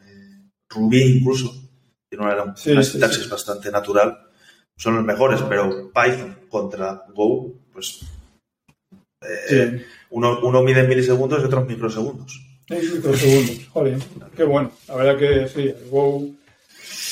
Ruby 0.71 1.19
incluso, 1.19 1.53
tiene 2.09 2.25
una, 2.25 2.57
Sí, 2.57 2.71
una 2.73 2.83
sintaxis 2.83 3.25
sí. 3.25 3.29
bastante 3.31 3.71
natural. 3.71 4.19
Son 4.77 4.95
los 4.97 5.05
mejores, 5.05 5.43
pero 5.43 5.91
Python 5.93 6.39
contra 6.49 7.05
Go, 7.15 7.53
pues 7.73 8.01
eh, 9.51 9.85
uno, 10.11 10.41
uno 10.43 10.63
mide 10.63 10.81
en 10.81 10.89
milisegundos 10.89 11.43
y 11.43 11.45
otro 11.47 11.61
en 11.61 11.67
microsegundos. 11.67 12.41
En 12.69 12.95
microsegundos. 12.95 13.69
Joder, 13.69 13.99
qué 14.37 14.45
bueno. 14.45 14.73
La 14.89 14.95
verdad 14.97 15.19
que 15.19 15.49
sí, 15.49 15.69
el 15.69 15.91
Go, 15.91 16.23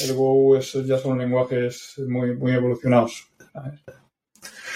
el 0.00 0.14
Go 0.14 0.56
es, 0.56 0.72
ya 0.86 0.98
son 0.98 1.18
lenguajes 1.18 1.94
muy, 2.08 2.34
muy 2.36 2.52
evolucionados. 2.52 3.26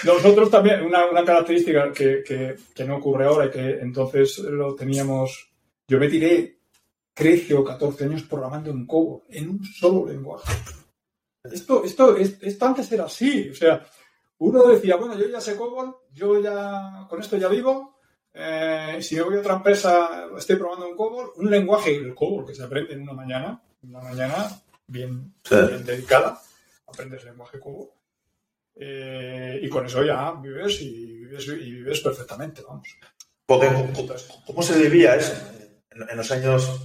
Nosotros 0.03 0.51
también, 0.51 0.83
una, 0.83 1.05
una 1.09 1.23
característica 1.23 1.91
que, 1.93 2.21
que- 2.23 2.55
que 2.75 2.83
no 2.85 2.97
ocurre 2.97 3.25
ahora 3.25 3.45
y 3.45 3.51
que 3.51 3.79
entonces 3.79 4.39
lo 4.39 4.75
teníamos. 4.75 5.49
Yo 5.87 5.97
me 5.99 6.09
tiré 6.09 6.57
13 7.13 7.53
o 7.55 7.63
14 7.63 8.05
años 8.05 8.23
programando 8.23 8.71
en 8.71 8.85
COBOL, 8.85 9.23
en 9.29 9.49
un 9.49 9.63
solo 9.63 10.05
lenguaje. 10.07 10.51
Esto, 11.43 11.83
esto, 11.83 12.15
es- 12.17 12.37
esto 12.41 12.65
antes 12.65 12.91
era 12.91 13.05
así. 13.05 13.49
O 13.49 13.55
sea, 13.55 13.85
uno 14.39 14.63
decía, 14.67 14.95
bueno, 14.95 15.17
yo 15.17 15.27
ya 15.27 15.39
sé 15.41 15.55
COBOL, 15.55 15.95
yo 16.13 16.41
ya 16.41 17.05
con 17.09 17.19
esto 17.19 17.37
ya 17.37 17.47
vivo. 17.47 17.91
eh, 18.35 18.97
si 19.01 19.15
me 19.15 19.21
voy 19.21 19.35
a 19.35 19.39
otra 19.41 19.53
empresa, 19.57 20.25
estoy 20.35 20.55
probando 20.55 20.87
en 20.87 20.95
COBOL, 20.95 21.33
un 21.35 21.51
lenguaje, 21.51 21.95
el 21.95 22.15
COBOL, 22.15 22.47
que 22.47 22.55
se 22.55 22.63
aprende 22.63 22.93
en 22.93 23.01
una 23.03 23.13
mañana, 23.13 23.61
una 23.83 24.01
mañana 24.01 24.49
bien, 24.87 25.35
Sí. 25.43 25.55
bien 25.55 25.85
dedicada, 25.85 26.41
aprendes 26.87 27.21
el 27.21 27.27
lenguaje 27.29 27.59
COBOL. 27.59 27.89
eh, 28.75 29.59
y 29.61 29.69
con 29.69 29.85
eso 29.85 30.03
ya 30.03 30.31
vives 30.31 30.81
y 30.81 31.05
vives, 31.25 31.47
y 31.47 31.71
vives 31.73 31.99
perfectamente, 32.01 32.63
vamos. 32.67 32.87
Porque, 33.45 33.67
¿cómo, 33.67 34.07
cómo 34.47 34.63
se 34.63 34.79
vivía 34.81 35.15
eso 35.15 35.33
en, 35.91 36.09
en 36.09 36.17
los 36.17 36.31
años 36.31 36.81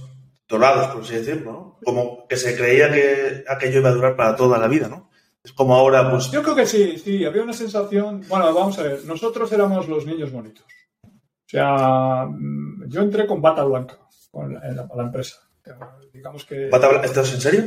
dorados, 0.49 0.87
por 0.87 1.03
así 1.03 1.13
decirlo? 1.15 1.51
¿no? 1.51 1.79
Como 1.85 2.27
que 2.27 2.35
se 2.35 2.57
creía 2.57 2.91
que 2.91 3.45
aquello 3.47 3.79
iba 3.79 3.89
a 3.89 3.93
durar 3.93 4.15
para 4.17 4.35
toda 4.35 4.57
la 4.57 4.67
vida, 4.67 4.89
¿no? 4.89 5.09
Es 5.41 5.53
como 5.53 5.73
ahora, 5.75 6.11
pues, 6.11 6.29
Yo 6.31 6.43
creo 6.43 6.55
que 6.55 6.65
sí, 6.65 6.97
sí, 6.97 7.23
había 7.23 7.43
una 7.43 7.53
sensación. 7.53 8.25
Bueno, 8.27 8.53
vamos 8.53 8.77
a 8.79 8.83
ver, 8.83 9.05
nosotros 9.05 9.49
éramos 9.53 9.87
los 9.87 10.05
niños 10.05 10.31
bonitos. 10.33 10.65
O 11.05 11.09
sea, 11.47 12.25
mm, 12.29 12.89
yo 12.89 13.01
entré 13.01 13.25
con 13.25 13.41
bata 13.41 13.63
blanca 13.63 13.97
con 14.31 14.53
la, 14.53 14.67
en 14.67 14.75
la, 14.75 14.89
la 14.93 15.03
empresa. 15.03 15.37
Digamos 16.13 16.43
que. 16.45 16.67
¿bata 16.69 16.89
blanca? 16.89 17.05
¿estás 17.07 17.33
en 17.33 17.41
serio? 17.41 17.63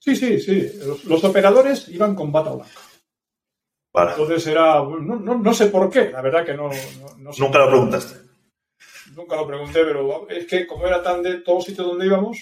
Sí, 0.00 0.16
sí, 0.16 0.40
sí. 0.40 0.72
Los, 0.84 1.04
los 1.04 1.22
operadores 1.24 1.88
iban 1.88 2.14
con 2.14 2.32
bata 2.32 2.50
blanca. 2.50 2.80
Vale. 3.94 4.10
Entonces 4.12 4.46
era. 4.46 4.76
No, 4.82 4.98
no, 5.16 5.38
no 5.38 5.54
sé 5.54 5.66
por 5.66 5.88
qué, 5.90 6.10
la 6.10 6.20
verdad 6.20 6.44
que 6.44 6.54
no. 6.54 6.68
no- 6.68 7.16
no 7.18 7.32
sé. 7.32 7.40
Nunca 7.42 7.58
lo 7.60 7.68
preguntaste. 7.68 8.27
Nunca 9.18 9.34
lo 9.34 9.46
pregunté, 9.48 9.84
pero 9.84 10.28
es 10.30 10.46
que 10.46 10.64
como 10.64 10.86
era 10.86 11.02
tan 11.02 11.22
de 11.24 11.38
todos 11.40 11.64
sitios 11.64 11.88
donde 11.88 12.06
íbamos, 12.06 12.38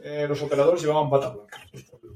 eh, 0.00 0.26
los 0.28 0.42
operadores 0.42 0.82
llevaban 0.82 1.08
bata 1.08 1.30
blanca. 1.30 1.58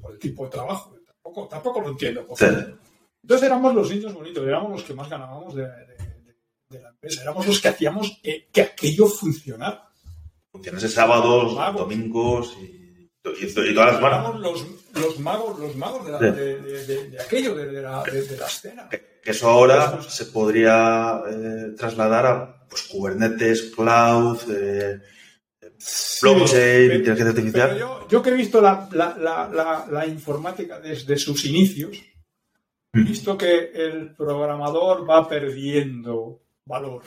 Por, 0.03 0.13
el 0.13 0.19
tipo 0.19 0.45
de 0.45 0.51
trabajo. 0.51 0.95
Tampoco, 1.07 1.49
tampoco 1.49 1.81
lo 1.81 1.89
entiendo. 1.89 2.27
Entonces 2.29 3.47
éramos 3.47 3.75
los 3.75 3.91
niños 3.91 4.13
bonitos, 4.13 4.47
éramos 4.47 4.73
los 4.73 4.83
que 4.83 4.93
más 4.93 5.09
ganábamos 5.09 5.55
de, 5.55 5.63
de- 5.63 5.87
de- 5.87 6.37
de 6.69 6.81
la 6.83 6.89
empresa, 6.91 7.23
éramos 7.23 7.47
los 7.47 7.61
que 7.61 7.69
hacíamos 7.69 8.21
que, 8.23 8.49
que 8.53 8.61
aquello 8.63 9.07
funcionara. 9.07 9.89
Funciones 10.51 10.83
de 10.83 10.89
sábados, 10.91 11.55
domingos 11.75 12.55
y, 12.61 12.65
y, 12.65 13.11
y 13.47 13.55
todas 13.75 13.87
las 13.93 13.97
semanas. 13.97 14.35
Los, 14.41 14.67
los 14.93 15.19
magos, 15.21 15.59
los 15.59 15.75
magos 15.77 16.05
de, 16.05 16.13
la- 16.13 16.19
Sí. 16.85 17.17
aquello, 17.19 17.55
de, 17.55 17.81
la, 17.81 18.03
de- 18.03 18.23
de 18.27 18.37
la 18.37 18.47
escena. 18.47 18.89
Que, 18.91 19.21
que 19.25 19.31
eso 19.31 19.49
ahora 19.49 20.03
se 20.03 20.27
podría 20.27 21.23
eh, 21.31 21.75
trasladar 21.79 22.27
a 22.27 22.62
pues, 22.73 22.85
Kubernetes, 22.85 23.71
Cloud, 23.77 24.39
eh, 24.51 24.99
blockchain, 26.23 26.93
inteligencia 26.93 27.29
artificial. 27.29 27.79
Yo, 27.79 28.09
yo 28.09 28.23
que 28.23 28.31
he 28.31 28.35
visto 28.35 28.61
la, 28.61 28.89
la- 28.93 29.87
la- 29.91 30.07
informática 30.07 30.81
desde 30.81 31.17
sus 31.19 31.45
inicios, 31.45 31.97
he 32.95 32.99
Mm. 33.01 33.05
visto 33.07 33.37
que 33.39 33.73
el 33.75 34.15
programador 34.15 35.09
va 35.09 35.29
perdiendo 35.29 36.41
valor. 36.67 37.03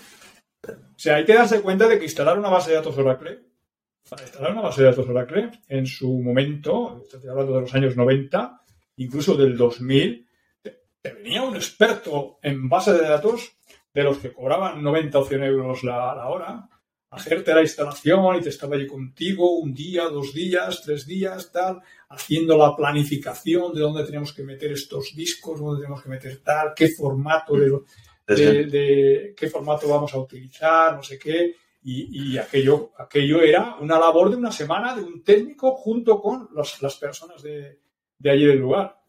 O 0.68 0.98
sea, 1.00 1.16
hay 1.18 1.26
que 1.26 1.34
darse 1.34 1.62
cuenta 1.62 1.88
de 1.88 1.98
que 2.00 2.06
instalar 2.06 2.38
una 2.40 2.50
base 2.50 2.72
de 2.72 2.78
datos 2.78 2.98
Oracle, 2.98 3.40
para 4.10 4.24
instalar 4.24 4.52
una 4.52 4.62
base 4.62 4.82
de 4.82 4.88
datos 4.90 5.08
Oracle, 5.10 5.52
en 5.68 5.86
su 5.88 6.20
momento, 6.22 7.02
estoy 7.04 7.28
hablando 7.30 7.54
de 7.56 7.62
los 7.62 7.74
años 7.74 7.96
90, 7.96 8.62
incluso 8.98 9.36
del 9.36 9.56
2000, 9.58 10.28
te, 10.62 10.82
te 11.02 11.12
venía 11.14 11.42
un 11.44 11.56
experto 11.56 12.38
en 12.42 12.68
base 12.70 12.94
de 12.94 13.02
datos 13.08 13.55
de 13.96 14.04
los 14.04 14.18
que 14.18 14.34
cobraban 14.34 14.84
90 14.84 15.18
o 15.18 15.26
100 15.26 15.44
euros 15.44 15.84
la, 15.86 16.14
la 16.14 16.28
hora, 16.28 16.70
hacerte 17.12 17.54
la 17.54 17.62
instalación 17.62 18.36
y 18.36 18.42
te 18.42 18.50
estaba 18.50 18.76
allí 18.76 18.86
contigo 18.86 19.58
un 19.58 19.74
día, 19.74 20.10
dos 20.10 20.34
días, 20.34 20.82
tres 20.84 21.08
días, 21.08 21.50
tal, 21.50 21.82
haciendo 22.10 22.58
la 22.58 22.76
planificación 22.76 23.74
de 23.74 23.80
dónde 23.80 24.04
tenemos 24.04 24.34
que 24.34 24.44
meter 24.44 24.74
estos 24.74 25.16
discos, 25.16 25.62
dónde 25.62 25.82
tenemos 25.82 26.04
que 26.04 26.10
meter 26.10 26.42
tal, 26.44 26.74
qué 26.76 26.90
formato 26.90 27.56
de, 27.56 27.72
de, 28.28 28.66
de 28.66 29.34
qué 29.36 29.48
formato 29.48 29.88
vamos 29.88 30.14
a 30.14 30.20
utilizar, 30.20 30.94
no 30.94 31.02
sé 31.02 31.18
qué. 31.18 31.56
Y, 31.84 32.34
y, 32.34 32.38
aquello, 32.38 32.92
aquello 32.98 33.42
era 33.42 33.78
una 33.80 33.98
labor 33.98 34.32
de 34.32 34.36
una 34.36 34.52
semana 34.52 34.94
de 34.94 35.04
un 35.04 35.24
técnico 35.24 35.74
junto 35.76 36.20
con 36.20 36.50
los, 36.52 36.82
las 36.82 36.98
personas 36.98 37.42
de, 37.44 37.80
de, 38.18 38.30
allí 38.30 38.46
del 38.46 38.60
lugar. 38.60 39.00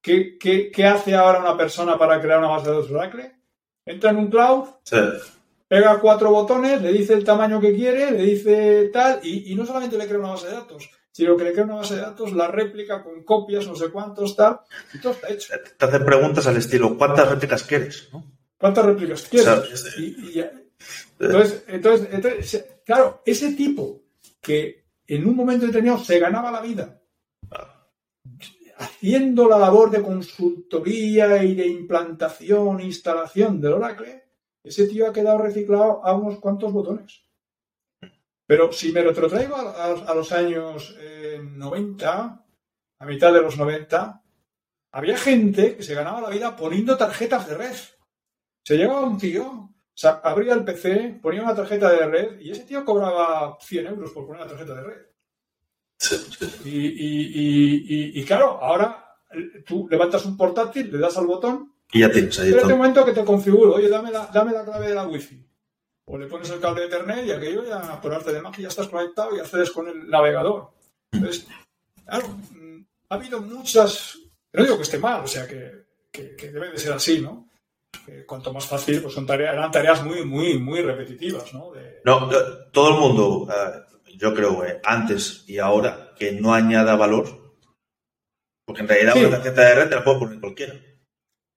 ¿Qué, 0.00 0.38
¿Qué, 0.38 0.70
qué, 0.70 0.84
hace 0.84 1.14
ahora 1.16 1.40
una 1.40 1.56
persona 1.56 1.98
para 1.98 2.20
crear 2.20 2.38
una 2.38 2.48
base 2.48 2.68
de 2.68 2.76
datos 2.76 2.90
Oracle? 2.92 3.35
Entra 3.86 4.10
en 4.10 4.16
un 4.18 4.28
cloud, 4.30 4.64
Sí. 4.82 4.96
pega 5.68 5.98
cuatro 6.00 6.30
botones, 6.30 6.82
le 6.82 6.92
dice 6.92 7.14
el 7.14 7.24
tamaño 7.24 7.60
que 7.60 7.74
quiere, 7.74 8.10
le 8.10 8.22
dice 8.24 8.90
tal, 8.92 9.20
y, 9.22 9.52
y, 9.52 9.54
no 9.54 9.64
solamente 9.64 9.96
le 9.96 10.06
crea 10.06 10.18
una 10.18 10.30
base 10.30 10.48
de 10.48 10.52
datos, 10.54 10.90
sino 11.12 11.36
que 11.36 11.44
le 11.44 11.52
crea 11.52 11.64
una 11.64 11.76
base 11.76 11.94
de 11.96 12.02
datos, 12.02 12.32
la 12.32 12.48
réplica 12.48 13.02
con 13.02 13.22
copias, 13.24 13.66
no 13.66 13.74
sé 13.74 13.88
cuántos, 13.88 14.36
tal, 14.36 14.60
y 14.92 14.98
todo 14.98 15.12
está 15.12 15.28
hecho. 15.28 15.54
Te 15.78 15.84
hacen 15.84 16.04
preguntas 16.04 16.46
al 16.46 16.56
estilo, 16.56 16.96
¿cuántas 16.98 17.28
réplicas 17.30 17.62
quieres? 17.62 18.08
¿no? 18.12 18.24
¿Cuántas 18.58 18.84
réplicas 18.86 19.22
quieres? 19.22 19.48
O 19.48 19.64
sea, 19.64 19.72
es- 19.74 19.98
y, 19.98 20.38
y- 20.38 20.44
entonces, 21.18 21.64
entonces, 21.68 22.08
entonces, 22.12 22.64
claro, 22.84 23.22
ese 23.24 23.52
tipo 23.54 24.02
que 24.40 24.84
en 25.06 25.26
un 25.26 25.34
momento 25.36 25.66
determinado 25.66 26.02
se 26.04 26.18
ganaba 26.18 26.50
la 26.50 26.60
vida 26.60 27.00
haciendo 28.76 29.48
la 29.48 29.58
labor 29.58 29.90
de 29.90 30.02
consultoría 30.02 31.42
y 31.42 31.54
de 31.54 31.66
implantación 31.66 32.80
e 32.80 32.84
instalación 32.84 33.60
del 33.60 33.74
Oracle, 33.74 34.24
ese 34.62 34.86
tío 34.86 35.08
ha 35.08 35.12
quedado 35.12 35.38
reciclado 35.38 36.04
a 36.04 36.12
unos 36.14 36.38
cuantos 36.38 36.72
botones. 36.72 37.22
Pero 38.46 38.72
si 38.72 38.92
me 38.92 39.02
retrotraigo 39.02 39.56
a, 39.56 40.14
los 40.14 40.32
años 40.32 40.96
eh, 41.00 41.40
90, 41.42 42.44
a 42.98 43.06
mitad 43.06 43.32
de 43.32 43.42
los 43.42 43.56
90, 43.56 44.22
había 44.92 45.16
gente 45.18 45.76
que 45.76 45.82
se 45.82 45.94
ganaba 45.94 46.20
la 46.20 46.30
vida 46.30 46.56
poniendo 46.56 46.96
tarjetas 46.96 47.48
de 47.48 47.54
red. 47.54 47.76
Se 48.64 48.76
llegaba 48.76 49.00
un 49.00 49.18
tío, 49.18 49.74
abría 50.22 50.54
el 50.54 50.64
PC, 50.64 51.18
ponía 51.22 51.42
una 51.42 51.54
tarjeta 51.54 51.90
de 51.90 52.06
red 52.06 52.40
y 52.40 52.50
ese 52.50 52.64
tío 52.64 52.84
cobraba 52.84 53.58
100 53.60 53.86
euros 53.86 54.12
por 54.12 54.26
poner 54.26 54.42
una 54.42 54.50
tarjeta 54.50 54.74
de 54.74 54.82
red. 54.82 55.06
Y, 56.64 56.70
y- 56.70 57.82
y- 58.14 58.20
y- 58.20 58.24
claro, 58.24 58.58
ahora 58.62 59.16
eh, 59.30 59.62
tú 59.66 59.86
levantas 59.90 60.24
un 60.26 60.36
portátil, 60.36 60.90
le 60.92 60.98
das 60.98 61.16
al 61.16 61.26
botón, 61.26 61.72
Y 61.92 62.00
ya 62.00 62.10
tienes 62.10 62.38
ahí 62.40 62.48
espérate 62.48 62.72
un 62.72 62.78
momento 62.78 63.04
que 63.04 63.12
te 63.12 63.24
configuro, 63.24 63.74
oye, 63.74 63.88
dame 63.88 64.10
la, 64.10 64.26
dame 64.32 64.52
la 64.52 64.64
clave 64.64 64.88
de 64.88 64.94
la 64.94 65.06
wifi. 65.06 65.42
O 66.08 66.16
le 66.18 66.26
pones 66.26 66.48
el 66.50 66.60
cable 66.60 66.82
de 66.82 66.86
Ethernet 66.86 67.26
y 67.26 67.32
aquello 67.32 67.64
ya, 67.64 68.00
por 68.00 68.14
arte 68.14 68.32
de 68.32 68.40
magia, 68.40 68.62
ya 68.62 68.68
estás 68.68 68.88
conectado 68.88 69.36
y 69.36 69.40
accedes 69.40 69.70
con 69.72 69.88
el 69.88 70.08
navegador. 70.08 70.70
Entonces, 71.12 71.46
claro, 72.04 72.28
mm, 72.28 72.80
ha 73.08 73.14
habido 73.16 73.40
muchas. 73.40 74.18
No 74.52 74.62
digo 74.62 74.76
que 74.76 74.82
esté 74.84 74.98
mal, 74.98 75.22
o 75.24 75.26
sea, 75.26 75.46
que, 75.48 75.86
que- 76.12 76.36
que 76.36 76.50
debe 76.52 76.70
de 76.70 76.78
ser 76.78 76.92
así, 76.92 77.20
¿no? 77.20 77.48
Cuanto 78.26 78.52
más 78.52 78.66
fácil, 78.66 79.02
pues 79.02 79.14
son 79.14 79.26
tareas, 79.26 79.54
eran 79.54 79.70
tareas 79.72 80.04
muy, 80.04 80.24
muy, 80.24 80.58
muy 80.58 80.80
repetitivas, 80.80 81.52
¿no? 81.52 81.72
De- 81.72 82.00
No, 82.04 82.28
todo 82.72 82.90
el 82.94 83.00
mundo, 83.00 83.48
eh, 83.50 83.95
yo 84.18 84.34
creo, 84.34 84.64
eh, 84.64 84.80
antes 84.84 85.44
y 85.46 85.58
ahora, 85.58 86.12
que 86.18 86.32
no 86.32 86.54
añada 86.54 86.96
valor, 86.96 87.54
porque 88.64 88.82
en 88.82 88.88
realidad 88.88 89.14
Sí. 89.14 89.20
una 89.24 89.30
tarjeta 89.36 89.62
de 89.62 89.74
red 89.74 89.88
te 89.88 89.94
la 89.96 90.04
puede 90.04 90.18
poner 90.18 90.40
cualquiera. 90.40 90.74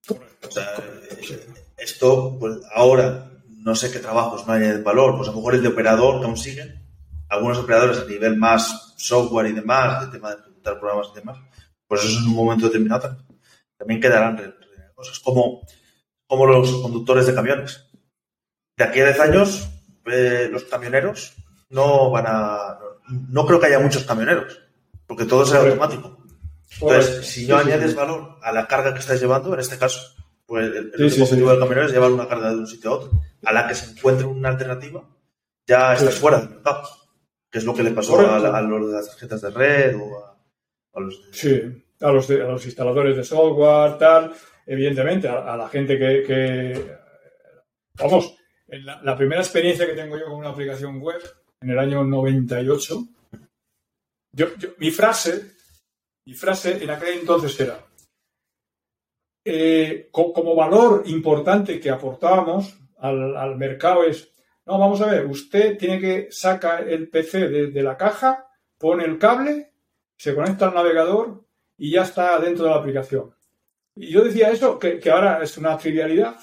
O 0.10 0.52
sea, 0.52 0.74
eh, 0.78 1.48
esto, 1.78 2.38
pues 2.40 2.58
ahora, 2.74 3.32
no 3.48 3.76
sé 3.76 3.92
qué 3.92 4.00
trabajos 4.00 4.46
no 4.48 4.54
añaden 4.54 4.84
valor, 4.84 5.16
pues 5.18 5.28
a 5.28 5.32
lo 5.32 5.38
mejor 5.38 5.56
el 5.56 5.62
de 5.62 5.68
operador 5.70 6.20
que 6.20 6.26
aún 6.26 6.38
siguen, 6.38 6.86
algunos 7.30 7.58
operadores 7.58 8.00
a 8.00 8.06
nivel 8.06 8.38
más 8.38 8.94
software 8.98 9.48
y 9.48 9.54
demás, 9.54 10.06
de 10.06 10.12
tema 10.12 10.34
de 10.36 10.42
ejecutar 10.42 10.80
programas 10.80 11.08
y 11.12 11.16
demás, 11.20 11.38
pues 11.88 12.04
eso 12.04 12.20
en 12.20 12.26
un 12.28 12.36
momento 12.36 12.66
determinado 12.66 13.02
tam- 13.10 13.26
también 13.78 14.02
quedarán 14.02 14.56
cosas 14.96 15.20
como, 15.20 15.62
como 16.28 16.46
los 16.46 16.82
conductores 16.82 17.26
de 17.28 17.34
camiones. 17.36 17.86
De 18.78 18.84
aquí 18.86 19.00
a 19.02 19.06
10 19.06 19.20
años, 19.20 19.70
eh, 20.06 20.48
los 20.52 20.64
camioneros 20.66 21.34
no 21.70 22.10
van 22.12 22.26
a. 22.28 22.80
No 23.30 23.46
creo 23.46 23.60
que 23.60 23.68
haya 23.68 23.80
muchos 23.80 24.04
camioneros, 24.04 24.60
porque 25.08 25.26
todo 25.26 25.46
será 25.46 25.62
automático. 25.62 26.18
Entonces, 26.82 27.26
si 27.26 27.48
no 27.48 27.58
añades 27.58 27.96
valor 27.96 28.38
a 28.42 28.52
la 28.52 28.68
carga 28.68 28.94
que 28.94 29.00
estás 29.00 29.20
llevando, 29.20 29.54
en 29.54 29.60
este 29.60 29.78
caso, 29.78 30.00
pues 30.46 30.66
el, 30.68 30.92
el 30.98 31.12
Sí, 31.12 31.22
objetivo 31.22 31.48
sí. 31.48 31.52
del 31.52 31.60
camionero 31.60 31.88
es 31.88 31.92
llevar 31.94 32.12
una 32.12 32.28
carga 32.28 32.50
de 32.52 32.58
un 32.58 32.68
sitio 32.68 32.92
a 32.92 32.94
otro. 32.96 33.12
A 33.46 33.52
la 33.54 33.68
que 33.68 33.74
se 33.76 33.92
encuentre 33.92 34.26
una 34.28 34.50
alternativa, 34.50 35.04
ya 35.66 35.94
estás 35.94 36.16
fuera 36.16 36.40
del 36.40 36.50
mercado. 36.50 36.88
Que 37.52 37.58
es 37.58 37.64
lo 37.66 37.74
que 37.74 37.82
le 37.84 37.92
pasó 37.92 38.20
a, 38.20 38.36
a 38.58 38.62
los 38.62 38.88
de 38.88 38.94
las 38.96 39.08
tarjetas 39.10 39.42
de 39.42 39.50
red 39.50 39.96
o 40.00 40.24
a, 40.24 40.38
a 40.94 41.00
los 41.00 41.20
de. 41.26 41.34
Sí, 41.34 41.84
a 42.02 42.12
los, 42.12 42.28
de- 42.28 42.44
a 42.44 42.48
los 42.48 42.64
instaladores 42.66 43.18
de 43.18 43.24
software, 43.24 43.98
tal, 43.98 44.32
evidentemente, 44.68 45.28
a, 45.28 45.54
a 45.54 45.58
la 45.58 45.68
gente 45.68 45.98
que, 45.98 46.24
que- 46.26 46.96
Vamos, 47.96 48.36
la 49.04 49.18
primera 49.18 49.42
experiencia 49.42 49.86
que 49.88 49.94
tengo 49.94 50.18
yo 50.18 50.26
con 50.26 50.36
una 50.36 50.50
aplicación 50.50 51.00
web, 51.02 51.20
en 51.62 51.70
el 51.70 51.80
año 51.80 52.04
98, 52.04 53.08
yo, 54.32 54.56
yo- 54.58 54.70
mi 54.78 54.92
frase, 54.92 55.52
mi 56.26 56.34
frase 56.34 56.82
en 56.84 56.90
aquel 56.90 57.20
entonces 57.20 57.60
era, 57.60 57.86
eh, 59.46 60.08
co- 60.12 60.32
como 60.34 60.56
valor 60.56 61.04
importante 61.08 61.80
que 61.80 61.90
aportábamos 61.90 62.78
al, 62.98 63.56
mercado 63.58 64.04
es, 64.04 64.32
no, 64.66 64.78
vamos 64.78 65.02
a 65.02 65.08
ver, 65.08 65.26
usted 65.26 65.78
tiene 65.78 66.00
que 66.00 66.28
sacar 66.32 66.88
el 66.88 67.10
PC 67.10 67.48
de, 67.50 67.84
la 67.84 67.98
caja, 67.98 68.48
pone 68.78 69.06
el 69.06 69.18
cable, 69.18 69.74
se 70.18 70.36
conecta 70.36 70.68
al 70.68 70.76
navegador 70.76 71.46
y 71.78 71.92
ya 71.92 72.04
está 72.04 72.38
dentro 72.40 72.66
de 72.66 72.72
la 72.72 72.78
aplicación. 72.78 73.34
Y 73.96 74.12
yo 74.12 74.24
decía 74.24 74.52
eso, 74.52 74.78
que 74.78 75.02
ahora 75.10 75.42
es 75.42 75.58
una 75.58 75.78
trivialidad, 75.78 76.38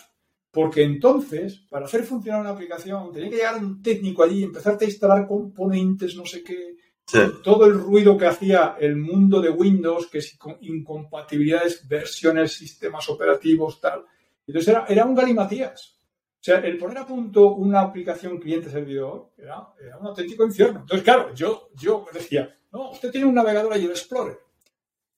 porque 0.56 0.82
entonces, 0.84 1.66
para 1.68 1.84
hacer 1.84 2.02
funcionar 2.04 2.40
una 2.40 2.48
aplicación, 2.48 3.12
tenía 3.12 3.28
que 3.28 3.36
llegar 3.36 3.62
un 3.62 3.82
técnico 3.82 4.22
allí, 4.22 4.42
empezarte 4.42 4.86
a 4.86 4.88
instalar 4.88 5.26
componentes, 5.26 6.16
no 6.16 6.24
sé 6.24 6.42
qué, 6.42 6.76
Sí. 7.06 7.18
todo 7.44 7.66
el 7.66 7.74
ruido 7.74 8.16
que 8.16 8.24
hacía 8.26 8.74
el 8.80 8.96
mundo 8.96 9.42
de 9.42 9.50
Windows, 9.50 10.06
que 10.06 10.18
con 10.38 10.56
incompatibilidades, 10.62 11.86
versiones, 11.86 12.54
sistemas 12.54 13.06
operativos, 13.10 13.78
tal. 13.82 14.06
Entonces 14.46 14.68
era, 14.68 14.86
era 14.88 15.04
un 15.04 15.14
galimatías. 15.14 15.98
O 16.40 16.40
sea, 16.46 16.60
el 16.60 16.78
poner 16.78 16.98
a 16.98 17.06
punto 17.06 17.54
una 17.54 17.82
aplicación 17.82 18.38
cliente-servidor 18.38 19.32
era, 19.36 19.68
era 19.78 19.98
un 19.98 20.06
auténtico 20.06 20.42
infierno. 20.42 20.80
Entonces, 20.80 21.04
claro, 21.04 21.34
yo, 21.34 21.68
yo 21.74 22.06
decía, 22.14 22.58
no, 22.72 22.92
usted 22.92 23.10
tiene 23.10 23.26
un 23.26 23.34
navegador 23.34 23.74
ahí, 23.74 23.84
el 23.84 23.90
Explorer, 23.90 24.38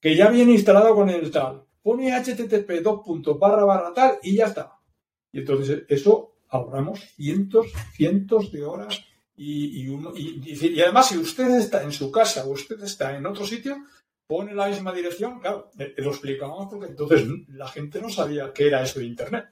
que 0.01 0.16
ya 0.16 0.28
viene 0.30 0.51
instalado 0.51 0.97
con 0.97 1.09
el 1.09 1.30
tal. 1.30 1.62
Pone 1.80 2.11
http 2.11 2.82
dos 2.82 3.03
puntos 3.05 3.39
barra 3.39 3.64
barra 3.64 3.95
tal 3.95 4.18
y 4.20 4.34
ya 4.34 4.47
está. 4.47 4.78
Y 5.33 5.41
entonces 5.41 5.85
eso 5.89 6.35
ahorramos 6.49 7.01
cientos, 7.16 7.66
cientos 7.95 8.51
de 8.53 8.64
horas 8.64 9.05
y, 9.37 9.83
y, 9.83 9.89
uno, 9.89 10.12
y, 10.16 10.81
además, 10.81 11.09
si 11.09 11.16
usted 11.16 11.49
está 11.59 11.83
en 11.83 11.93
su 11.93 12.11
casa 12.11 12.45
o 12.45 12.51
usted 12.51 12.83
está 12.83 13.16
en 13.16 13.24
otro 13.24 13.47
sitio, 13.47 13.76
pone 14.26 14.55
la 14.55 14.68
misma 14.68 14.93
dirección, 14.93 15.39
claro, 15.39 15.70
lo 15.97 16.11
explicamos 16.11 16.68
porque 16.68 16.87
entonces 16.87 17.24
la 17.49 17.68
gente 17.68 18.01
no 18.01 18.11
sabía 18.11 18.53
qué 18.53 18.66
era 18.66 18.83
eso 18.83 18.99
de 18.99 19.07
Internet. 19.07 19.47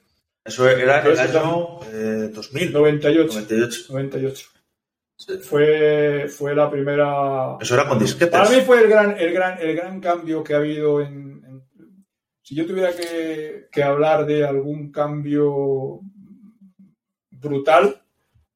Eso 0.44 0.68
era 0.68 0.74
en 0.74 0.88
el 0.88 0.96
Entonces, 0.96 1.36
año 1.36 1.80
eh, 1.92 2.30
2000, 2.32 2.72
98. 2.72 3.32
98. 3.32 3.86
98. 3.90 4.48
Sí. 5.18 5.38
Fue, 5.38 6.26
fue 6.28 6.54
la 6.54 6.70
primera. 6.70 7.56
Eso 7.60 7.74
era 7.74 7.88
con 7.88 7.98
disquetes. 7.98 8.30
Para 8.30 8.50
mí 8.50 8.60
fue 8.60 8.82
el 8.82 8.88
gran, 8.88 9.18
el 9.18 9.32
gran, 9.32 9.58
el 9.58 9.74
gran 9.74 10.00
cambio 10.00 10.44
que 10.44 10.54
ha 10.54 10.58
habido 10.58 11.00
en. 11.00 11.25
Si 12.46 12.54
yo 12.54 12.64
tuviera 12.64 12.94
que, 12.94 13.66
que 13.72 13.82
hablar 13.82 14.24
de 14.24 14.44
algún 14.46 14.92
cambio 14.92 15.98
brutal 17.32 18.00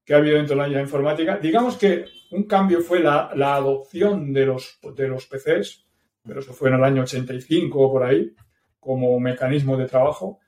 que 0.05 0.15
ha 0.15 0.19
habido 0.19 0.37
dentro 0.37 0.57
de 0.63 0.69
la 0.69 0.81
informática, 0.81 1.39
digamos 1.39 1.77
que 1.77 2.05
un 2.31 2.45
cambio 2.45 2.83
fue 2.83 3.01
la, 3.01 3.33
la 3.35 3.57
adopción 3.57 4.33
de 4.33 4.47
los, 4.47 4.79
de 4.97 5.09
los 5.09 5.27
PCs, 5.27 5.85
pero 6.23 6.39
eso 6.39 6.53
fue 6.53 6.69
en 6.69 6.77
el 6.77 6.85
año 6.85 7.03
85 7.03 7.79
o 7.81 7.93
por 7.93 8.05
ahí, 8.05 8.33
como 8.79 9.19
mecanismo 9.19 9.77
de 9.77 9.87
trabajo. 9.87 10.39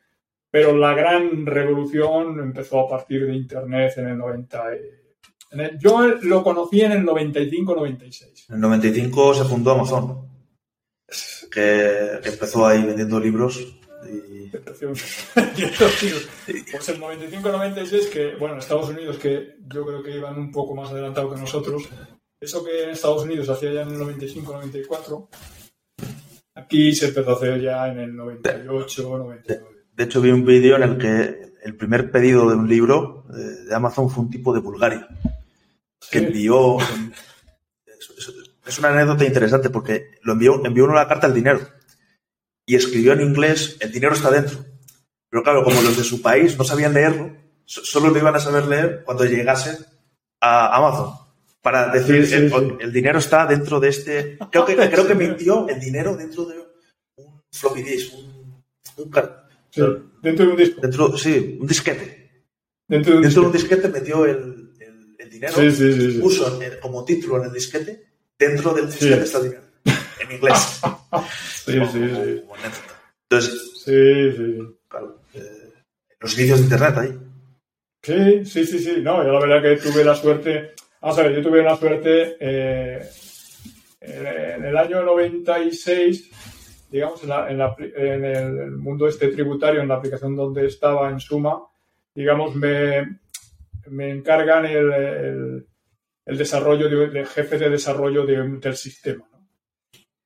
Pero 0.49 0.77
la 0.77 0.95
gran 0.95 1.45
revolución 1.45 2.39
empezó 2.39 2.81
a 2.81 2.89
partir 2.89 3.27
de 3.27 3.35
Internet 3.35 3.95
en 3.97 4.09
el 4.09 4.19
90. 4.19 4.77
y- 4.77 4.79
en 5.55 5.61
el- 5.61 5.79
yo 5.81 6.07
lo 6.23 6.45
conocí 6.45 6.81
en 6.83 6.93
el 6.93 7.05
95-96. 7.05 8.47
En 8.51 8.55
el 8.55 8.61
95 8.61 9.35
se 9.35 9.45
fundó 9.45 9.73
Amazon, 9.73 10.29
que, 11.53 12.19
que 12.23 12.29
empezó 12.31 12.67
ahí 12.67 12.83
vendiendo 12.83 13.21
libros 13.21 13.59
y 14.11 14.33
Pues 16.73 16.89
el 16.89 17.01
95-96, 17.01 18.09
que, 18.11 18.35
bueno, 18.37 18.55
en 18.55 18.61
Estados 18.61 18.91
Unidos, 18.91 19.17
que 19.19 19.57
yo 19.67 19.87
creo 19.87 20.03
que 20.03 20.17
iban 20.17 20.39
un 20.39 20.51
poco 20.51 20.75
más 20.75 20.91
adelantados 20.91 21.35
que 21.35 21.41
nosotros, 21.41 21.85
eso 22.41 22.65
que 22.65 22.85
en 22.85 22.91
Estados 22.91 23.23
Unidos 23.23 23.49
hacía 23.49 23.73
ya 23.73 23.83
en 23.83 23.91
el 23.91 23.99
95-94, 24.01 25.29
Aquí 26.55 26.95
se 26.95 27.07
empezó 27.07 27.31
a 27.31 27.35
hacer 27.37 27.63
ya 27.63 27.89
en 27.89 27.99
el 28.01 28.15
98, 28.15 29.03
99. 29.03 29.67
De 29.95 30.05
hecho, 30.05 30.21
vi 30.21 30.31
un 30.31 30.45
vídeo 30.45 30.77
en 30.77 30.83
el 30.83 30.99
que 30.99 31.51
el 31.63 31.77
primer 31.77 32.11
pedido 32.11 32.51
de 32.51 32.57
un 32.57 32.69
libro 32.69 33.25
eh, 33.31 33.65
de 33.69 33.75
Amazon 33.75 34.11
fue 34.11 34.25
un 34.25 34.31
tipo 34.31 34.53
de 34.53 34.61
Bulgaria 34.61 35.09
que 36.11 36.19
Sí. 36.19 36.25
envió. 36.27 36.77
Es, 38.67 38.79
una 38.79 38.89
anécdota 38.91 39.25
interesante 39.25 39.71
porque 39.71 40.13
lo 40.23 40.33
envió, 40.35 40.65
envió 40.65 40.85
una 40.85 41.09
carta 41.09 41.27
al 41.27 41.35
dinero 41.35 41.61
y 42.67 42.77
escribió 42.77 43.13
en 43.13 43.21
inglés: 43.23 43.77
el 43.81 43.91
dinero 43.93 44.15
está 44.15 44.31
dentro. 44.31 44.65
Pero 45.31 45.43
claro, 45.43 45.65
como 45.65 45.81
los 45.83 45.97
de 45.97 46.05
su 46.05 46.21
país 46.23 46.57
no 46.59 46.65
sabían 46.65 46.93
leerlo, 46.95 47.35
so- 47.65 47.85
solo 47.85 48.11
lo 48.11 48.19
iban 48.19 48.35
a 48.37 48.41
saber 48.41 48.67
leer 48.67 49.03
cuando 49.05 49.25
llegasen 49.25 49.77
a 50.41 50.77
Amazon. 50.77 51.15
Para 51.63 51.89
decir, 51.93 52.27
Sí, 52.27 52.31
sí, 52.31 52.35
el, 52.35 52.51
sí. 52.51 52.57
el 52.81 52.93
dinero 52.93 53.19
está 53.19 53.47
dentro 53.47 53.79
de 53.81 53.89
este. 53.89 54.39
Creo 54.51 54.65
que, 54.65 54.75
creo 54.77 55.07
que 55.07 55.15
mintió 55.15 55.69
el 55.69 55.79
dinero 55.81 56.17
dentro 56.17 56.45
de 56.45 56.59
un 57.17 57.41
floppy 57.53 57.83
disk, 57.83 58.15
un, 58.15 58.63
un 58.97 59.11
car- 59.11 59.49
Sí, 59.71 59.81
dentro 60.23 60.45
de 60.47 60.51
un 60.53 60.57
disco. 60.59 60.81
dentro, 60.83 61.17
sí, 61.17 61.57
un 61.61 61.67
disquete. 61.67 62.45
Dentro 62.89 63.13
de 63.13 63.17
un 63.19 63.23
Dentro 63.23 63.43
de 63.43 63.47
un 63.47 63.53
disco. 63.53 63.69
disquete 63.77 63.89
metió 63.89 64.27
el, 64.27 64.73
el- 64.81 65.17
el 65.19 65.31
dinero, 65.31 65.53
Sí, 65.55 65.71
sí, 65.71 65.93
sí. 65.95 66.13
sí. 66.13 66.19
puso 66.19 66.61
como 66.81 67.05
título 67.05 67.39
en 67.39 67.45
el 67.45 67.53
disquete, 67.53 68.12
dentro 68.39 68.75
del 68.75 68.91
Sí. 68.91 69.13
está 69.13 69.39
el 69.39 69.45
dinero. 69.45 69.63
En 70.21 70.33
inglés. 70.37 70.81
Sí, 71.65 71.79
Como- 71.79 71.93
sí, 71.93 71.99
sí. 72.09 72.43
como. 72.49 72.55
Entonces, 73.29 73.73
Sí, 73.85 74.33
sí. 74.33 74.59
claro, 74.89 75.21
eh, 75.35 75.73
los 76.21 76.39
inicios 76.39 76.59
de 76.59 76.65
internet 76.65 76.95
ahí. 76.99 77.19
Sí, 78.03 78.45
sí, 78.45 78.67
sí, 78.67 78.79
sí. 78.81 78.97
No, 79.03 79.23
yo 79.25 79.33
la 79.33 79.41
verdad 79.47 79.63
que 79.63 79.77
tuve 79.83 80.05
la 80.05 80.15
suerte. 80.15 80.73
Vamos 81.01 81.19
a 81.19 81.23
ver, 81.23 81.35
yo 81.37 81.43
tuve 81.43 81.63
la 81.63 81.77
suerte 81.77 82.37
eh, 82.41 83.09
en 84.01 84.65
el 84.65 84.77
año 84.77 85.03
96, 85.05 86.31
digamos, 86.91 87.23
en, 87.23 87.29
la- 87.29 87.51
en 87.51 87.59
la- 87.59 87.77
en 87.79 88.25
el 88.25 88.71
mundo 88.73 89.07
este 89.07 89.29
tributario, 89.29 89.81
en 89.83 89.89
la 89.89 89.97
aplicación 89.97 90.35
donde 90.35 90.67
estaba 90.67 91.09
en 91.11 91.21
Suma, 91.21 91.61
digamos, 92.15 92.55
me, 92.57 93.19
me 93.89 94.11
encargan 94.11 94.65
el, 94.67 94.93
el- 94.93 95.67
el 96.33 96.39
desarrollo 96.39 96.89
de, 96.89 97.09
de 97.09 97.27
jefe 97.27 97.59
de 97.59 97.71
desarrollo 97.71 98.25
de- 98.27 98.59
del 98.59 98.77
sistema. 98.77 99.29
¿no? 99.33 99.49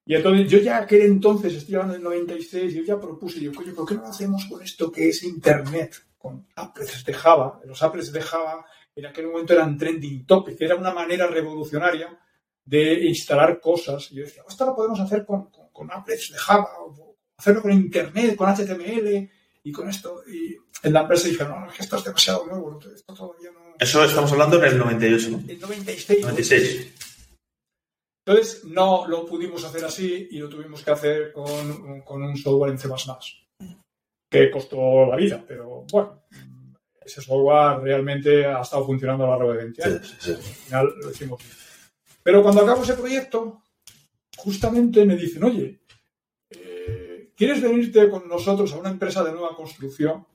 Y 0.06 0.14
entonces 0.14 0.48
yo 0.50 0.58
ya 0.58 0.78
aquel 0.78 1.02
entonces, 1.02 1.52
estoy 1.54 1.74
hablando 1.74 1.94
del 1.94 2.02
96, 2.04 2.74
yo 2.74 2.82
ya 2.84 3.00
propuse, 3.00 3.40
yo, 3.40 3.52
coño, 3.52 3.74
¿por 3.74 3.86
qué 3.88 3.94
no 3.96 4.02
lo 4.02 4.08
hacemos 4.08 4.46
con 4.46 4.62
esto 4.62 4.90
que 4.90 5.08
es 5.08 5.22
Internet? 5.24 5.94
Con 6.16 6.46
applets 6.54 7.04
de 7.04 7.12
Java. 7.12 7.60
Los 7.64 7.82
applets 7.82 8.12
de 8.12 8.20
Java 8.22 8.64
en 8.94 9.06
aquel 9.06 9.26
momento 9.26 9.52
eran 9.52 9.76
trending 9.76 10.24
topic, 10.24 10.60
era 10.60 10.76
una 10.76 10.92
manera 10.94 11.26
revolucionaria 11.26 12.18
de 12.64 13.04
instalar 13.06 13.60
cosas. 13.60 14.10
Y 14.12 14.16
yo 14.16 14.24
decía, 14.24 14.42
esto 14.48 14.64
lo 14.64 14.74
podemos 14.76 14.98
hacer 15.00 15.26
con, 15.26 15.50
con, 15.50 15.70
con 15.70 15.88
de 15.88 16.16
Java, 16.38 16.68
o 16.80 17.16
hacerlo 17.36 17.62
con 17.62 17.72
Internet, 17.72 18.36
con 18.36 18.48
HTML 18.48 19.28
y 19.64 19.72
con 19.72 19.88
esto. 19.88 20.22
Y 20.28 20.56
en 20.84 20.92
la 20.92 21.00
empresa 21.02 21.28
dijeron, 21.28 21.60
no, 21.60 21.66
es 21.70 21.76
que 21.76 21.82
esto 21.82 21.96
es 21.96 22.04
demasiado 22.04 22.46
nuevo, 22.46 22.78
esto 22.94 23.12
todavía 23.12 23.50
no... 23.52 23.65
Eso 23.78 24.04
estamos 24.04 24.32
hablando 24.32 24.58
en 24.58 24.64
el 24.64 24.78
98, 24.78 25.30
¿no? 25.30 25.38
En 25.48 25.60
96. 25.60 26.22
96. 26.22 26.92
Entonces 28.26 28.64
no 28.64 29.06
lo 29.06 29.24
pudimos 29.24 29.62
hacer 29.64 29.84
así 29.84 30.28
y 30.30 30.38
lo 30.38 30.48
tuvimos 30.48 30.82
que 30.82 30.90
hacer 30.90 31.32
con, 31.32 32.00
con 32.02 32.22
un 32.22 32.36
software 32.36 32.72
en 32.72 32.78
C++, 32.78 32.88
que 34.30 34.50
costó 34.50 35.06
la 35.06 35.16
vida, 35.16 35.44
pero 35.46 35.84
bueno, 35.92 36.24
ese 37.04 37.22
software 37.22 37.80
realmente 37.82 38.44
ha 38.44 38.62
estado 38.62 38.84
funcionando 38.84 39.24
a 39.24 39.28
lo 39.28 39.32
largo 39.36 39.52
de 39.52 39.58
20 39.58 39.82
Sí, 39.82 39.88
años. 39.88 40.08
sí, 40.08 40.16
sí. 40.20 40.32
Al 40.32 40.42
final 40.42 40.94
lo 41.02 41.10
hicimos 41.12 41.38
bien. 41.40 41.54
Pero 42.24 42.42
cuando 42.42 42.62
acabo 42.62 42.82
ese 42.82 42.94
proyecto, 42.94 43.62
justamente 44.36 45.04
me 45.04 45.14
dicen, 45.14 45.44
oye, 45.44 45.78
eh, 46.50 47.30
¿quieres 47.36 47.62
venirte 47.62 48.08
con 48.10 48.26
nosotros 48.26 48.72
a 48.72 48.78
una 48.78 48.90
empresa 48.90 49.22
de 49.22 49.30
nueva 49.30 49.54
construcción 49.54 50.26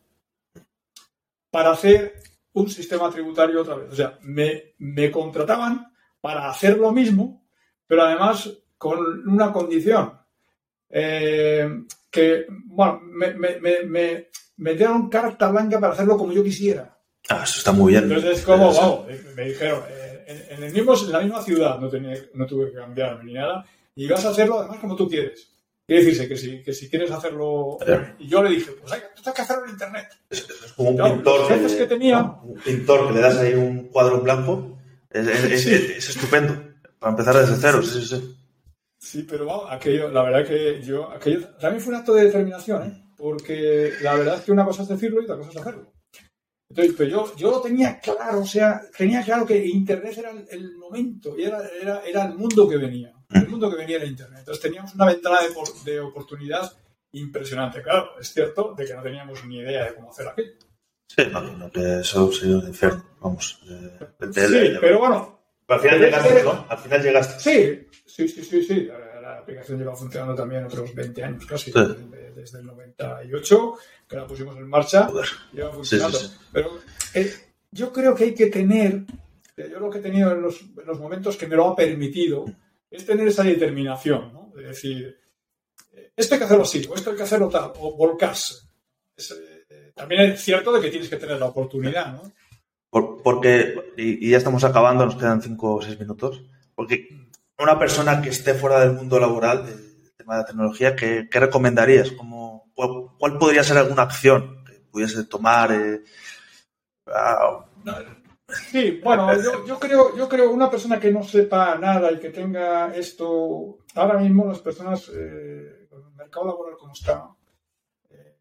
para 1.52 1.72
hacer 1.72 2.24
un 2.54 2.70
sistema 2.70 3.10
tributario 3.10 3.62
otra 3.62 3.76
vez? 3.76 3.91
O 3.91 3.95
sea, 3.95 4.18
me, 4.24 4.74
me 4.80 5.10
contrataban 5.12 5.91
para 6.20 6.49
hacer 6.49 6.78
lo 6.78 6.91
mismo, 6.91 7.45
pero 7.88 8.04
además 8.04 8.49
con 8.78 8.99
una 9.30 9.52
condición. 9.52 10.14
eh, 10.89 11.70
que, 12.10 12.45
bueno, 12.66 12.99
me, 13.04 13.34
me, 13.34 13.60
me, 13.60 14.28
me, 14.58 14.74
dieron 14.76 15.10
carta 15.10 15.49
blanca 15.49 15.80
para 15.80 15.93
hacerlo 15.93 16.18
como 16.18 16.34
yo 16.34 16.43
quisiera. 16.43 16.97
Ah, 17.30 17.43
eso 17.43 17.60
está 17.60 17.72
muy 17.72 17.93
bien. 17.93 18.04
Entonces 18.04 18.39
es 18.39 18.45
como, 18.45 18.72
wow, 18.74 19.06
me 19.36 19.45
dijeron, 19.45 19.82
eh, 19.89 20.26
en, 20.28 20.58
en 20.58 20.64
el 20.66 20.74
mismo, 20.74 20.93
en 20.93 21.12
la 21.12 21.20
misma 21.22 21.41
ciudad 21.41 21.80
no, 21.80 21.88
tenía, 21.89 22.16
no 22.34 22.45
tuve 22.45 22.70
que 22.72 22.78
cambiarme 22.78 23.24
ni 23.24 23.34
nada, 23.34 23.66
y 23.95 24.08
vas 24.08 24.26
a 24.26 24.30
hacerlo 24.30 24.60
además 24.60 24.80
como 24.80 24.95
tú 24.95 25.08
quieres. 25.08 25.51
Quiere 25.92 26.06
decirse 26.06 26.30
que 26.30 26.38
si, 26.38 26.64
que 26.64 26.74
si 26.74 26.89
quieres 26.89 27.12
hacerlo... 27.12 27.78
Y 28.18 28.30
yo 28.30 28.42
le 28.42 28.52
dije, 28.52 28.72
pues 28.80 28.94
tú 29.14 29.22
tienes 29.24 29.36
que 29.36 29.42
hacerlo 29.42 29.66
en 29.66 29.72
internet. 29.72 30.08
Es, 30.30 30.39
es 30.50 30.72
como 30.72 30.92
un 30.92 30.96
Claro, 30.96 31.16
pintor. 31.16 31.48
que 31.78 31.86
tenía- 31.86 32.36
pintor 32.64 33.08
que 33.10 33.14
le 33.16 33.20
das 33.20 33.38
ahí 33.39 33.54
un 33.56 33.89
cuadro 33.89 34.16
en 34.20 34.24
blanco. 34.24 34.78
Es, 35.10 35.28
es- 35.28 35.44
es- 35.52 35.64
Sí. 35.64 35.74
es 35.98 36.10
estupendo. 36.12 36.56
Para 36.98 37.12
empezar 37.12 37.36
desde 37.36 37.58
cero. 37.60 37.82
Sí, 37.84 38.00
sí, 38.00 38.08
sí. 38.08 38.38
Sí, 39.00 39.28
pero 39.30 39.46
vamos, 39.46 39.66
aquello, 39.70 40.08
la 40.10 40.24
verdad 40.24 40.48
que 40.48 40.82
yo, 40.82 41.12
aquello 41.12 41.46
también 41.60 41.82
fue 41.84 41.94
un 41.94 42.00
acto 42.00 42.14
de 42.14 42.24
determinación, 42.24 42.84
¿eh? 42.88 43.04
porque 43.18 43.92
la 44.02 44.16
verdad 44.16 44.36
es 44.38 44.42
que 44.46 44.52
una 44.54 44.64
cosa 44.64 44.84
es 44.84 44.88
decirlo 44.89 45.20
y 45.22 45.26
otra 45.26 45.36
cosa 45.36 45.50
es 45.50 45.58
hacerlo. 45.58 45.92
Entonces, 46.70 46.96
pero 46.98 47.10
yo, 47.10 47.36
yo 47.36 47.52
lo 47.52 47.62
tenía 47.62 48.00
claro, 48.00 48.39
o 48.39 48.46
sea, 48.46 48.80
tenía 48.98 49.22
claro 49.26 49.46
que 49.46 49.66
Internet 49.66 50.18
era 50.18 50.32
el, 50.32 50.48
el 50.52 50.78
momento, 50.78 51.38
y 51.38 51.44
era, 51.44 51.62
era, 51.82 52.02
era 52.06 52.26
el 52.28 52.36
mundo 52.36 52.70
que 52.70 52.78
venía, 52.78 53.12
el 53.34 53.47
mundo 53.47 53.69
que 53.69 53.77
venía 53.77 53.97
era 53.97 54.05
Internet. 54.05 54.39
Entonces 54.39 54.61
teníamos 54.61 54.93
una 54.95 55.05
ventana 55.05 55.39
de, 55.41 55.91
de 55.91 55.99
oportunidad 55.99 56.71
impresionante. 57.13 57.82
Claro, 57.82 58.11
es 58.19 58.34
cierto 58.34 58.73
de 58.77 58.86
que 58.86 58.93
no 58.93 59.01
teníamos 59.03 59.43
ni 59.45 59.57
idea 59.59 59.86
de 59.86 59.95
cómo 59.95 60.11
hacer 60.11 60.27
aquello. 60.27 60.53
Sí, 61.07 61.23
no, 61.32 61.41
no, 61.41 61.71
que 61.71 61.99
eso 61.99 62.32
sería 62.32 62.57
un 62.57 62.67
infierno. 62.67 63.05
Vamos. 63.19 63.61
eh, 63.69 63.99
de- 64.19 64.34
Sí, 64.47 64.53
de- 64.53 64.77
pero 64.79 64.99
bueno, 64.99 65.39
Al 65.67 65.79
final 65.79 65.99
pero 65.99 66.05
llegaste, 66.11 66.43
¿no? 66.43 66.65
Al 66.69 66.77
final 66.77 67.03
llegaste. 67.03 67.39
Sí, 67.39 67.88
sí, 68.05 68.27
sí, 68.27 68.43
sí, 68.43 68.63
sí. 68.63 68.82
La, 68.86 69.21
la 69.21 69.38
aplicación 69.39 69.77
lleva 69.77 69.95
funcionando 69.95 70.36
también 70.36 70.63
otros 70.65 70.93
20 70.95 71.23
años 71.23 71.45
casi, 71.45 71.71
Sí. 71.71 71.79
desde, 71.79 72.32
desde 72.32 72.59
el 72.59 72.65
98, 72.65 73.73
que 74.07 74.15
la 74.15 74.25
pusimos 74.27 74.55
en 74.57 74.67
marcha, 74.69 75.07
Joder. 75.07 75.27
lleva 75.53 75.71
funcionando. 75.73 76.17
Sí, 76.17 76.25
sí, 76.27 76.32
sí. 76.34 76.45
Pero 76.51 76.79
eh, 77.13 77.34
yo 77.71 77.91
creo 77.93 78.15
que 78.15 78.23
hay 78.25 78.34
que 78.36 78.47
tener, 78.47 79.03
yo 79.57 79.79
lo 79.79 79.89
que 79.89 79.99
he 79.99 80.01
tenido 80.01 80.32
en 80.34 80.41
los, 80.41 80.61
en 80.61 80.86
los 80.86 80.99
momentos 80.99 81.38
que 81.38 81.47
me 81.47 81.55
lo 81.55 81.67
ha 81.67 81.75
permitido, 81.75 82.45
es 82.92 83.06
tener 83.06 83.28
esa 83.28 83.44
determinación, 83.44 84.32
¿no? 84.34 84.52
De 84.56 84.64
decir, 84.64 85.18
esto 86.16 86.36
hay 86.36 86.39
que 86.39 86.46
hacerlo 86.46 86.64
así, 86.64 86.86
o 86.89 86.96
esto 86.96 87.10
hay 87.12 87.16
que 87.18 87.24
hacerlo 87.24 87.50
tal, 87.50 87.72
o 87.80 87.96
volcarse. 87.96 88.56
Es, 89.16 89.32
eh, 89.32 89.92
también 89.96 90.22
es 90.32 90.42
cierto 90.42 90.72
de 90.72 90.82
que 90.82 90.89
tienes 90.92 91.10
que 91.10 91.18
tener 91.18 91.39
la 91.39 91.48
oportunidad, 91.48 92.14
¿no? 92.14 92.32
Por- 92.89 93.24
porque, 93.24 93.94
y, 93.98 94.28
y 94.28 94.32
ya 94.32 94.38
estamos 94.38 94.64
acabando, 94.64 95.06
nos 95.06 95.16
quedan 95.16 95.42
cinco 95.42 95.76
o 95.76 95.82
seis 95.82 95.98
minutos. 96.00 96.44
Porque 96.76 97.08
una 97.58 97.80
persona 97.80 98.22
que 98.22 98.30
esté 98.30 98.54
fuera 98.54 98.80
del 98.82 98.94
mundo 98.94 99.20
laboral, 99.20 99.66
del 99.66 100.12
tema 100.18 100.36
de 100.36 100.42
la 100.42 100.46
tecnología, 100.48 100.96
¿qué, 100.96 101.28
qué 101.32 101.39
recomendarías? 101.39 102.12
¿Cómo, 102.12 102.72
cuál, 102.74 103.08
cuál 103.18 103.38
podría 103.38 103.64
ser 103.64 103.78
alguna 103.78 104.04
acción 104.04 104.64
que 104.66 104.74
pudiese 104.92 105.24
tomar? 105.26 105.72
eh, 105.72 106.02
ah, 107.08 107.66
Sí, 108.54 108.99
bueno, 109.04 109.34
yo, 109.41 109.66
yo 109.66 109.80
creo, 109.80 110.16
yo 110.16 110.28
creo 110.28 110.52
una 110.52 110.70
persona 110.70 110.99
que 110.99 111.12
no 111.12 111.24
sepa 111.24 111.78
nada 111.78 112.12
y 112.12 112.20
que 112.20 112.30
tenga 112.30 112.93
esto, 112.95 113.80
ahora 113.95 114.20
mismo 114.20 114.47
las 114.47 114.60
personas, 114.60 115.10
eh, 115.14 115.88
con 115.89 116.04
el 116.06 116.16
mercado 116.16 116.47
laboral 116.47 116.78
como 116.78 116.93
está, 116.93 117.30
eh, 118.10 118.38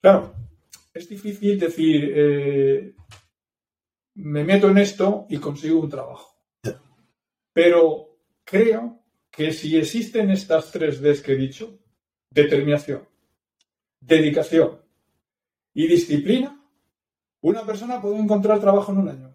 claro, 0.00 0.34
es 0.94 1.08
difícil 1.08 1.58
decir, 1.58 2.12
eh, 2.14 2.94
me 4.14 4.44
meto 4.44 4.68
en 4.68 4.78
esto 4.78 5.26
y 5.28 5.38
consigo 5.38 5.80
un 5.80 5.88
trabajo. 5.88 6.36
Pero 7.52 8.18
creo 8.44 9.02
que 9.30 9.52
si 9.52 9.76
existen 9.76 10.30
estas 10.30 10.70
tres 10.70 11.00
Ds 11.00 11.22
que 11.22 11.32
he 11.32 11.36
dicho, 11.36 11.78
determinación, 12.30 13.08
dedicación 14.00 14.80
y 15.74 15.86
disciplina, 15.86 16.61
una 17.42 17.64
persona 17.64 18.00
puede 18.00 18.18
encontrar 18.18 18.60
trabajo 18.60 18.92
en 18.92 18.98
un 18.98 19.08
año. 19.08 19.34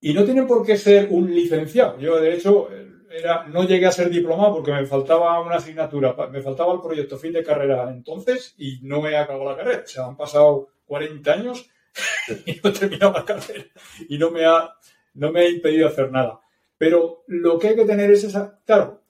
Y 0.00 0.14
no 0.14 0.24
tiene 0.24 0.44
por 0.44 0.64
qué 0.64 0.76
ser 0.76 1.08
un 1.10 1.32
licenciado. 1.32 1.98
Yo, 1.98 2.18
de 2.18 2.34
hecho, 2.34 2.68
era, 3.10 3.46
no 3.48 3.64
llegué 3.64 3.86
a 3.86 3.92
ser 3.92 4.08
diplomado 4.08 4.54
porque 4.54 4.72
me 4.72 4.86
faltaba 4.86 5.40
una 5.42 5.56
asignatura, 5.56 6.16
me 6.30 6.40
faltaba 6.40 6.72
el 6.72 6.80
proyecto 6.80 7.18
fin 7.18 7.32
de 7.32 7.44
carrera 7.44 7.90
entonces 7.90 8.54
y 8.56 8.78
no 8.82 9.06
he 9.06 9.16
acabado 9.16 9.50
la 9.50 9.56
carrera. 9.56 9.82
O 9.84 9.88
sea, 9.88 10.06
han 10.06 10.16
pasado 10.16 10.70
40 10.86 11.32
años 11.32 11.68
y 12.46 12.60
no 12.62 12.70
he 12.70 12.72
terminado 12.72 13.12
la 13.12 13.24
carrera. 13.24 13.66
Y 14.08 14.16
no 14.16 14.30
me 14.30 14.46
ha, 14.46 14.72
no 15.14 15.32
me 15.32 15.40
ha 15.40 15.48
impedido 15.48 15.88
hacer 15.88 16.10
nada. 16.10 16.40
Pero 16.78 17.24
lo 17.26 17.58
que 17.58 17.68
hay 17.68 17.76
que 17.76 17.84
tener 17.84 18.10
es 18.10 18.24
esa. 18.24 18.58
Claro, 18.64 19.02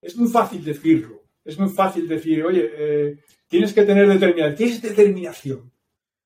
es 0.00 0.16
muy 0.16 0.28
fácil 0.28 0.64
decirlo. 0.64 1.22
Es 1.44 1.58
muy 1.58 1.68
fácil 1.68 2.08
decir, 2.08 2.44
oye, 2.44 2.70
eh, 2.74 3.18
tienes 3.48 3.72
que 3.72 3.84
tener 3.84 4.08
determinación. 4.08 4.56
¿Qué 4.56 4.64
es 4.64 4.82
determinación? 4.82 5.71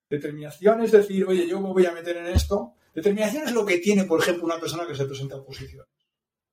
Determinación 0.09 0.83
es 0.83 0.91
decir, 0.91 1.25
oye, 1.25 1.47
yo 1.47 1.59
me 1.59 1.69
voy 1.69 1.85
a 1.85 1.91
meter 1.91 2.17
en 2.17 2.27
esto. 2.27 2.75
Determinación 2.93 3.47
es 3.47 3.53
lo 3.53 3.65
que 3.65 3.77
tiene, 3.77 4.05
por 4.05 4.21
ejemplo, 4.21 4.45
una 4.45 4.59
persona 4.59 4.87
que 4.87 4.95
se 4.95 5.05
presenta 5.05 5.35
a 5.35 5.43
posiciones. 5.43 5.87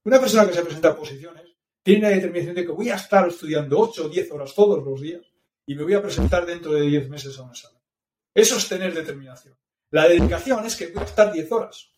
Una 0.04 0.20
persona 0.20 0.46
que 0.46 0.54
se 0.54 0.62
presenta 0.62 0.88
a 0.90 0.96
posiciones 0.96 1.44
tiene 1.82 2.02
la 2.02 2.08
determinación 2.10 2.54
de 2.54 2.64
que 2.64 2.72
voy 2.72 2.90
a 2.90 2.96
estar 2.96 3.28
estudiando 3.28 3.78
8 3.78 4.06
o 4.06 4.08
10 4.08 4.32
horas 4.32 4.54
todos 4.54 4.84
los 4.84 5.00
días 5.00 5.22
y 5.66 5.74
me 5.74 5.82
voy 5.82 5.94
a 5.94 6.02
presentar 6.02 6.44
dentro 6.44 6.72
de 6.72 6.82
10 6.82 7.08
meses 7.08 7.38
a 7.38 7.42
un 7.42 7.50
examen. 7.50 7.80
Eso 8.34 8.56
es 8.56 8.68
tener 8.68 8.92
determinación. 8.92 9.56
La 9.90 10.08
dedicación 10.08 10.64
es 10.66 10.76
que 10.76 10.88
voy 10.88 11.02
a 11.02 11.06
estar 11.06 11.32
10 11.32 11.52
horas. 11.52 11.90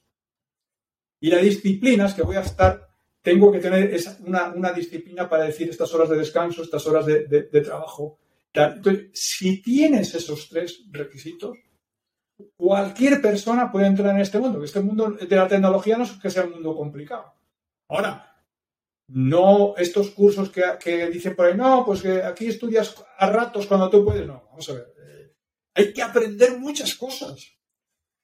Y 1.20 1.30
la 1.30 1.38
disciplina 1.38 2.06
es 2.06 2.14
que 2.14 2.22
voy 2.22 2.36
a 2.36 2.40
estar, 2.40 2.88
tengo 3.22 3.50
que 3.50 3.58
tener 3.58 3.96
una, 4.26 4.72
disciplina 4.72 5.28
para 5.28 5.44
decir 5.44 5.70
estas 5.70 5.92
horas 5.94 6.10
de 6.10 6.18
descanso, 6.18 6.62
estas 6.62 6.86
horas 6.86 7.06
de, 7.06 7.60
trabajo. 7.64 8.18
Entonces, 8.56 9.10
si 9.12 9.62
tienes 9.62 10.14
esos 10.14 10.48
tres 10.48 10.84
requisitos, 10.90 11.58
cualquier 12.56 13.20
persona 13.20 13.70
puede 13.70 13.86
entrar 13.86 14.14
en 14.14 14.20
este 14.20 14.38
mundo. 14.38 14.62
Este 14.62 14.80
mundo 14.80 15.10
de 15.10 15.36
la 15.36 15.48
tecnología 15.48 15.96
no 15.96 16.04
es 16.04 16.12
que 16.12 16.30
sea 16.30 16.44
un 16.44 16.52
mundo 16.52 16.76
complicado. 16.76 17.32
Ahora, 17.88 18.44
no 19.08 19.74
estos 19.76 20.10
cursos 20.10 20.50
que, 20.50 21.10
dicen 21.10 21.36
por 21.36 21.46
ahí, 21.46 21.56
no, 21.56 21.84
pues 21.84 22.02
que 22.02 22.22
aquí 22.22 22.46
estudias 22.46 22.94
a 23.18 23.30
ratos 23.30 23.66
cuando 23.66 23.88
tú 23.90 24.04
puedes. 24.04 24.26
No, 24.26 24.44
vamos 24.50 24.68
a 24.68 24.72
ver. 24.72 24.94
Eh, 24.98 25.32
hay 25.74 25.92
que 25.92 26.02
aprender 26.02 26.58
muchas 26.58 26.94
cosas 26.94 27.52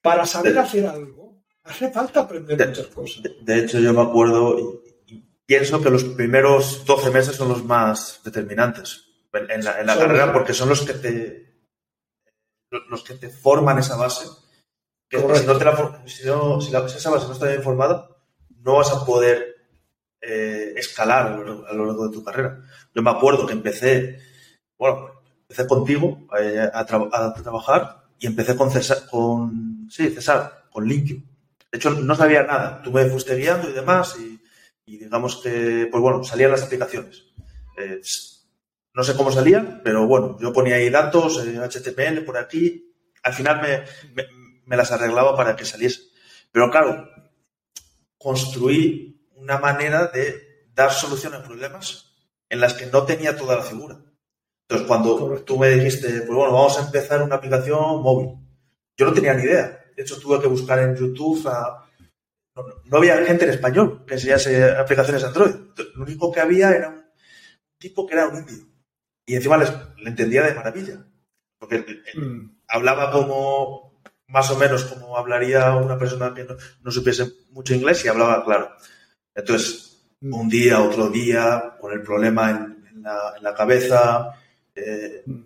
para 0.00 0.26
saber 0.26 0.58
hacer 0.58 0.86
algo. 0.86 1.42
Hace 1.64 1.90
falta 1.90 2.20
aprender 2.20 2.68
muchas 2.68 2.86
cosas. 2.88 3.22
De, 3.42 3.58
hecho, 3.58 3.78
yo 3.78 3.92
me 3.92 4.02
acuerdo 4.02 4.58
y, 5.06 5.24
pienso 5.46 5.80
que 5.80 5.90
los 5.90 6.04
primeros 6.04 6.84
12 6.84 7.10
meses 7.10 7.36
son 7.36 7.48
los 7.48 7.64
más 7.64 8.20
determinantes 8.24 9.11
en, 9.32 9.64
la, 9.64 9.98
carrera 9.98 10.32
porque 10.32 10.52
son 10.52 10.68
los 10.68 10.82
que 10.82 10.92
te 10.94 11.52
los 12.88 13.02
que 13.02 13.14
te 13.14 13.28
forman 13.28 13.78
esa 13.78 13.96
base. 13.96 14.26
Que 15.08 15.18
si, 15.18 15.46
no 15.46 15.58
te 15.58 15.64
la, 15.64 16.02
si, 16.06 16.26
no, 16.26 16.60
si, 16.60 16.74
esa 16.74 17.10
base 17.10 17.26
no 17.26 17.32
está 17.34 17.46
bien 17.48 17.62
formada, 17.62 18.08
no 18.60 18.76
vas 18.76 18.90
a 18.92 19.04
poder 19.04 19.56
eh, 20.20 20.72
escalar 20.76 21.26
a 21.26 21.36
lo, 21.36 21.86
largo 21.86 22.08
de 22.08 22.14
tu 22.14 22.24
carrera. 22.24 22.62
Yo 22.94 23.02
me 23.02 23.10
acuerdo 23.10 23.46
que 23.46 23.52
empecé, 23.52 24.20
bueno, 24.78 25.10
empecé 25.42 25.66
contigo 25.66 26.26
eh, 26.38 26.66
a, 26.72 26.86
trabajar 26.86 28.04
y 28.18 28.26
empecé 28.26 28.56
con 28.56 28.70
César, 28.70 29.06
con, 29.10 29.88
sí, 29.90 30.08
César, 30.10 30.66
con 30.70 30.86
LinkedIn. 30.86 31.28
De 31.70 31.78
hecho, 31.78 31.90
no 31.90 32.14
sabía 32.14 32.44
nada. 32.44 32.80
Tú 32.82 32.90
me 32.90 33.04
fuiste 33.06 33.34
guiando 33.34 33.68
y 33.68 33.72
demás 33.72 34.16
y, 34.18 34.40
digamos 34.86 35.36
que, 35.36 35.88
pues 35.90 36.00
bueno, 36.02 36.24
salían 36.24 36.50
las 36.50 36.62
aplicaciones. 36.62 37.24
Eh, 37.76 38.00
no 38.94 39.04
sé 39.04 39.14
cómo 39.16 39.32
salían, 39.32 39.80
pero 39.82 40.06
bueno, 40.06 40.36
yo 40.40 40.52
ponía 40.52 40.76
ahí 40.76 40.90
datos, 40.90 41.38
HTML 41.38 42.24
por 42.24 42.36
aquí. 42.36 42.94
Al 43.22 43.32
final 43.32 43.62
me, 43.62 44.24
me 44.66 44.76
las 44.76 44.92
arreglaba 44.92 45.36
para 45.36 45.56
que 45.56 45.64
saliese. 45.64 46.02
Pero 46.50 46.70
claro, 46.70 47.08
construí 48.18 49.28
una 49.34 49.58
manera 49.58 50.06
de 50.08 50.68
dar 50.74 50.92
solución 50.92 51.34
a 51.34 51.42
problemas 51.42 52.14
en 52.48 52.60
las 52.60 52.74
que 52.74 52.86
no 52.86 53.04
tenía 53.04 53.36
toda 53.36 53.56
la 53.56 53.62
figura. 53.62 53.98
Entonces, 54.62 54.86
cuando 54.86 55.42
tú 55.44 55.58
me 55.58 55.70
dijiste, 55.70 56.08
pues 56.08 56.28
bueno, 56.28 56.52
vamos 56.52 56.78
a 56.78 56.86
empezar 56.86 57.22
una 57.22 57.36
aplicación 57.36 58.02
móvil, 58.02 58.38
yo 58.96 59.06
no 59.06 59.12
tenía 59.12 59.34
ni 59.34 59.44
idea. 59.44 59.84
De 59.96 60.02
hecho, 60.02 60.18
tuve 60.18 60.40
que 60.40 60.46
buscar 60.46 60.78
en 60.78 60.96
YouTube 60.96 61.44
No, 62.84 62.96
había 62.96 63.24
gente 63.24 63.44
en 63.44 63.50
español 63.50 64.04
que 64.06 64.14
enseñase 64.14 64.70
aplicaciones 64.70 65.24
Android. 65.24 65.54
Lo 65.94 66.04
único 66.04 66.30
que 66.30 66.40
había 66.40 66.70
era 66.70 66.88
un 66.88 67.04
tipo 67.78 68.06
que 68.06 68.14
era 68.14 68.28
un 68.28 68.38
indio. 68.38 68.71
Y 69.26 69.36
encima 69.36 69.56
le 69.56 70.08
entendía 70.08 70.42
de 70.42 70.54
maravilla. 70.54 71.06
Porque 71.58 71.84
mm. 72.14 72.62
hablaba 72.68 73.12
como, 73.12 74.00
más 74.26 74.50
o 74.50 74.58
menos 74.58 74.84
como 74.84 75.16
hablaría 75.16 75.76
una 75.76 75.96
persona 75.96 76.34
que 76.34 76.44
no, 76.44 76.56
no 76.82 76.90
supiese 76.90 77.30
mucho 77.50 77.74
inglés 77.74 78.04
y 78.04 78.08
hablaba 78.08 78.44
claro. 78.44 78.70
Entonces, 79.34 80.04
mm. 80.20 80.34
un 80.34 80.48
día, 80.48 80.82
otro 80.82 81.08
día, 81.08 81.76
con 81.80 81.92
el 81.92 82.02
problema 82.02 82.50
en, 82.50 83.02
la, 83.02 83.54
cabeza, 83.54 84.30
eh, 84.74 85.22
mm. 85.24 85.42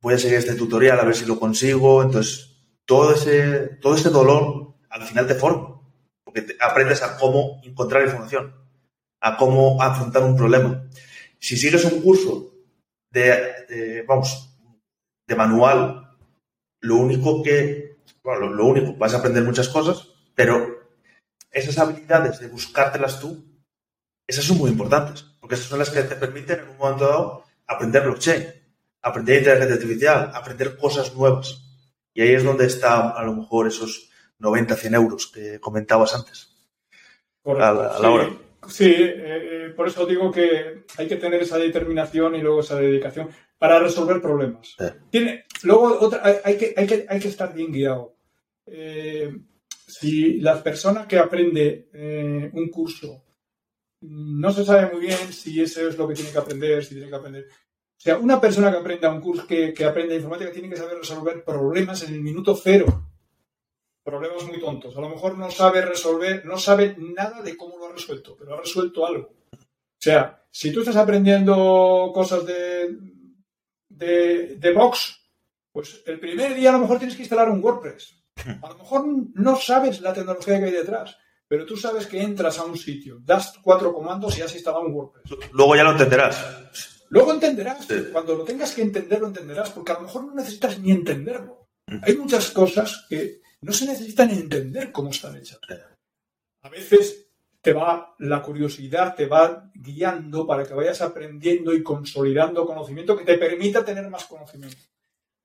voy 0.00 0.14
a 0.14 0.18
seguir 0.18 0.38
este 0.38 0.54
tutorial 0.54 0.98
a 0.98 1.04
ver 1.04 1.14
si 1.14 1.26
lo 1.26 1.38
consigo. 1.38 2.02
Entonces, 2.02 2.50
todo 2.84 3.14
ese, 3.14 3.78
todo 3.80 3.94
ese 3.94 4.10
dolor 4.10 4.74
al 4.88 5.02
final 5.04 5.26
te 5.26 5.36
forma, 5.36 5.80
porque 6.24 6.56
aprendes 6.58 7.02
a 7.02 7.16
cómo 7.16 7.60
encontrar 7.62 8.02
información, 8.02 8.52
a 9.20 9.36
cómo 9.36 9.80
afrontar 9.80 10.24
un 10.24 10.36
problema. 10.36 10.84
Si 11.38 11.56
sigues 11.56 11.84
un 11.84 12.02
curso 12.02 12.49
de, 13.10 14.04
vamos, 14.06 14.56
de 15.26 15.34
manual, 15.34 16.16
lo 16.80 16.96
único 16.96 17.42
que, 17.42 17.98
bueno, 18.22 18.48
lo 18.48 18.66
único, 18.66 18.94
vas 18.94 19.14
a 19.14 19.18
aprender 19.18 19.42
muchas 19.42 19.68
cosas, 19.68 20.08
pero 20.34 20.80
esas 21.50 21.78
habilidades 21.78 22.40
de 22.40 22.48
buscártelas 22.48 23.20
tú, 23.20 23.44
esas 24.26 24.44
son 24.44 24.58
muy 24.58 24.70
importantes, 24.70 25.24
porque 25.40 25.56
esas 25.56 25.66
son 25.66 25.78
las 25.78 25.90
que 25.90 26.02
te 26.02 26.16
permiten 26.16 26.60
en 26.60 26.68
un 26.68 26.78
momento 26.78 27.06
dado 27.06 27.44
aprender 27.66 28.02
blockchain, 28.02 28.46
aprender 29.02 29.38
inteligencia 29.38 29.74
artificial, 29.74 30.30
aprender 30.34 30.76
cosas 30.76 31.14
nuevas. 31.14 31.62
Y 32.12 32.22
ahí 32.22 32.34
es 32.34 32.44
donde 32.44 32.66
está 32.66 33.10
a 33.10 33.22
lo 33.24 33.34
mejor 33.34 33.68
esos 33.68 34.10
90, 34.38 34.74
100 34.74 34.94
euros 34.94 35.26
que 35.28 35.60
comentabas 35.60 36.14
antes. 36.14 36.56
a, 37.44 37.72
la, 37.72 38.10
hora. 38.10 38.28
Sí, 38.28 38.38
eh, 38.78 39.66
eh, 39.66 39.72
por 39.76 39.88
eso 39.88 40.06
digo 40.06 40.30
que 40.30 40.84
hay 40.96 41.08
que 41.08 41.16
tener 41.16 41.42
esa 41.42 41.58
determinación 41.58 42.34
y 42.36 42.40
luego 42.40 42.60
esa 42.60 42.76
dedicación 42.76 43.28
para 43.58 43.78
resolver 43.78 44.20
problemas. 44.20 44.76
Tiene, 45.10 45.44
luego 45.62 46.10
hay, 46.44 46.56
que, 46.56 46.74
hay, 46.76 46.86
que, 46.86 47.06
hay 47.08 47.20
que 47.20 47.28
estar 47.28 47.52
bien 47.52 47.72
guiado. 47.72 48.16
Eh, 48.66 49.30
si 49.86 50.40
la 50.40 50.62
persona 50.62 51.06
que 51.06 51.18
aprende 51.18 51.88
eh, 51.92 52.50
un 52.52 52.68
curso 52.70 53.24
no 54.02 54.52
se 54.52 54.64
sabe 54.64 54.92
muy 54.92 55.00
bien 55.06 55.32
si 55.32 55.60
eso 55.60 55.86
es 55.86 55.98
lo 55.98 56.08
que 56.08 56.14
tiene 56.14 56.30
que 56.30 56.38
aprender, 56.38 56.84
si 56.84 56.94
tiene 56.94 57.10
que 57.10 57.16
aprender. 57.16 57.46
O 57.50 58.02
sea, 58.02 58.18
una 58.18 58.40
persona 58.40 58.70
que 58.70 58.78
aprenda 58.78 59.12
un 59.12 59.20
curso, 59.20 59.46
que, 59.46 59.74
que 59.74 59.84
aprenda 59.84 60.14
informática, 60.14 60.52
tiene 60.52 60.70
que 60.70 60.76
saber 60.76 60.96
resolver 60.96 61.44
problemas 61.44 62.02
en 62.08 62.14
el 62.14 62.22
minuto 62.22 62.54
cero. 62.56 63.09
Problemas 64.02 64.44
muy 64.44 64.60
tontos. 64.60 64.96
A 64.96 65.00
lo 65.00 65.08
mejor 65.08 65.36
no 65.36 65.50
sabe 65.50 65.82
resolver, 65.82 66.44
no 66.44 66.58
sabe 66.58 66.96
nada 66.98 67.42
de 67.42 67.56
cómo 67.56 67.78
lo 67.78 67.86
ha 67.86 67.92
resuelto, 67.92 68.36
pero 68.38 68.54
ha 68.54 68.60
resuelto 68.60 69.06
algo. 69.06 69.34
O 69.52 70.02
sea, 70.02 70.42
si 70.50 70.72
tú 70.72 70.80
estás 70.80 70.96
aprendiendo 70.96 72.10
cosas 72.14 72.46
de, 72.46 72.96
de, 73.88 74.56
de 74.56 74.72
Box, 74.72 75.20
pues 75.70 76.02
el 76.06 76.18
primer 76.18 76.54
día 76.54 76.70
a 76.70 76.72
lo 76.72 76.78
mejor 76.80 76.98
tienes 76.98 77.16
que 77.16 77.22
instalar 77.22 77.50
un 77.50 77.62
WordPress. 77.62 78.16
A 78.62 78.68
lo 78.70 78.78
mejor 78.78 79.04
no 79.34 79.56
sabes 79.56 80.00
la 80.00 80.14
tecnología 80.14 80.58
que 80.58 80.66
hay 80.66 80.72
detrás, 80.72 81.16
pero 81.46 81.66
tú 81.66 81.76
sabes 81.76 82.06
que 82.06 82.22
entras 82.22 82.58
a 82.58 82.64
un 82.64 82.78
sitio, 82.78 83.18
das 83.22 83.52
cuatro 83.62 83.92
comandos 83.92 84.38
y 84.38 84.42
has 84.42 84.54
instalado 84.54 84.86
un 84.86 84.94
WordPress. 84.94 85.50
Luego 85.52 85.76
ya 85.76 85.84
lo 85.84 85.92
entenderás. 85.92 87.06
Luego 87.10 87.32
entenderás. 87.32 87.86
Cuando 88.12 88.36
lo 88.36 88.44
tengas 88.44 88.72
que 88.72 88.82
entender, 88.82 89.20
lo 89.20 89.26
entenderás, 89.26 89.70
porque 89.70 89.92
a 89.92 89.96
lo 89.96 90.02
mejor 90.02 90.24
no 90.24 90.34
necesitas 90.34 90.78
ni 90.78 90.92
entenderlo. 90.92 91.68
Hay 92.02 92.16
muchas 92.16 92.50
cosas 92.50 93.04
que 93.08 93.42
no 93.62 93.72
se 93.72 93.86
necesitan 93.86 94.30
entender 94.30 94.92
cómo 94.92 95.10
están 95.10 95.36
hechas. 95.36 95.60
A 96.62 96.68
veces 96.68 97.26
te 97.60 97.72
va 97.72 98.14
la 98.18 98.42
curiosidad, 98.42 99.14
te 99.14 99.26
va 99.26 99.70
guiando 99.74 100.46
para 100.46 100.64
que 100.64 100.74
vayas 100.74 101.02
aprendiendo 101.02 101.74
y 101.74 101.82
consolidando 101.82 102.66
conocimiento 102.66 103.16
que 103.16 103.24
te 103.24 103.38
permita 103.38 103.84
tener 103.84 104.08
más 104.08 104.24
conocimiento. 104.24 104.78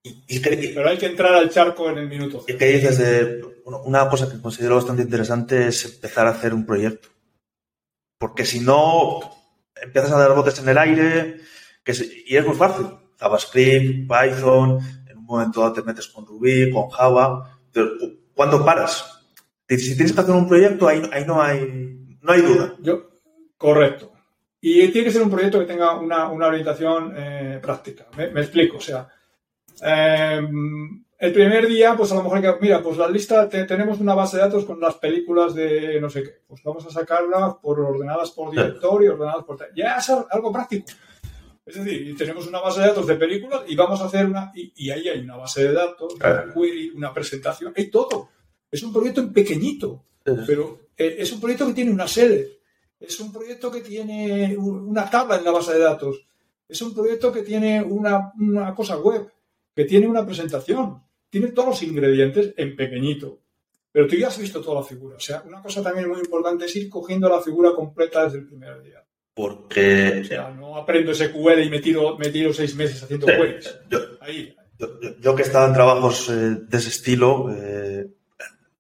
Pero 0.04 0.88
hay 0.88 0.98
que 0.98 1.08
entrar 1.08 1.34
al 1.34 1.50
charco 1.50 1.90
en 1.90 1.98
el 1.98 2.08
minuto. 2.08 2.46
¿Y 2.48 2.56
qué 2.56 2.66
dices 2.68 2.98
de 3.00 3.44
una 3.66 4.08
cosa 4.10 4.32
que 4.32 4.40
considero 4.40 4.76
bastante 4.76 5.02
interesante 5.02 5.68
es 5.68 5.86
empezar 5.86 6.28
a 6.28 6.32
hacer 6.32 6.54
un 6.54 6.66
proyecto? 6.66 7.10
Porque 8.20 8.46
si 8.46 8.60
no, 8.60 9.20
empiezas 9.76 10.12
a 10.12 10.20
dar 10.20 10.36
botes 10.36 10.60
en 10.60 10.70
el 10.70 10.78
aire 10.78 11.42
que 11.84 11.94
y 12.28 12.36
es 12.36 12.46
muy 12.46 12.56
fácil. 12.56 12.88
JavaScript, 13.18 14.10
Python, 14.10 14.80
en 15.10 15.18
un 15.18 15.26
momento 15.26 15.62
dado 15.62 15.74
te 15.74 15.84
metes 15.84 16.08
con 16.08 16.26
Ruby, 16.26 16.72
con 16.72 16.90
Java. 16.90 17.55
¿Cuándo 18.34 18.64
paras? 18.64 19.24
Si 19.68 19.96
tienes 19.96 20.14
que 20.14 20.22
hacer 20.22 20.36
un 20.36 20.48
proyecto, 20.48 20.88
ahí, 20.88 21.02
ahí 21.12 21.26
no, 21.26 21.42
hay, 21.42 22.18
no 22.22 22.32
hay 22.32 22.42
duda. 22.42 22.76
Yo, 22.80 23.10
correcto. 23.58 24.12
Y 24.62 24.88
tiene 24.90 25.06
que 25.06 25.14
ser 25.14 25.22
un 25.22 25.30
proyecto 25.30 25.60
que 25.60 25.66
tenga 25.66 26.00
una, 26.00 26.30
una 26.30 26.48
orientación 26.48 27.14
eh, 27.16 27.60
práctica. 27.62 28.06
Me, 28.18 28.30
me, 28.30 28.42
explico. 28.42 28.78
O 28.78 28.82
sea, 28.82 29.08
Em, 29.82 31.04
el 31.18 31.34
primer 31.34 31.68
día, 31.68 31.96
pues 31.96 32.12
a 32.12 32.16
lo 32.16 32.24
mejor 32.24 32.42
que, 32.42 32.56
mira, 32.62 32.82
pues 32.82 32.98
la 32.98 33.10
lista, 33.10 33.48
tenemos 33.50 34.00
una 34.00 34.14
base 34.14 34.38
de 34.38 34.44
datos 34.44 34.66
con 34.66 34.80
las 34.80 34.96
películas 34.96 35.54
de 35.54 36.00
no 36.02 36.10
sé 36.10 36.24
qué, 36.24 36.42
pues 36.48 36.62
vamos 36.64 36.86
a 36.86 36.92
sacarlas 36.92 37.56
por 37.62 37.80
ordenadas 37.80 38.32
por 38.32 38.52
director 38.52 39.04
y 39.04 39.08
ordenadas 39.08 39.44
por... 39.44 39.58
Ya 39.76 39.98
es 39.98 40.10
algo 40.10 40.52
práctico. 40.52 40.88
Es 41.66 41.76
decir, 41.76 42.16
tenemos 42.16 42.46
una 42.48 42.60
base 42.60 42.82
de 42.82 42.88
datos 42.88 43.08
de 43.08 43.16
películas 43.16 43.64
y 43.68 43.76
vamos 43.76 44.00
a 44.00 44.06
hacer 44.06 44.26
una... 44.26 44.52
Y, 44.54 44.90
ahí 44.90 45.10
hay 45.10 45.20
una 45.20 45.38
base 45.38 45.64
de 45.64 45.74
datos, 45.74 46.14
una 46.14 46.54
query, 46.54 46.92
una 46.92 47.14
presentación, 47.14 47.74
hay 47.76 47.90
todo. 47.90 48.30
Es 48.70 48.84
un 48.84 48.94
proyecto 48.94 49.32
pequeñito, 49.32 50.06
pero 50.24 50.90
eh, 50.98 51.16
es 51.20 51.32
un 51.32 51.42
proyecto 51.42 51.68
que 51.68 51.74
tiene 51.74 51.92
una 51.92 52.08
sede, 52.08 52.60
es 53.00 53.20
un 53.20 53.32
proyecto 53.32 53.72
que 53.72 53.82
tiene 53.82 54.56
una 54.58 55.10
tabla 55.10 55.38
en 55.38 55.44
la 55.44 55.52
base 55.52 55.74
de 55.74 55.80
datos, 55.80 56.26
es 56.68 56.82
un 56.82 56.94
proyecto 56.94 57.32
que 57.32 57.44
tiene 57.44 57.82
una, 57.82 58.32
una 58.40 58.74
cosa 58.74 58.98
web, 58.98 59.32
que 59.74 59.86
tiene 59.86 60.08
una 60.08 60.26
presentación, 60.26 61.02
tiene 61.30 61.48
todos 61.48 61.70
los 61.70 61.84
ingredientes 61.84 62.54
en 62.58 62.76
pequeñito. 62.76 63.40
Pero 63.92 64.08
tú 64.08 64.16
ya 64.16 64.28
has 64.28 64.38
visto 64.38 64.62
toda 64.62 64.82
la 64.82 64.86
figura. 64.86 65.16
O 65.16 65.20
sea, 65.20 65.42
una 65.46 65.62
cosa 65.62 65.82
también 65.82 66.10
muy 66.10 66.20
importante 66.20 66.66
es 66.66 66.76
ir 66.76 66.90
cogiendo 66.90 67.30
la 67.30 67.42
figura 67.42 67.74
completa 67.74 68.26
desde 68.26 68.40
el 68.40 68.48
primer 68.48 68.82
día. 68.82 69.06
Porque. 69.36 70.22
O 70.24 70.28
sea, 70.28 70.50
no 70.50 70.78
aprendo 70.78 71.14
SQL 71.14 71.62
y 71.64 71.70
me 71.70 71.80
tiro, 71.82 72.18
me 72.18 72.30
tiro 72.30 72.52
seis 72.54 72.74
meses 72.76 73.04
haciendo 73.04 73.28
queries. 73.28 73.78
Yo, 73.90 74.00
Ahí. 74.22 74.56
yo, 74.80 75.00
yo- 75.02 75.20
yo 75.20 75.36
que 75.36 75.44
he 75.44 75.46
estado 75.46 75.68
en 75.68 75.74
trabajos 75.74 76.30
eh, 76.30 76.34
de 76.34 76.78
ese 76.78 76.90
estilo, 76.90 77.54
eh, 77.56 78.08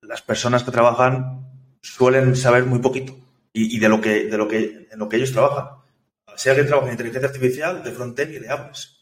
las 0.01 0.21
personas 0.21 0.63
que 0.63 0.71
trabajan 0.71 1.45
suelen 1.81 2.35
saber 2.35 2.63
muy 2.63 2.79
poquito 2.79 3.15
y, 3.53 3.75
y 3.75 3.79
de 3.79 3.89
lo 3.89 3.99
que 4.01 4.25
de 4.25 4.37
lo 4.37 4.47
que 4.47 4.87
en 4.91 4.97
lo 4.97 5.09
que 5.09 5.17
ellos 5.17 5.33
trabajan. 5.33 5.77
Si 6.37 6.49
alguien 6.49 6.67
trabaja 6.67 6.87
en 6.87 6.93
inteligencia 6.93 7.27
artificial, 7.27 7.83
de 7.83 7.91
frontend 7.91 8.33
y 8.33 8.39
le 8.39 8.49
hables. 8.49 8.97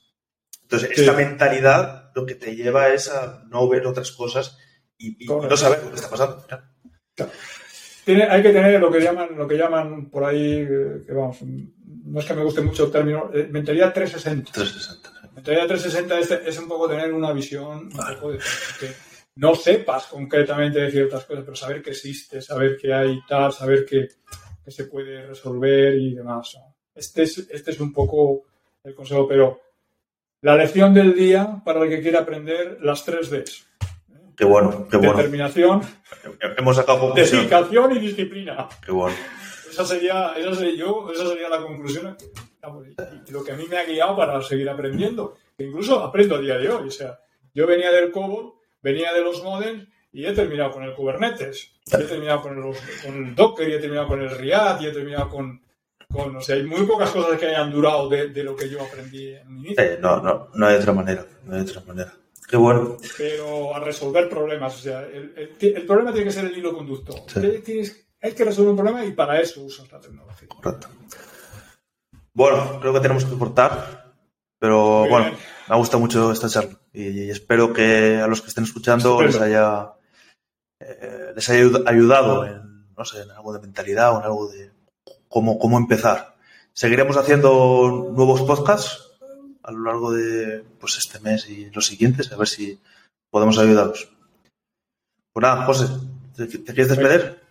Entonces, 0.63 0.89
Sí. 0.95 1.01
esta 1.01 1.13
mentalidad 1.13 2.11
lo 2.15 2.25
que 2.25 2.35
te 2.35 2.55
lleva 2.55 2.89
es 2.89 3.09
a 3.09 3.43
no 3.49 3.67
ver 3.69 3.85
otras 3.85 4.11
cosas 4.11 4.57
y, 4.97 5.23
y 5.23 5.27
no 5.27 5.55
saber 5.57 5.83
lo 5.83 5.89
que 5.89 5.95
está 5.95 6.09
pasando. 6.09 6.43
Tiene, 8.05 8.23
hay 8.23 8.41
que 8.41 8.51
tener 8.51 8.79
lo 8.79 8.91
que 8.91 8.99
llaman, 8.99 9.29
lo 9.35 9.47
que 9.47 9.57
llaman 9.57 10.09
por 10.09 10.25
ahí, 10.25 10.67
eh, 10.69 11.03
que 11.05 11.13
vamos, 11.13 11.37
no 11.41 12.19
es 12.19 12.25
que 12.25 12.33
me 12.33 12.43
guste 12.43 12.61
mucho 12.61 12.85
el 12.85 12.91
término, 12.91 13.29
eh, 13.33 13.47
mentalidad 13.49 13.93
360. 13.93 14.51
360. 14.51 15.09
sí. 15.09 15.27
Mentalidad 15.35 15.67
360 15.67 16.19
es, 16.19 16.31
es 16.47 16.59
un 16.59 16.67
poco 16.67 16.89
tener 16.89 17.13
una 17.13 17.31
visión, 17.31 17.85
un 17.85 18.15
poco 18.15 18.31
de 18.31 18.39
que 18.79 18.91
no 19.35 19.55
sepas 19.55 20.07
concretamente 20.07 20.79
de 20.79 20.91
ciertas 20.91 21.25
cosas, 21.25 21.43
pero 21.43 21.55
saber 21.55 21.81
que 21.81 21.91
existe, 21.91 22.41
saber 22.41 22.77
que 22.77 22.93
hay 22.93 23.19
tal, 23.27 23.51
saber 23.51 23.85
que, 23.85 24.07
que 24.63 24.71
se 24.71 24.85
puede 24.85 25.25
resolver 25.25 25.95
y 25.95 26.13
demás. 26.13 26.57
Este 26.93 27.23
es, 27.23 27.37
este 27.49 27.71
es 27.71 27.79
un 27.79 27.91
poco 27.91 28.43
el 28.83 28.93
consejo, 28.93 29.27
pero 29.27 29.59
la 30.41 30.55
lección 30.55 30.93
del 30.93 31.15
día 31.15 31.61
para 31.63 31.83
el 31.83 31.89
que 31.89 32.01
quiera 32.01 32.19
aprender 32.19 32.77
las 32.81 33.03
tres 33.03 33.29
Ds. 33.29 33.65
Qué 34.35 34.45
bueno, 34.45 34.87
qué 34.89 34.97
bueno. 34.97 35.13
Determinación, 35.17 35.81
Hemos 36.57 36.75
sacado 36.75 36.99
conclusión. 36.99 37.41
dedicación 37.41 37.91
y 37.95 37.99
disciplina. 37.99 38.67
Qué 38.85 38.91
bueno. 38.91 39.15
Esa 39.69 39.85
sería, 39.85 40.33
esa 40.37 40.55
sería 40.55 40.75
yo, 40.77 41.09
esa 41.13 41.27
sería 41.27 41.49
la 41.49 41.61
conclusión. 41.61 42.15
Lo 43.29 43.43
que 43.43 43.51
a 43.51 43.55
mí 43.55 43.65
me 43.69 43.77
ha 43.77 43.85
guiado 43.85 44.15
para 44.15 44.41
seguir 44.41 44.69
aprendiendo. 44.69 45.35
Que 45.57 45.65
incluso 45.65 45.99
aprendo 46.03 46.35
a 46.35 46.39
día 46.39 46.57
de 46.57 46.69
hoy. 46.69 46.87
O 46.87 46.91
sea, 46.91 47.19
yo 47.53 47.67
venía 47.67 47.91
del 47.91 48.11
COBOL, 48.11 48.53
venía 48.81 49.13
de 49.13 49.21
los 49.21 49.43
modems 49.43 49.87
y 50.11 50.25
he 50.25 50.31
terminado 50.33 50.71
con 50.71 50.83
el 50.83 50.93
Kubernetes. 50.93 51.71
Y 51.85 51.95
he 51.95 52.03
terminado 52.05 52.41
con, 52.41 52.59
los- 52.61 52.77
con 53.03 53.15
el 53.15 53.35
Docker 53.35 53.67
y 53.69 53.73
he 53.73 53.79
terminado 53.79 54.07
con 54.07 54.21
el 54.21 54.29
Riad 54.29 54.79
y 54.81 54.87
he 54.87 54.91
terminado 54.91 55.29
con, 55.29 55.61
con 56.11 56.35
o 56.37 56.41
sea, 56.41 56.55
hay 56.55 56.63
muy 56.63 56.85
pocas 56.85 57.09
cosas 57.11 57.39
que 57.39 57.47
hayan 57.47 57.71
durado 57.71 58.07
de, 58.09 58.29
de 58.29 58.43
lo 58.43 58.55
que 58.55 58.69
yo 58.69 58.81
aprendí 58.81 59.33
en 59.33 59.47
un 59.47 59.57
inicio. 59.59 59.83
Eh, 59.83 59.97
no, 59.99 60.21
no, 60.21 60.49
no 60.53 60.67
hay 60.67 60.75
otra 60.77 60.93
manera. 60.93 61.25
No 61.43 61.55
hay 61.55 61.61
otra 61.61 61.81
manera. 61.85 62.13
Qué 62.47 62.57
bueno. 62.57 62.97
pero 63.17 63.75
a 63.75 63.79
resolver 63.79 64.29
problemas. 64.29 64.75
O 64.75 64.79
sea, 64.79 65.01
el, 65.01 65.33
el- 65.59 65.75
el 65.77 65.85
problema 65.85 66.11
tiene 66.11 66.27
que 66.27 66.33
ser 66.33 66.45
el 66.45 66.57
hilo 66.57 66.73
conductor. 66.73 67.15
Sí. 67.27 67.39
Tienes- 67.63 68.05
hay 68.21 68.31
que 68.33 68.45
resolver 68.45 68.69
un 68.71 68.77
problema 68.77 69.03
y 69.05 69.11
para 69.11 69.39
eso 69.41 69.61
usas 69.63 69.91
la 69.91 69.99
tecnología. 69.99 70.47
Correcto. 70.47 70.87
Bueno, 72.33 72.79
creo 72.79 72.93
que 72.93 72.99
tenemos 72.99 73.25
que 73.25 73.37
cortar, 73.37 74.13
pero 74.59 75.01
Muy 75.01 75.09
bueno, 75.09 75.25
bien. 75.27 75.37
me 75.69 75.75
ha 75.75 75.77
gustado 75.77 75.99
mucho 75.99 76.31
esta 76.31 76.49
charla 76.49 76.79
y, 76.91 77.09
y 77.25 77.29
espero 77.29 77.73
que 77.73 78.17
a 78.17 78.27
los 78.27 78.41
que 78.41 78.47
estén 78.47 78.63
escuchando 78.63 79.21
les 79.21 79.39
haya, 79.39 79.93
eh, 80.79 81.31
les 81.35 81.49
haya 81.49 81.63
ayud- 81.63 81.83
ayudado 81.85 82.45
en, 82.45 82.87
no 82.95 83.05
sé, 83.05 83.21
en 83.21 83.31
algo 83.31 83.53
de 83.53 83.59
mentalidad 83.59 84.15
o 84.15 84.19
en 84.19 84.23
algo 84.25 84.47
de 84.47 84.71
cómo, 85.27 85.59
cómo 85.59 85.77
empezar. 85.77 86.35
Seguiremos 86.73 87.17
haciendo 87.17 88.09
nuevos 88.15 88.41
podcasts 88.41 89.11
a 89.63 89.71
lo 89.71 89.83
largo 89.83 90.11
de 90.11 90.63
pues, 90.79 90.97
este 90.97 91.19
mes 91.19 91.49
y 91.49 91.69
los 91.71 91.85
siguientes, 91.85 92.31
a 92.31 92.37
ver 92.37 92.47
si 92.47 92.79
podemos 93.31 93.57
ayudaros. 93.57 94.09
Pues 95.33 95.41
nada, 95.41 95.65
José, 95.65 95.85
¿te, 96.35 96.45
te 96.45 96.73
quieres 96.73 96.89
despedir? 96.89 97.41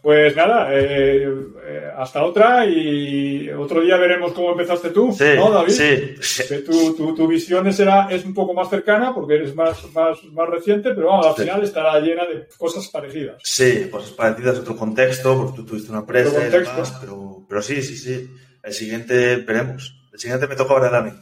Pues 0.00 0.36
nada, 0.36 0.68
eh, 0.72 1.24
eh, 1.64 1.90
hasta 1.96 2.22
otra 2.24 2.64
y 2.66 3.50
otro 3.50 3.80
día 3.80 3.96
veremos 3.96 4.32
cómo 4.32 4.52
empezaste 4.52 4.90
tú, 4.90 5.12
Sí, 5.12 5.24
¿no, 5.34 5.50
David? 5.50 5.72
sí, 5.72 6.14
sí. 6.20 6.62
Tu, 6.64 6.94
tu, 6.94 7.16
tu 7.16 7.26
visión 7.26 7.72
será, 7.72 8.06
es 8.08 8.24
un 8.24 8.32
poco 8.32 8.54
más 8.54 8.70
cercana 8.70 9.12
porque 9.12 9.34
eres 9.34 9.56
más, 9.56 9.90
más, 9.92 10.22
más 10.26 10.48
reciente, 10.48 10.90
pero 10.94 11.08
vamos, 11.08 11.26
al 11.26 11.34
Sí. 11.34 11.42
final 11.42 11.64
estará 11.64 11.98
llena 11.98 12.24
de 12.26 12.46
cosas 12.56 12.86
parecidas. 12.90 13.38
Sí, 13.42 13.88
pues 13.90 14.10
parecidas, 14.10 14.58
otro 14.60 14.76
contexto, 14.76 15.36
porque 15.36 15.56
tú 15.56 15.64
tuviste 15.66 15.90
una 15.90 16.00
empresa 16.00 16.46
y 16.46 16.50
demás, 16.50 16.98
pero, 17.00 17.44
pero 17.48 17.60
sí, 17.60 17.82
sí, 17.82 17.96
sí. 17.96 18.30
El 18.62 18.72
siguiente 18.72 19.36
veremos. 19.38 20.00
El 20.12 20.18
siguiente 20.18 20.46
me 20.46 20.56
toca 20.56 20.74
hablar 20.74 20.94
a 20.94 21.02
mí. 21.02 21.12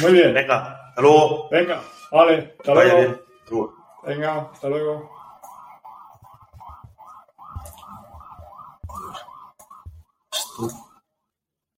Muy 0.00 0.12
bien, 0.12 0.32
Venga, 0.34 0.88
hasta 0.88 1.00
luego. 1.02 1.48
venga, 1.50 1.82
vale, 2.12 2.54
hasta 2.58 2.74
Vaya 2.74 2.94
luego. 2.94 2.98
bien. 3.00 3.22
Hasta 3.40 3.50
luego. 3.50 3.74
Venga, 4.04 4.50
hasta 4.52 4.68
luego. 4.68 5.10
Esto- 10.32 10.87